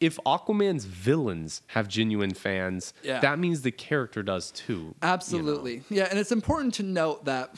[0.00, 3.20] if Aquaman's villains have genuine fans, Yeah.
[3.20, 4.72] that means the character does too.
[4.72, 4.94] you know?
[5.02, 5.82] Absolutely.
[5.90, 7.54] Yeah, and it's important to note that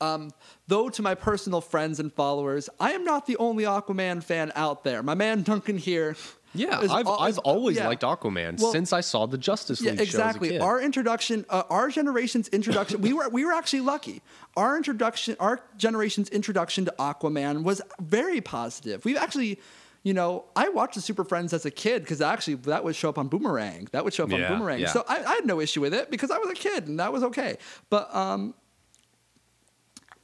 [0.00, 0.30] um,
[0.66, 4.82] though to my personal friends and followers, I am not the only Aquaman fan out
[4.84, 5.02] there.
[5.02, 6.16] My man Duncan here.
[6.54, 7.86] Yeah, I've, al- I've always yeah.
[7.88, 10.48] liked Aquaman Well, since I saw the Justice Yeah, League show exactly.
[10.48, 10.62] as a kid.
[10.62, 14.20] Our introduction, uh, our generation's introduction, we were we were actually lucky.
[14.56, 19.02] Our introduction, our generation's introduction to Aquaman was very positive.
[19.04, 19.60] We've actually,
[20.02, 23.08] you know, I watched the Super Friends as a kid because actually that would show
[23.08, 23.88] up on Boomerang.
[23.92, 24.80] That would show up Yeah, on Boomerang.
[24.80, 24.88] yeah.
[24.92, 27.12] So I, I had no issue with it because I was a kid and that
[27.14, 27.56] was okay.
[27.88, 28.52] But um,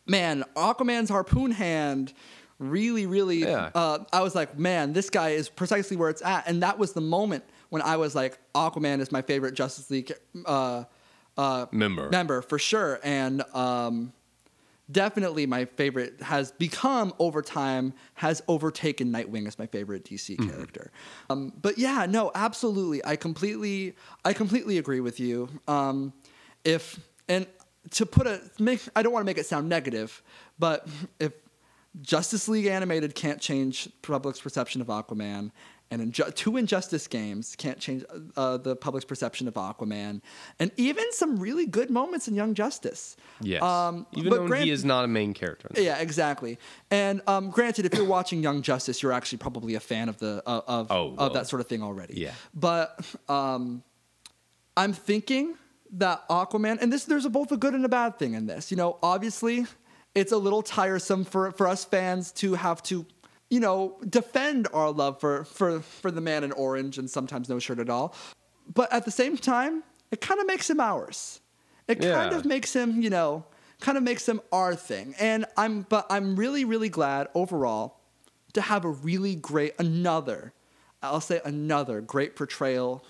[0.07, 2.13] man, Aquaman's harpoon hand
[2.59, 3.39] really, really.
[3.41, 3.71] Yeah.
[3.75, 6.93] Uh, I was like, man, this guy is precisely where it's at, and that was
[6.93, 10.13] the moment when I was like Aquaman is my favorite Justice League
[10.47, 10.85] uh,
[11.37, 12.09] uh, Member.
[12.11, 14.13] member for sure, and um,
[14.91, 20.49] definitely my favorite has become over time has overtaken Nightwing as my favorite DC Mm-hmm.
[20.51, 20.91] character.
[21.31, 23.95] Um, but yeah, no, absolutely, I completely,
[24.25, 25.49] I completely agree with you.
[25.69, 26.13] Um,
[26.65, 26.99] if
[27.29, 27.47] and
[27.93, 30.23] to put a make, I don't want to make it sound negative,
[30.59, 30.89] but
[31.21, 31.33] if
[32.01, 35.51] Justice League animated can't change public's perception of Aquaman,
[35.91, 38.05] and Inju- two Injustice games can't change
[38.37, 40.21] uh, the public's perception of Aquaman,
[40.61, 43.17] and even some really good moments in Young Justice.
[43.41, 43.63] Yes.
[43.63, 45.69] Um, Even though grant- he is not a main character.
[45.77, 46.59] yeah, exactly.
[46.91, 50.43] And um, granted, if you're watching Young Justice, you're actually probably a fan of the
[50.47, 51.27] uh, of Oh, well.
[51.29, 52.15] of that sort of thing already.
[52.21, 52.33] Yeah.
[52.55, 53.83] But um,
[54.77, 55.55] I'm thinking
[55.93, 58.71] that Aquaman, and this there's a, both a good and a bad thing in this.
[58.71, 59.65] You know, obviously,
[60.15, 63.07] it's a little tiresome for for us fans to have to.
[63.51, 67.59] You know, defend our love for, for, for the man in orange and sometimes no
[67.59, 68.15] shirt at all.
[68.75, 71.41] But at the same time, it kind of makes him ours.
[71.87, 73.47] It kind of makes him, you know,
[73.81, 75.15] kind of makes him our thing.
[75.19, 78.01] And I'm but I'm really really glad overall
[78.53, 80.53] to have a really great another
[81.03, 83.05] I'll say another great portrayal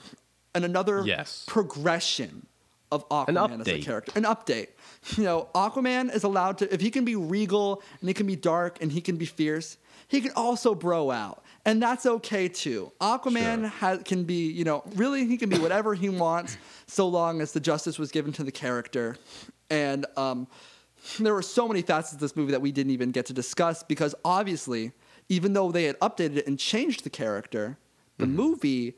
[0.55, 1.45] and another Yes.
[1.47, 2.47] progression
[2.91, 4.13] of Aquaman as a character.
[4.17, 4.69] An update.
[5.17, 8.37] You know, Aquaman is allowed to if he can be regal and he can be
[8.37, 9.77] dark and he can be fierce,
[10.09, 11.43] he can also bro out.
[11.65, 12.93] And that's okay too.
[13.01, 13.69] Aquaman Sure.
[13.69, 16.57] has, can be, you know, really he can be whatever he wants
[16.87, 19.17] so long as the justice was given to the character.
[19.69, 20.47] And um,
[21.19, 23.83] there were so many facets of this movie that we didn't even get to discuss
[23.83, 24.93] because obviously,
[25.29, 27.77] even though they had updated it and changed the character,
[28.17, 28.37] the Mm-hmm.
[28.37, 28.97] movie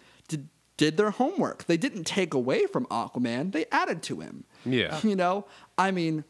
[0.80, 1.66] did, their homework.
[1.66, 4.44] They didn't take away from Aquaman, they added to him.
[4.64, 4.98] Yeah.
[5.02, 5.44] You know,
[5.76, 6.24] I mean,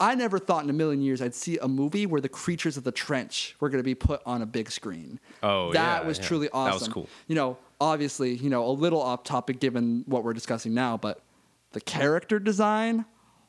[0.00, 2.84] I never thought in a million years I'd see a movie where the creatures of
[2.84, 5.20] the trench were going to be put on a big screen.
[5.42, 6.24] Oh, that yeah, was yeah.
[6.24, 6.78] truly awesome.
[6.78, 7.08] That was cool.
[7.26, 11.20] You know, obviously, you know, a little off topic given what we're discussing now, but
[11.72, 13.04] the character design,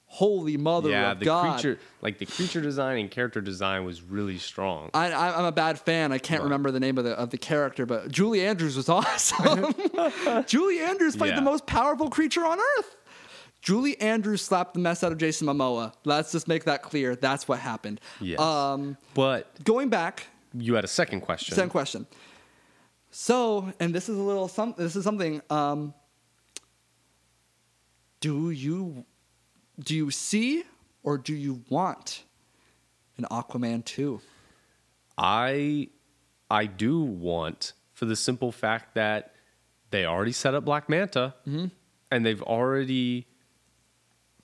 [0.07, 1.53] holy mother yeah, of the God.
[1.59, 4.89] creature, like the creature design and character design was really strong.
[4.93, 6.11] I, I- I'm a bad fan.
[6.11, 9.73] I can't remember the name of the of the character, but Julie Andrews was awesome.
[10.47, 11.35] Julie Andrews played Yeah.
[11.35, 12.95] the most powerful creature on earth.
[13.61, 15.91] Julie Andrews slapped the mess out of Jason Momoa.
[16.03, 17.15] Let's just make that clear.
[17.15, 17.99] That's what happened.
[18.21, 18.39] Yes.
[18.39, 21.55] Um, but going back, you had a second question.
[21.55, 22.05] second question.
[23.09, 24.75] So, and this is a little some.
[24.77, 25.41] This is something.
[25.49, 25.95] Um,
[28.19, 29.05] do you
[29.79, 30.63] do you see
[31.03, 32.23] or do you want
[33.17, 34.21] an Aquaman two?
[35.17, 35.89] I
[36.49, 39.33] I do want for the simple fact that
[39.91, 41.67] they already set up Black Manta Mm-hmm.
[42.11, 43.27] and they've already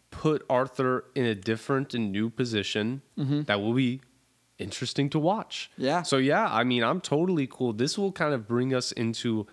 [0.10, 4.02] put Arthur in a different and new position that will be
[4.58, 5.70] interesting to watch.
[5.74, 5.84] Mm-hmm.
[5.86, 6.02] Yeah.
[6.04, 7.74] So yeah, I mean, I'm totally cool.
[7.74, 9.48] This will kind of bring us into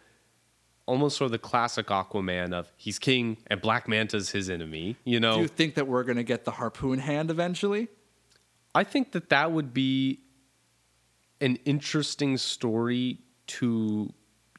[0.89, 5.21] almost sort of the classic Aquaman of he's king and Black Manta's his enemy, you
[5.21, 5.37] know.
[5.37, 7.89] Do you think that we're gonna get the harpoon hand eventually?
[8.75, 10.21] I think that that would be
[11.41, 13.19] an interesting story
[13.59, 14.13] to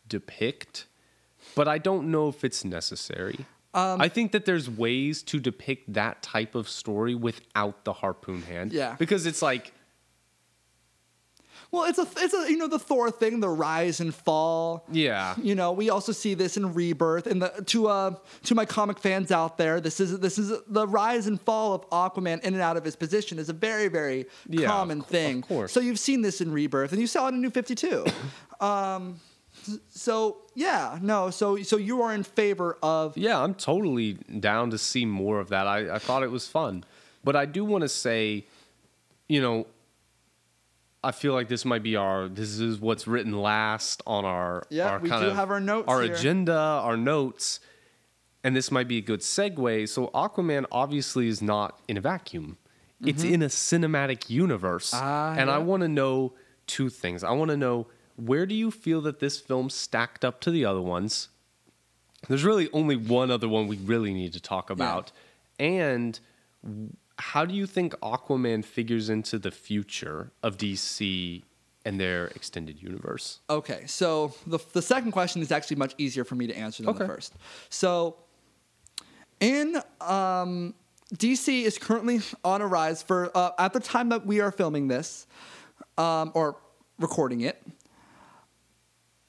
[0.07, 0.85] depict,
[1.55, 3.45] but I don't know if it's necessary.
[3.73, 8.41] Um, I think that there's ways to depict that type of story without the harpoon
[8.43, 8.71] hand.
[8.73, 8.95] Yeah.
[8.97, 9.73] Because it's like,
[11.71, 14.85] Well, it's a it's a you know the Thor thing, the rise and fall.
[14.91, 15.35] yeah.
[15.41, 17.27] You know, we also see this in Rebirth.
[17.27, 18.15] And the to uh
[18.45, 21.87] to my comic fans out there, this is this is the rise and fall of
[21.91, 25.37] Aquaman in and out of his position is a very very Yeah, common thing.
[25.43, 25.71] of course.
[25.71, 28.03] So you've seen this in Rebirth, and you saw it in New Fifty Two.
[28.59, 29.19] um,
[29.91, 31.29] so yeah, no.
[31.29, 35.49] So so you are in favor of Yeah, I'm totally down to see more of
[35.49, 35.67] that.
[35.67, 36.83] I, I thought it was fun.
[37.23, 38.45] But I do want to say,
[39.27, 39.67] you know,
[41.03, 44.89] I feel like this might be our this is what's written last on our Yeah,
[44.91, 46.13] our we kind do of have our notes our here.
[46.13, 47.59] agenda, our notes,
[48.43, 49.87] and this might be a good segue.
[49.87, 52.57] So Aquaman obviously is not in a vacuum.
[53.05, 54.91] It's in a cinematic universe.
[54.91, 55.05] Mm-hmm.
[55.05, 56.33] Ah, and I want to know
[56.67, 57.23] two things.
[57.23, 60.65] I want to know where do you feel that this film stacked up to the
[60.65, 61.29] other ones?
[62.27, 65.13] There's really only one other one we really need to talk about.
[65.57, 66.19] And
[66.61, 66.89] w-
[67.19, 71.43] how do you think Aquaman figures into the future of DC
[71.85, 73.39] and their extended universe?
[73.49, 76.95] Okay, so the, the second question is actually much easier for me to answer than
[76.95, 77.33] the first.
[77.69, 78.15] So,
[79.39, 80.73] in um,
[81.15, 84.87] DC is currently on a rise for uh, at the time that we are filming
[84.87, 85.27] this
[85.97, 86.57] um, or
[86.99, 87.61] recording it.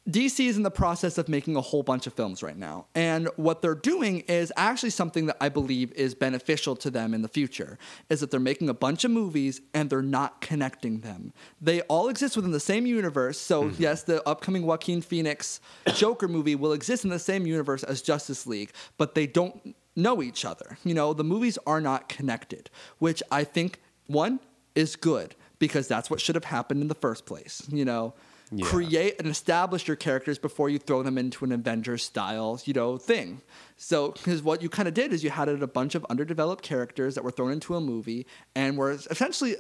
[0.09, 2.86] DC is in the process of making a whole bunch of films right now.
[2.94, 7.20] And what they're doing is actually something that I believe is beneficial to them in
[7.22, 7.78] the future
[8.09, 11.32] is that they're making a bunch of movies and they're not connecting them.
[11.60, 13.39] They all exist within the same universe.
[13.39, 13.82] So, mm-hmm.
[13.82, 15.60] yes, the upcoming Joaquin Phoenix
[15.94, 20.22] Joker movie will exist in the same universe as Justice League, but they don't know
[20.22, 20.78] each other.
[20.82, 24.40] You know, the movies are not connected, which I think one
[24.74, 27.62] is good because that's what should have happened in the first place.
[27.68, 28.14] You know,
[28.52, 28.66] Yeah.
[28.66, 32.98] create and establish your characters before you throw them into an Avengers style, you know,
[32.98, 33.43] thing.
[33.77, 37.14] So, because what you kind of did is you had a bunch of underdeveloped characters
[37.14, 39.55] that were thrown into a movie and were essentially,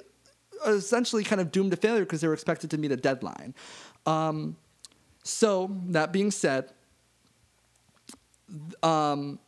[0.66, 3.54] essentially kind of doomed to failure because they were expected to meet a deadline.
[4.06, 4.56] Um,
[5.22, 6.72] so that being said,
[8.82, 9.38] um,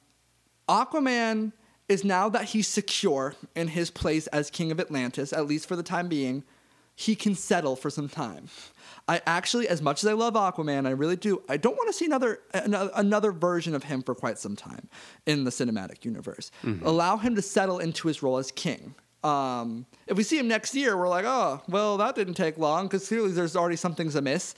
[0.68, 1.52] Aquaman
[1.88, 5.76] is now that he's secure in his place as king of Atlantis, at least for
[5.76, 6.44] the time being,
[6.94, 8.48] he can settle for some time.
[9.08, 11.42] I actually, as much as I love Aquaman, I really do.
[11.48, 14.88] I don't want to see another another, another version of him for quite some time
[15.26, 16.50] in the cinematic universe.
[16.84, 18.94] Allow him to settle into his role as king.
[19.24, 22.86] Um, if we see him next year, we're like, oh, well, that didn't take long
[22.86, 24.54] because clearly there's already something's amiss.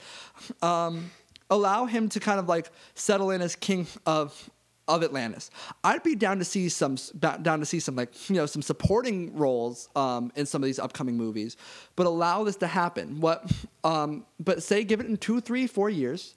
[0.61, 1.11] Um,
[1.49, 4.49] allow him to kind of like settle in as king of
[4.87, 5.49] of Atlantis.
[5.83, 9.35] I'd be down to see some down to see some like you know some supporting
[9.35, 11.57] roles um, in some of these upcoming movies,
[11.95, 13.19] but allow this to happen.
[13.19, 13.51] What?
[13.83, 16.35] Um, but say give it in two, three, four years.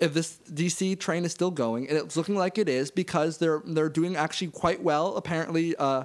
[0.00, 3.62] If this DC train is still going, and it's looking like it is because they're
[3.64, 5.16] they're doing actually quite well.
[5.16, 6.04] Apparently, uh,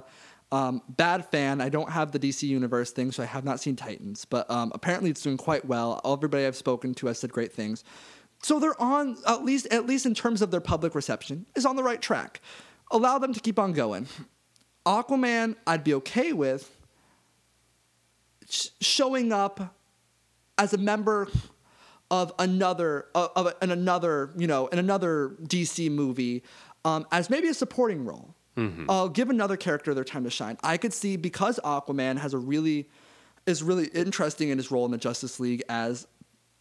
[0.50, 1.60] um, bad fan.
[1.60, 4.24] I don't have the DC Universe thing, so I have not seen Titans.
[4.24, 6.00] But um, apparently, it's doing quite well.
[6.04, 7.84] Everybody I've spoken to has said great things.
[8.44, 11.76] So they're on at least at least in terms of their public reception is on
[11.76, 12.42] the right track.
[12.90, 14.06] Allow them to keep on going.
[14.84, 16.70] Aquaman, I'd be okay with
[18.48, 19.74] sh- showing up
[20.58, 21.28] as a member
[22.10, 26.42] of another of, of in another you know in another DC movie
[26.84, 28.34] um, as maybe a supporting role.
[28.90, 30.58] I'll give another character their time to shine.
[30.62, 32.90] I could see because Aquaman has a really
[33.46, 36.06] is really interesting in his role in the Justice League as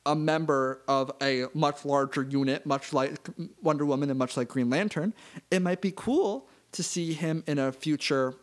[0.05, 3.17] a member of a much larger unit, much like
[3.61, 5.13] Wonder Woman and much like Green Lantern.
[5.49, 8.35] It might be cool to see him in a future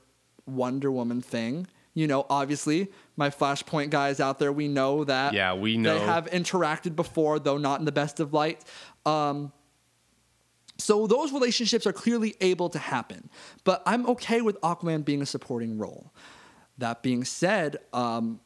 [0.47, 1.67] Wonder Woman thing.
[1.93, 5.35] You know, obviously, my Flashpoint guys out there, we know that.
[5.35, 5.99] Yeah, we know.
[5.99, 8.65] They have interacted before, though not in the best of light.
[9.05, 9.53] Um,
[10.79, 13.29] so those relationships are clearly able to happen.
[13.65, 16.13] But I'm okay with Aquaman being a supporting role.
[16.79, 18.41] That being said, um,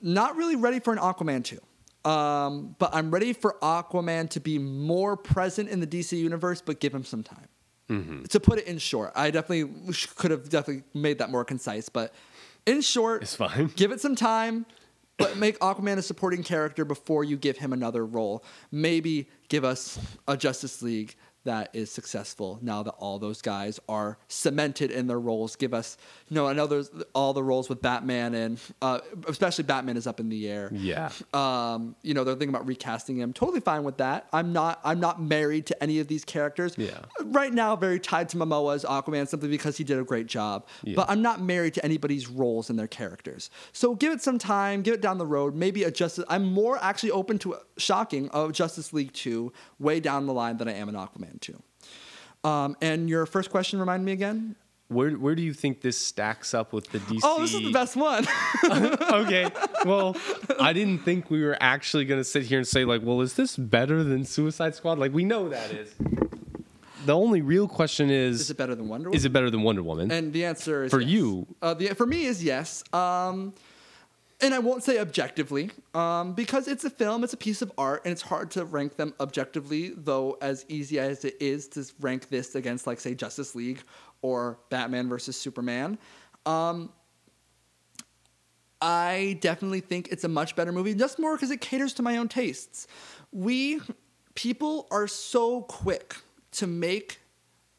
[0.00, 1.58] not really ready for an Aquaman 2.
[2.04, 6.80] Um, but I'm ready for Aquaman to be more present in the DC universe, but
[6.80, 7.48] give him some time.
[7.88, 8.22] Mm-hmm.
[8.24, 9.72] To put it in short, I definitely
[10.16, 12.14] could have definitely made that more concise, but
[12.66, 13.70] in short, It's fine.
[13.76, 14.64] give it some time,
[15.18, 18.42] but make Aquaman a supporting character before you give him another role.
[18.72, 21.14] Maybe give us a Justice League
[21.44, 25.56] that is successful now that all those guys are cemented in their roles.
[25.56, 25.96] Give us,
[26.28, 30.06] you know, I know there's all the roles with Batman and uh, especially Batman is
[30.06, 30.70] up in the air.
[30.72, 31.10] Yeah.
[31.32, 33.32] Um, you know, they're thinking about recasting him.
[33.32, 34.26] Totally fine with that.
[34.32, 34.80] I'm not.
[34.84, 36.74] I'm not married to any of these characters.
[36.76, 37.00] Yeah.
[37.22, 40.66] Right now, very tied to Momoa as Aquaman simply because he did a great job.
[40.82, 40.94] Yeah.
[40.96, 43.50] But I'm not married to anybody's roles and their characters.
[43.72, 44.82] So give it some time.
[44.82, 45.54] Give it down the road.
[45.54, 46.24] Maybe a Justice.
[46.28, 50.68] I'm more actually open to shocking of Justice League two way down the line than
[50.68, 51.62] I am an Aquaman two.
[52.42, 54.56] Um, and your first question remind me again.
[54.88, 57.20] Where where do you think this stacks up with the DC?
[57.22, 58.26] Oh, this is the best one.
[59.12, 59.50] okay.
[59.86, 60.14] Well,
[60.60, 63.34] I didn't think we were actually going to sit here and say like, well, is
[63.34, 64.98] this better than Suicide Squad?
[64.98, 65.94] Like we know that is.
[67.06, 69.16] The only real question is is it better than Wonder Woman?
[69.16, 70.10] is it better than Wonder Woman?
[70.10, 71.10] And the answer is For yes.
[71.10, 71.46] you?
[71.60, 72.84] Uh, the, for me is yes.
[72.92, 73.54] Um,
[74.44, 78.02] and I won't say objectively um, because it's a film, it's a piece of art,
[78.04, 79.94] and it's hard to rank them objectively.
[79.96, 83.82] Though as easy as it is to rank this against, like, say, Justice League
[84.20, 85.98] or Batman versus Superman.
[86.44, 86.92] Um,
[88.82, 92.18] I definitely think it's a much better movie, just more because it caters to my
[92.18, 92.86] own tastes.
[93.32, 93.80] We
[94.34, 96.16] people are so quick
[96.52, 97.20] to make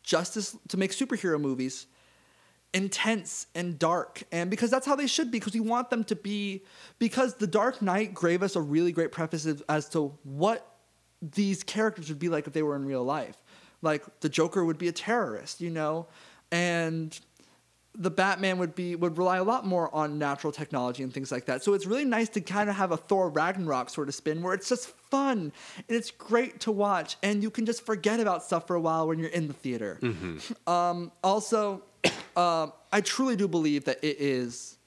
[0.02, 1.86] justice to make superhero movies
[2.76, 4.23] intense and dark.
[4.34, 6.64] And because that's how they should be because we want them to be
[6.99, 10.76] because the dark knight gave us a really great preface as- to what
[11.22, 13.38] these characters would be like if they were in real life.
[13.81, 16.07] Like the joker would be a terrorist you know?
[16.52, 17.18] And
[17.98, 21.46] the Batman would be would rely a lot more on natural technology and things like
[21.46, 21.64] that.
[21.64, 24.54] So it's really nice to kind of have a Thor Ragnarok sort of spin where
[24.54, 28.68] it's just fun and it's great to watch and you can just forget about stuff
[28.68, 30.00] for a while when you're in the theater.
[30.68, 31.84] Um, also,
[32.36, 34.78] um, I truly do believe that it is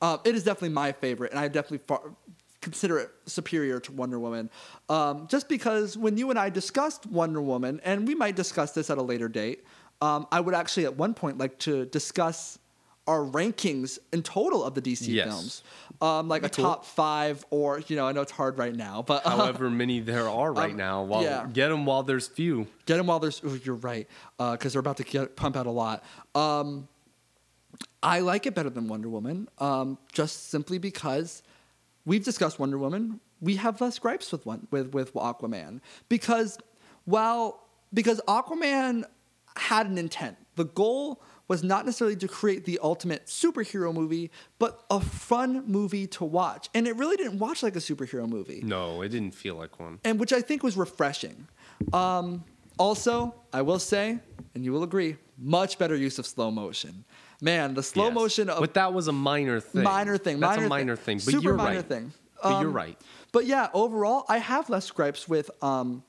[0.00, 2.02] uh, it is definitely my favorite, and I definitely far,
[2.60, 4.48] consider it superior to Wonder Woman.
[4.88, 8.88] Um, just because when you and I discussed Wonder Woman, and we might discuss this
[8.88, 9.64] at a later date,
[10.02, 12.58] um, I would actually at one point like to discuss
[13.08, 15.26] our rankings in total of the DC Yes.
[15.28, 15.62] films,
[16.00, 16.64] um, like a Cool.
[16.64, 20.28] top five, or you know, I know it's hard right now, but However many there
[20.28, 21.46] are right Um, now, while yeah.
[21.52, 22.66] get them while there's few.
[22.86, 23.42] Get them while there's.
[23.44, 24.06] ooh, you're right,
[24.38, 26.04] because they're about to get, pump out a lot.
[26.34, 26.86] Um,
[28.04, 31.42] I like it better than Wonder Woman, um, just simply because
[32.04, 33.20] we've discussed Wonder Woman.
[33.40, 36.58] We have less gripes with one with with Aquaman because
[37.04, 39.04] while because Aquaman
[39.56, 40.36] had an intent.
[40.56, 46.06] The goal was not necessarily to create the ultimate superhero movie, but a fun movie
[46.06, 46.68] to watch.
[46.74, 49.98] And it really didn't watch like a superhero movie No, it didn't feel like one.
[50.04, 51.48] and which I think was refreshing.
[51.92, 52.44] Um,
[52.78, 54.18] also, I will say,
[54.54, 57.04] and you will agree, much better use of slow motion.
[57.40, 58.14] Man, the slow Yes.
[58.14, 59.82] motion of but that was a minor thing.
[59.82, 61.26] minor thing, That's minor a minor thing, thing.
[61.26, 61.86] But super you're minor right.
[61.86, 62.12] thing.
[62.42, 63.00] But you're Um, right.
[63.32, 66.02] But yeah, overall, I have less gripes with um,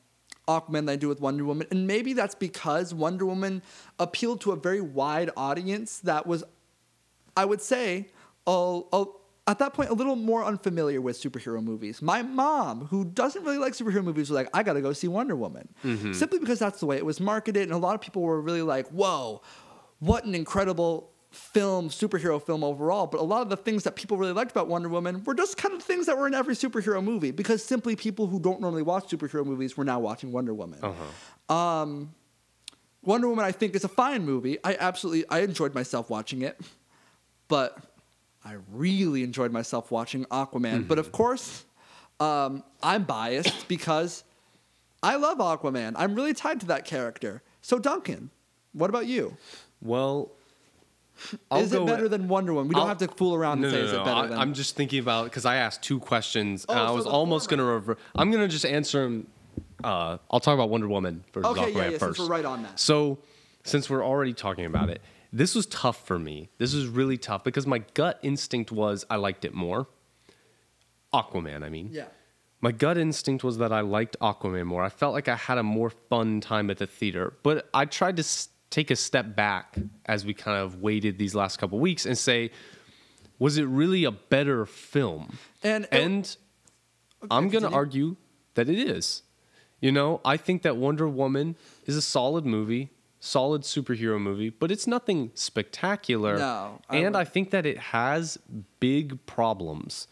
[0.47, 3.61] Aquaman than I do with Wonder Woman, and maybe that's because Wonder Woman
[3.99, 6.43] appealed to a very wide audience that was,
[7.37, 8.09] I would say,
[9.47, 12.01] at that point a little more unfamiliar with superhero movies.
[12.01, 15.07] My mom, who doesn't really like superhero movies, was like, "I got to go see
[15.07, 16.13] Wonder Woman," Mm-hmm.
[16.13, 18.61] simply because that's the way it was marketed, and a lot of people were really
[18.61, 19.41] like, "Whoa,
[19.99, 24.17] what an incredible." Film superhero film overall but a lot of the things that people
[24.17, 27.03] really liked about wonder woman were just kind of things that were in every superhero
[27.03, 30.79] movie because simply people who don't normally watch superhero movies were now watching wonder woman.
[30.83, 31.53] Uh-huh.
[31.55, 32.13] um,
[33.01, 34.57] wonder woman i think is a fine movie.
[34.63, 36.59] I absolutely i enjoyed myself watching it
[37.47, 37.77] but
[38.45, 40.87] i really enjoyed myself watching aquaman.
[40.87, 41.65] But of course
[42.19, 44.23] um, i'm biased because
[45.01, 45.93] i love aquaman.
[45.95, 47.41] I'm really tied to that character.
[47.63, 48.29] So duncan
[48.73, 49.37] what about you?
[49.81, 50.31] Well,
[51.51, 52.67] I'll is it better than Wonder Woman?
[52.69, 54.17] We don't I'll- have to fool around no, and say no, is no, it better
[54.19, 54.37] I, than.
[54.39, 57.63] I'm just thinking about because I asked two questions and Oh, I was almost former.
[57.63, 57.99] gonna revert.
[58.15, 59.27] I'm gonna just answer them.
[59.83, 62.19] Uh, I'll talk about Wonder Woman versus Okay, Aquaman yeah, yeah, since first.
[62.19, 62.79] we're right on that.
[62.79, 63.19] So,
[63.63, 65.01] since we're already talking about it,
[65.31, 66.49] this was tough for me.
[66.57, 69.87] This was really tough because my gut instinct was I liked it more.
[71.13, 71.89] Aquaman, I mean.
[71.91, 72.05] yeah.
[72.61, 74.83] My gut instinct was that I liked Aquaman more.
[74.83, 78.15] I felt like I had a more fun time at the theater, but I tried
[78.15, 79.77] to s- take a step back
[80.07, 82.49] as we kind of waited these last couple weeks and say,
[83.37, 85.37] was it really a better film?
[85.61, 86.35] And- and
[87.29, 88.15] I'm going to argue
[88.55, 89.21] that it is.
[89.79, 91.55] You know, I think that Wonder Woman
[91.85, 92.89] is a solid movie,
[93.19, 96.39] solid superhero movie, but it's nothing spectacular.
[96.39, 98.39] No, I and would- I think that it has
[98.79, 100.07] big problems.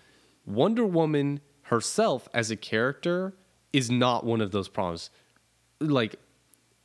[0.46, 3.34] Wonder Woman herself as a character
[3.74, 5.10] is not one of those problems.
[5.80, 6.16] Like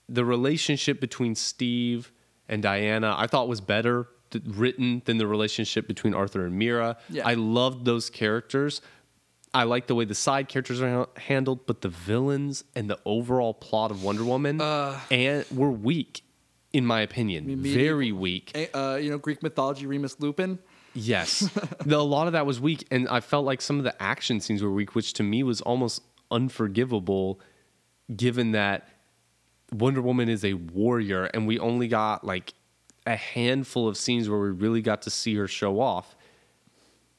[0.09, 2.13] the relationship between Steve
[2.49, 6.97] and Diana, I thought was better th- written than the relationship between Arthur and Mera.
[7.09, 7.27] Yeah.
[7.27, 8.81] I loved those characters.
[9.53, 12.99] I like the way the side characters are ha- handled, but the villains and the
[13.05, 16.23] overall plot of Wonder Woman and were weak,
[16.73, 17.63] in my opinion.
[17.63, 18.69] Very weak.
[18.75, 20.59] Uh, you know, Greek mythology, Remus Lupin.
[20.95, 21.41] Yes,
[21.85, 24.41] the, a lot of that was weak, and I felt like some of the action
[24.41, 27.39] scenes were weak, which to me was almost unforgivable,
[28.15, 28.89] given that
[29.73, 32.55] Wonder Woman is a warrior, and we only got like
[33.07, 36.17] a handful of scenes where we really got to see her show off.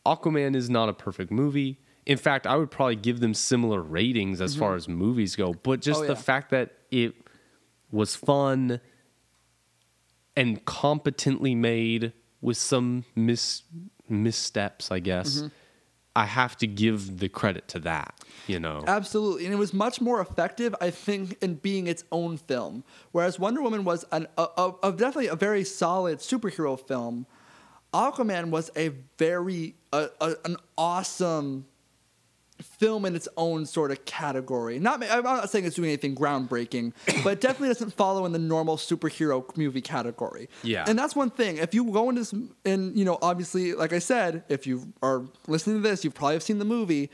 [0.05, 1.79] Aquaman is not a perfect movie.
[2.05, 5.81] In fact, I would probably give them similar ratings as far as movies go, but
[5.81, 6.19] just Oh, the yeah.
[6.19, 7.13] fact that it
[7.91, 8.79] was fun
[10.35, 13.63] and competently made with some mis-
[14.07, 15.37] missteps, I guess.
[15.39, 15.47] Mm-hmm.
[16.17, 18.15] I have to give the credit to that,
[18.47, 18.83] you know.
[18.87, 22.83] Absolutely, and it was much more effective, I think, in being its own film.
[23.11, 27.27] Whereas Wonder Woman was an, a, a, a definitely a very solid superhero film.
[27.93, 30.09] Aquaman was a very a,
[30.43, 31.67] an awesome
[32.61, 34.79] film in its own sort of category.
[34.79, 36.93] Not I'm not saying it's doing anything groundbreaking,
[37.23, 40.49] but it definitely doesn't follow in the normal superhero movie category.
[40.63, 40.85] Yeah.
[40.87, 41.57] and that's one thing.
[41.57, 42.33] If you go into this,
[42.65, 46.35] and you know, obviously, like I said, if you are listening to this, you probably
[46.35, 47.09] have seen the movie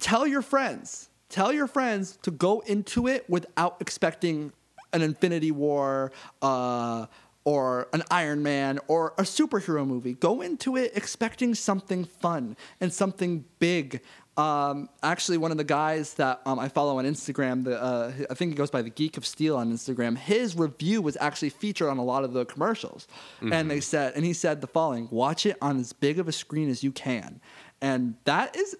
[0.00, 4.52] tell your friends tell your friends to go into it without expecting
[4.92, 6.12] an infinity war
[6.42, 7.06] uh,
[7.44, 12.92] or an iron man or a superhero movie go into it expecting something fun and
[12.92, 14.00] something big
[14.36, 18.34] um, actually one of the guys that um, i follow on instagram the, uh, i
[18.34, 21.88] think he goes by the geek of steel on instagram his review was actually featured
[21.88, 23.06] on a lot of the commercials
[23.40, 26.32] and they said and he said the following watch it on as big of a
[26.32, 27.40] screen as you can
[27.80, 28.74] and that is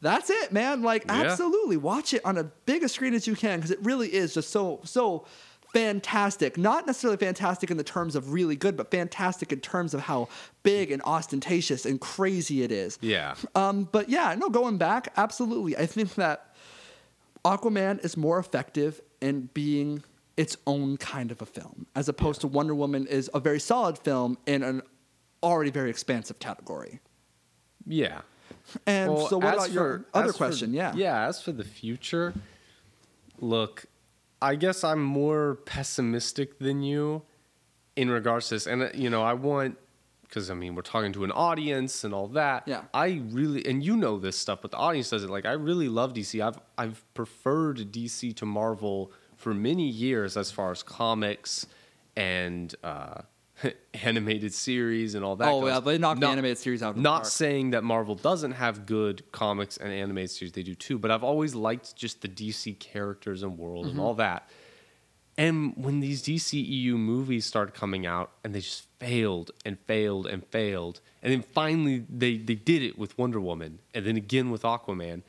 [0.00, 0.82] that's it, man.
[0.82, 1.22] Like, Yeah.
[1.22, 4.34] absolutely, watch it on a big a screen as you can because it really is
[4.34, 5.24] just so so
[5.74, 6.56] fantastic.
[6.56, 10.28] Not necessarily fantastic in the terms of really good, but fantastic in terms of how
[10.62, 12.98] big and ostentatious and crazy it is.
[13.02, 13.34] Yeah.
[13.54, 15.76] Um, but yeah, no, going back, absolutely.
[15.76, 16.54] I think that
[17.44, 20.02] Aquaman is more effective in being
[20.36, 23.98] its own kind of a film, as opposed to Wonder Woman is a very solid
[23.98, 24.82] film in an
[25.42, 27.00] already very expansive category.
[27.86, 28.22] Yeah.
[28.86, 30.72] And Well, so, what about your for- other as for- question?
[30.72, 30.94] yeah.
[30.94, 32.32] Yeah, as for the future,
[33.38, 33.84] look,
[34.44, 37.22] I guess I'm more pessimistic than you
[37.96, 38.66] in regards to this.
[38.66, 39.78] And, uh, you know, I want,
[40.22, 42.64] because, I mean, we're talking to an audience and all that.
[42.66, 42.82] Yeah.
[42.92, 45.30] I really, and you know this stuff, but the audience doesn't.
[45.30, 46.46] Like, I really love DC.
[46.46, 51.66] I've, I've preferred DC to Marvel for many years as far as comics
[52.14, 53.22] and, uh,
[54.04, 55.48] animated series and all that.
[55.48, 55.70] Oh, goes.
[55.70, 58.86] yeah, they knocked the animated series out of the Not saying that Marvel doesn't have
[58.86, 62.78] good comics and animated series, they do too, but I've always liked just the DC
[62.78, 63.90] characters and world Mm-hmm.
[63.98, 64.48] and all that.
[65.36, 70.46] And when these DCEU movies started coming out and they just failed and failed and
[70.46, 74.62] failed, and then finally they, they did it with Wonder Woman and then again with
[74.62, 75.22] Aquaman,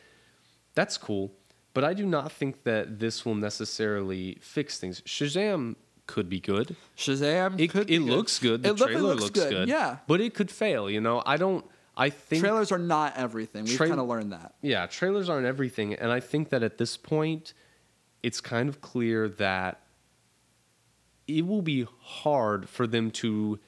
[0.76, 1.32] that's cool.
[1.74, 5.02] But I do not think that this will necessarily fix things.
[5.02, 5.76] Shazam
[6.08, 6.76] could be good.
[6.98, 7.60] Shazam.
[7.60, 8.64] It, could it looks good.
[8.64, 9.68] The It trailer looks looks, good, good.
[9.68, 9.98] yeah.
[10.08, 11.22] But it could fail, you know?
[11.26, 11.66] I don't
[11.98, 13.64] I think Trailers are not everything.
[13.64, 14.56] We've Tra- kind of learned that.
[14.62, 15.94] Yeah, trailers aren't everything.
[15.94, 17.54] And I think that at this point,
[18.22, 19.80] it's kind of clear that
[21.28, 23.60] it will be hard for them to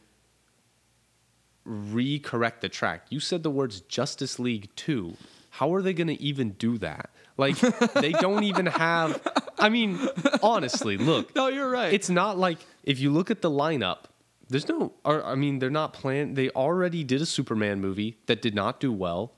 [1.67, 3.05] recorrect the track.
[3.09, 5.15] You said the words Justice League 2.
[5.51, 7.09] How are they going to even do that?
[7.37, 7.57] Like,
[7.93, 9.21] they don't even have.
[9.59, 9.99] I mean,
[10.41, 11.35] honestly, look.
[11.35, 11.93] No, you're right.
[11.93, 14.05] It's not like if you look at the lineup,
[14.49, 14.93] there's no.
[15.05, 16.35] Or, I mean, they're not planned.
[16.35, 19.33] They already did a Superman movie that did not do well.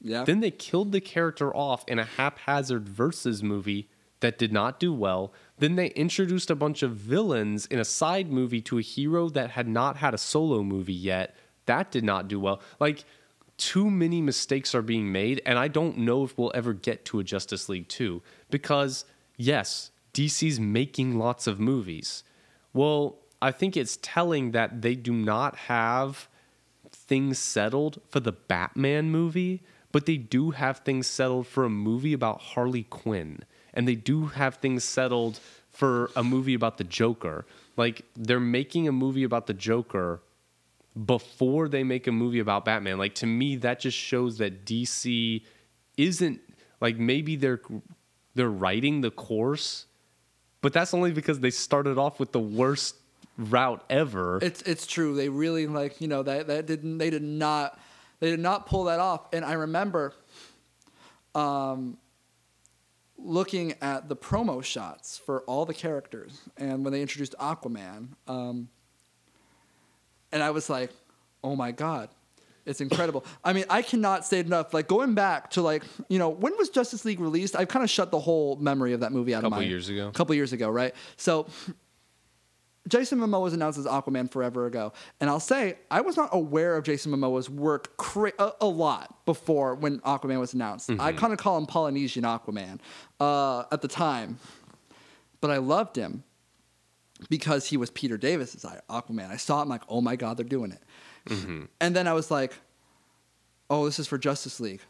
[0.00, 0.24] yeah.
[0.24, 3.88] Then they killed the character off in a haphazard versus movie
[4.20, 5.32] that did not do well.
[5.58, 9.50] Then they introduced a bunch of villains in a side movie to a hero that
[9.50, 11.34] had not had a solo movie yet.
[11.66, 12.60] That did not do well.
[12.78, 13.04] Like,
[13.60, 17.20] too many mistakes are being made, and I don't know if we'll ever get to
[17.20, 19.04] a Justice League 2 because,
[19.36, 22.24] yes, DC's making lots of movies.
[22.72, 26.26] Well, I think it's telling that they do not have
[26.90, 29.62] things settled for the Batman movie,
[29.92, 33.40] but they do have things settled for a movie about Harley Quinn.
[33.74, 35.38] And they do have things settled
[35.70, 37.44] for a movie about the Joker.
[37.76, 40.22] Like they're making a movie about the Joker
[41.06, 42.98] before they make a movie about Batman.
[42.98, 45.42] Like to me that just shows that DC
[45.96, 46.40] isn't
[46.80, 47.60] like maybe they're
[48.34, 49.86] they're righting the course,
[50.60, 52.96] but that's only because they started off with the worst
[53.36, 54.38] route ever.
[54.42, 55.14] It's it's true.
[55.14, 57.78] They really like you know that that didn't they did not
[58.20, 59.26] they did not pull that off.
[59.32, 60.12] And I remember,
[61.34, 61.96] um,
[63.16, 68.68] looking at the promo shots for all the characters, and when they introduced Aquaman, um,
[70.32, 70.90] and I was like,
[71.42, 72.08] oh my god.
[72.66, 73.24] It's incredible.
[73.42, 74.74] I mean, I cannot say it enough.
[74.74, 77.56] Like going back to like, you know, when was Justice League released?
[77.56, 79.88] I've kind of shut the whole memory of that movie out Couple of my years
[79.88, 80.08] ago.
[80.08, 80.94] A couple years ago, right?
[81.16, 81.46] So
[82.88, 86.76] Jason Momoa was announced as Aquaman forever ago, and I'll say I was not aware
[86.76, 90.90] of Jason Momoa's work cra- a, a lot before when Aquaman was announced.
[90.98, 92.78] I kind of call him Polynesian Aquaman
[93.20, 94.38] uh, at the time,
[95.40, 96.24] but I loved him
[97.28, 98.54] because he was Peter David's
[98.88, 99.30] Aquaman.
[99.30, 100.82] I saw him like, oh my god, they're doing it,
[101.28, 101.64] mm-hmm.
[101.80, 102.54] and then I was like,
[103.68, 104.80] oh, this is for Justice League.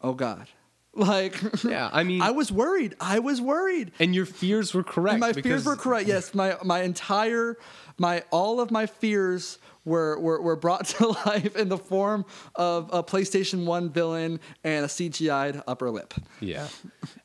[0.00, 0.48] Oh god,
[0.94, 1.34] like
[1.64, 2.94] Yeah, I mean- I was worried.
[3.00, 3.92] I was worried.
[3.98, 5.14] and your fears were correct.
[5.14, 6.08] And my because- fears were correct.
[6.08, 7.56] Yes, my my entire
[7.98, 12.88] my all of my fears were were, were brought to life in the form of
[12.92, 16.14] a PlayStation One villain and a CGI'd upper lip.
[16.40, 16.68] Yeah.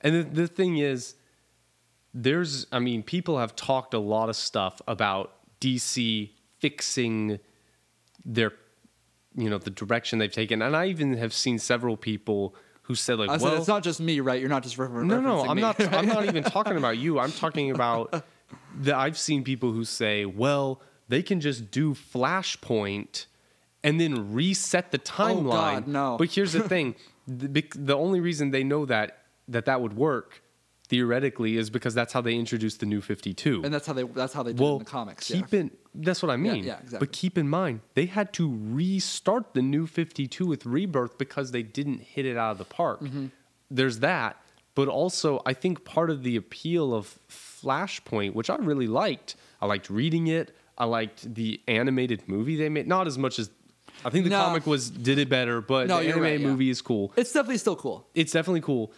[0.02, 1.16] And the, the thing is,
[2.24, 7.40] there's, I mean, people have talked a lot of stuff about DC fixing
[8.26, 8.54] their,
[9.36, 10.64] you know, the direction they've taken.
[10.64, 13.84] And I even have seen several people who said, like, I well, said it's not
[13.84, 14.40] just me, right?
[14.40, 15.62] You're not just refer- no, no, I'm me.
[15.62, 15.80] not.
[15.94, 17.20] I'm not even talking about you.
[17.20, 18.24] I'm talking about
[18.80, 18.96] that.
[18.96, 23.26] I've seen people who say, "Well, they can just do Flashpoint
[23.84, 26.16] and then reset the oh, timeline." Oh, God, no.
[26.18, 26.96] But here's the thing:
[27.28, 29.20] the, the only reason they know that
[29.50, 30.42] that that would work
[30.90, 33.62] theoretically is because that's how they introduced the New Fifty Two.
[33.64, 35.28] and that's how they that's how they do it Well, in the comics.
[35.28, 35.60] keep yeah.
[35.62, 35.72] in.
[35.96, 36.64] That's what I mean.
[36.64, 37.00] yeah, exactly.
[37.00, 41.64] But keep in mind, they had to restart the new 52 with Rebirth because they
[41.64, 43.02] didn't hit it out of the park.
[43.02, 43.28] Mm-hmm.
[43.72, 44.38] There's that.
[44.76, 49.66] But also, I think part of the appeal of Flashpoint, which I really liked, I
[49.66, 50.56] liked reading it.
[50.78, 52.88] I liked the animated movie they made.
[52.88, 53.50] Not as much as
[54.06, 54.44] I think the No.
[54.44, 56.48] comic was did it better, but No, the animated right, yeah.
[56.48, 58.08] movie is cool It's definitely still cool.
[58.14, 58.94] it's definitely cool.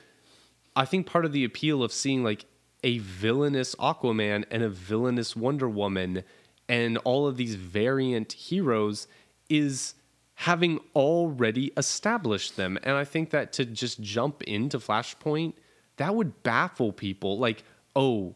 [0.79, 2.45] I think part of the appeal of seeing like
[2.85, 6.23] a villainous Aquaman and a villainous Wonder Woman
[6.69, 9.05] and all of these variant heroes
[9.49, 9.95] is
[10.35, 12.79] having already established them.
[12.83, 15.55] And I think that to just jump into Flashpoint,
[15.97, 17.37] that would baffle people.
[17.37, 18.35] Like, oh,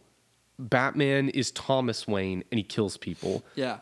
[0.60, 3.45] Batman is Thomas Wayne and he kills people.
[3.56, 3.78] Yeah.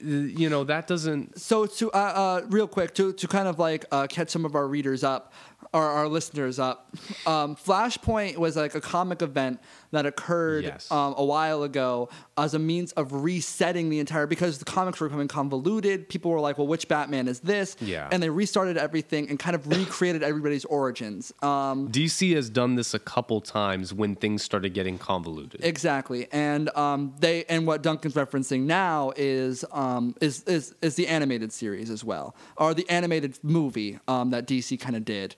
[0.00, 1.38] You know, that doesn't.
[1.40, 4.54] So to uh, uh, real quick to to kind of like uh, catch some of
[4.54, 5.32] our readers up
[5.72, 6.94] or our listeners up,
[7.26, 9.60] um, Flashpoint was like a comic event
[9.96, 10.90] that occurred Yes.
[10.90, 12.08] um, a while ago
[12.38, 16.08] as a means of resetting the entire because the comics were becoming convoluted.
[16.08, 18.08] People were like, "Well, which Batman is this?" Yeah.
[18.12, 21.32] and they restarted everything and kind of recreated everybody's origins.
[21.42, 25.64] Um, DC has done this a couple times when things started getting convoluted.
[25.64, 31.06] Exactly, and um, they and what Duncan's referencing now is um, is, is is the
[31.08, 35.36] animated series as well, or the animated movie um, that DC kind of did.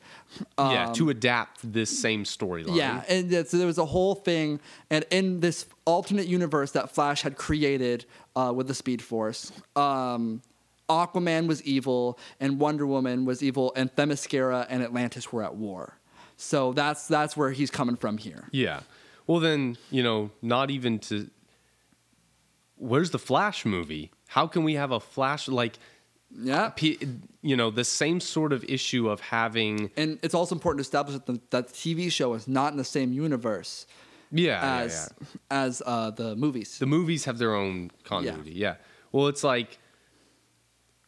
[0.59, 2.71] yeah, to adapt this same storyline.
[2.71, 4.48] Um, Yeah, and it's, there was a whole thing,
[4.91, 8.05] and in this alternate universe that Flash had created
[8.35, 10.43] uh, with the Speed Force, um,
[10.89, 15.99] Aquaman was evil, and Wonder Woman was evil, and Themyscira and Atlantis were at war.
[16.37, 18.49] So that's that's where he's coming from here.
[18.53, 18.81] Yeah.
[19.27, 21.29] Well, then, you know, not even to.
[22.77, 24.11] Where's the Flash movie?
[24.29, 25.79] How can we have a Flash like,
[26.31, 26.71] Yeah,
[27.43, 29.91] you know, the same sort of issue of having.
[29.97, 32.79] and it's also important to establish that the, that the TV show is not in
[32.79, 33.87] the same universe
[34.31, 35.27] Yeah, yeah, as yeah.
[35.51, 36.79] as uh, the movies.
[36.79, 38.53] the movies have their own continuity.
[38.53, 38.77] Yeah.
[39.13, 39.79] Well, it's like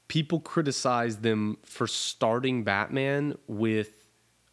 [0.09, 4.09] people criticize them for starting Batman with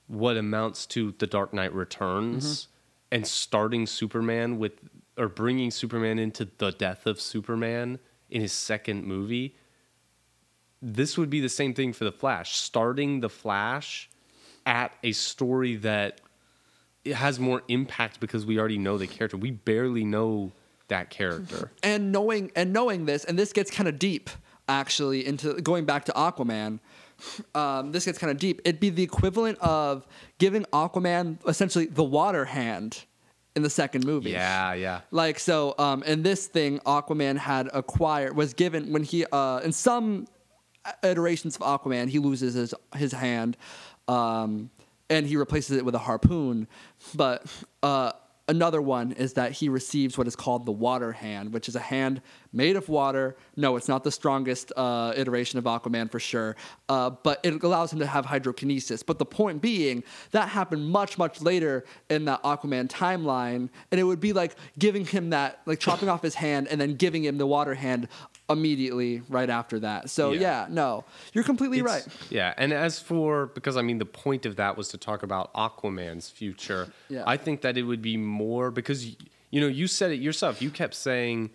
[0.07, 2.67] what amounts to The Dark Knight Returns
[3.11, 4.73] and starting Superman with
[5.17, 7.99] or bringing Superman into the death of Superman
[8.29, 9.55] in his second movie.
[10.81, 14.09] This would be the same thing for the Flash, starting the Flash
[14.65, 16.21] at a story that
[17.09, 19.37] it has more impact because we already know the character.
[19.37, 20.51] We barely know
[20.87, 21.71] that character.
[21.83, 24.29] and knowing and knowing this, and this gets kind of deep
[24.69, 26.79] actually into going back to Aquaman.
[27.55, 28.61] Um, this gets kind of deep.
[28.63, 30.05] It'd be the equivalent of
[30.37, 33.05] giving Aquaman essentially the water hand
[33.55, 34.31] in the second movie.
[34.31, 35.01] Yeah, yeah.
[35.09, 39.71] Like so, um, in this thing, Aquaman had acquired was given when he uh, in
[39.71, 40.27] some
[41.03, 43.57] iterations of Aquaman, he loses his his hand,
[44.07, 44.69] um,
[45.09, 46.67] and he replaces it with a harpoon.
[47.15, 47.45] But
[47.83, 48.11] uh,
[48.47, 51.79] another one is that he receives what is called the water hand, which is a
[51.79, 52.21] hand
[52.53, 53.35] made of water.
[53.55, 56.55] No, it's not the strongest uh, iteration of Aquaman for sure,
[56.89, 59.05] uh, but it allows him to have hydrokinesis.
[59.05, 64.03] But the point being, that happened much, much later in that Aquaman timeline, and it
[64.03, 67.37] would be like giving him that, like chopping off his hand and then giving him
[67.37, 68.07] the water hand
[68.49, 70.09] immediately right after that.
[70.09, 70.39] So Yeah.
[70.39, 71.03] yeah, no,
[71.33, 72.05] you're completely right.
[72.29, 75.53] Yeah, and as for because I mean the point of that was to talk about
[75.53, 76.91] Aquaman's future.
[77.09, 77.23] Yeah.
[77.27, 80.61] I think that it would be more because you know you said it yourself.
[80.61, 81.49] You kept saying,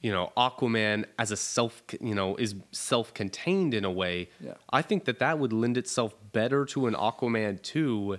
[0.00, 4.28] you know, Aquaman as a self, you know, is self-contained in a way.
[4.40, 4.54] Yeah.
[4.70, 8.18] I think that that would lend itself better to an Aquaman 2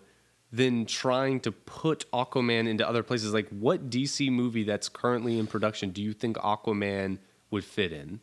[0.51, 3.33] than trying to put Aquaman into other places.
[3.33, 7.17] Like what DC movie that's currently in production do you think Aquaman
[7.53, 8.19] would fit in?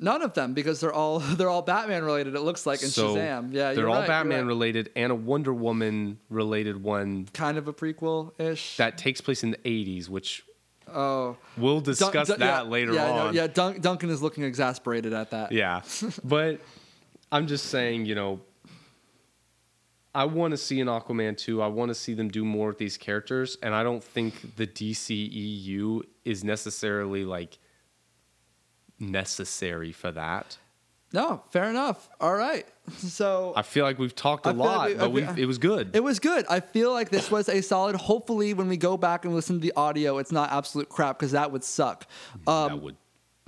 [0.00, 2.34] None of them because they're all they're all Batman related.
[2.34, 3.52] It looks like in so Shazam.
[3.52, 4.46] Yeah, they're all right, Batman right.
[4.46, 8.76] related and a Wonder Woman related one Kind of a prequel ish.
[8.76, 10.44] that takes place in the 80s, which
[10.90, 13.34] Oh, we'll discuss Dun- that yeah, later yeah, no, on.
[13.34, 15.52] yeah, Dun- Duncan is looking exasperated at that.
[15.52, 15.82] Yeah.
[16.24, 16.60] but
[17.30, 18.40] I'm just saying, you know,
[20.14, 21.60] I want to see an Aquaman 2.
[21.60, 23.58] I want to see them do more with these characters.
[23.62, 27.58] And I don't think the DCEU is necessarily like
[28.98, 30.58] necessary for that.
[31.12, 32.08] No, fair enough.
[32.20, 32.66] All right.
[32.96, 35.58] So I feel like we've talked a feel like lot, we- but we it was
[35.58, 35.90] good.
[35.94, 36.46] It was good.
[36.48, 37.96] I feel like this was a solid.
[37.96, 41.32] Hopefully, when we go back and listen to the audio, it's not absolute crap because
[41.32, 42.06] that would suck.
[42.46, 42.96] Um, that would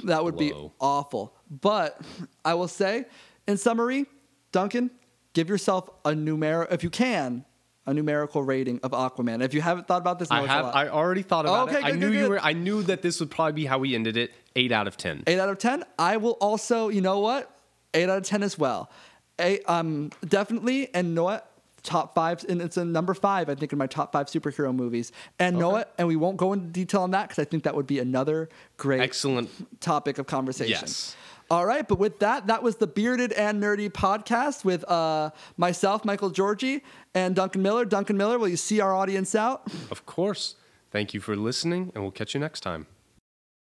[0.04, 1.34] that would be awful.
[1.50, 1.98] But
[2.44, 3.06] I will say,
[3.48, 4.04] in summary,
[4.52, 4.90] Duncan,
[5.32, 7.46] give yourself a numeric if you can
[7.86, 9.42] a numerical rating of Aquaman.
[9.42, 10.64] If you haven't thought about this, I, I it's a have.
[10.66, 10.76] lot.
[10.76, 11.84] I already thought about Okay, it.
[11.84, 12.28] I knew good, you good.
[12.30, 12.40] were.
[12.40, 14.32] I knew that this would probably be how we ended it.
[14.56, 15.22] Eight out of ten.
[15.26, 15.84] eight out of ten.
[15.98, 17.50] I will also, you know what,
[17.94, 18.90] eight out of ten as well.
[19.38, 21.50] Eight, um, definitely, and know what,
[21.82, 25.12] top five, and it's a number five, I think, in my top five superhero movies.
[25.38, 25.72] And know Okay.
[25.78, 27.98] what, and we won't go into detail on that because I think that would be
[28.00, 29.48] another great Excellent.
[29.80, 30.78] topic of conversation.
[30.80, 31.16] Yes.
[31.50, 36.04] All right, but with that, that was the Bearded and Nerdy podcast with uh, myself,
[36.04, 36.82] Michael Georgie,
[37.14, 37.84] and Duncan Miller.
[37.84, 39.62] Duncan Miller, will you see our audience out?
[39.90, 40.54] Of course.
[40.92, 42.86] Thank you for listening, and we'll catch you next time.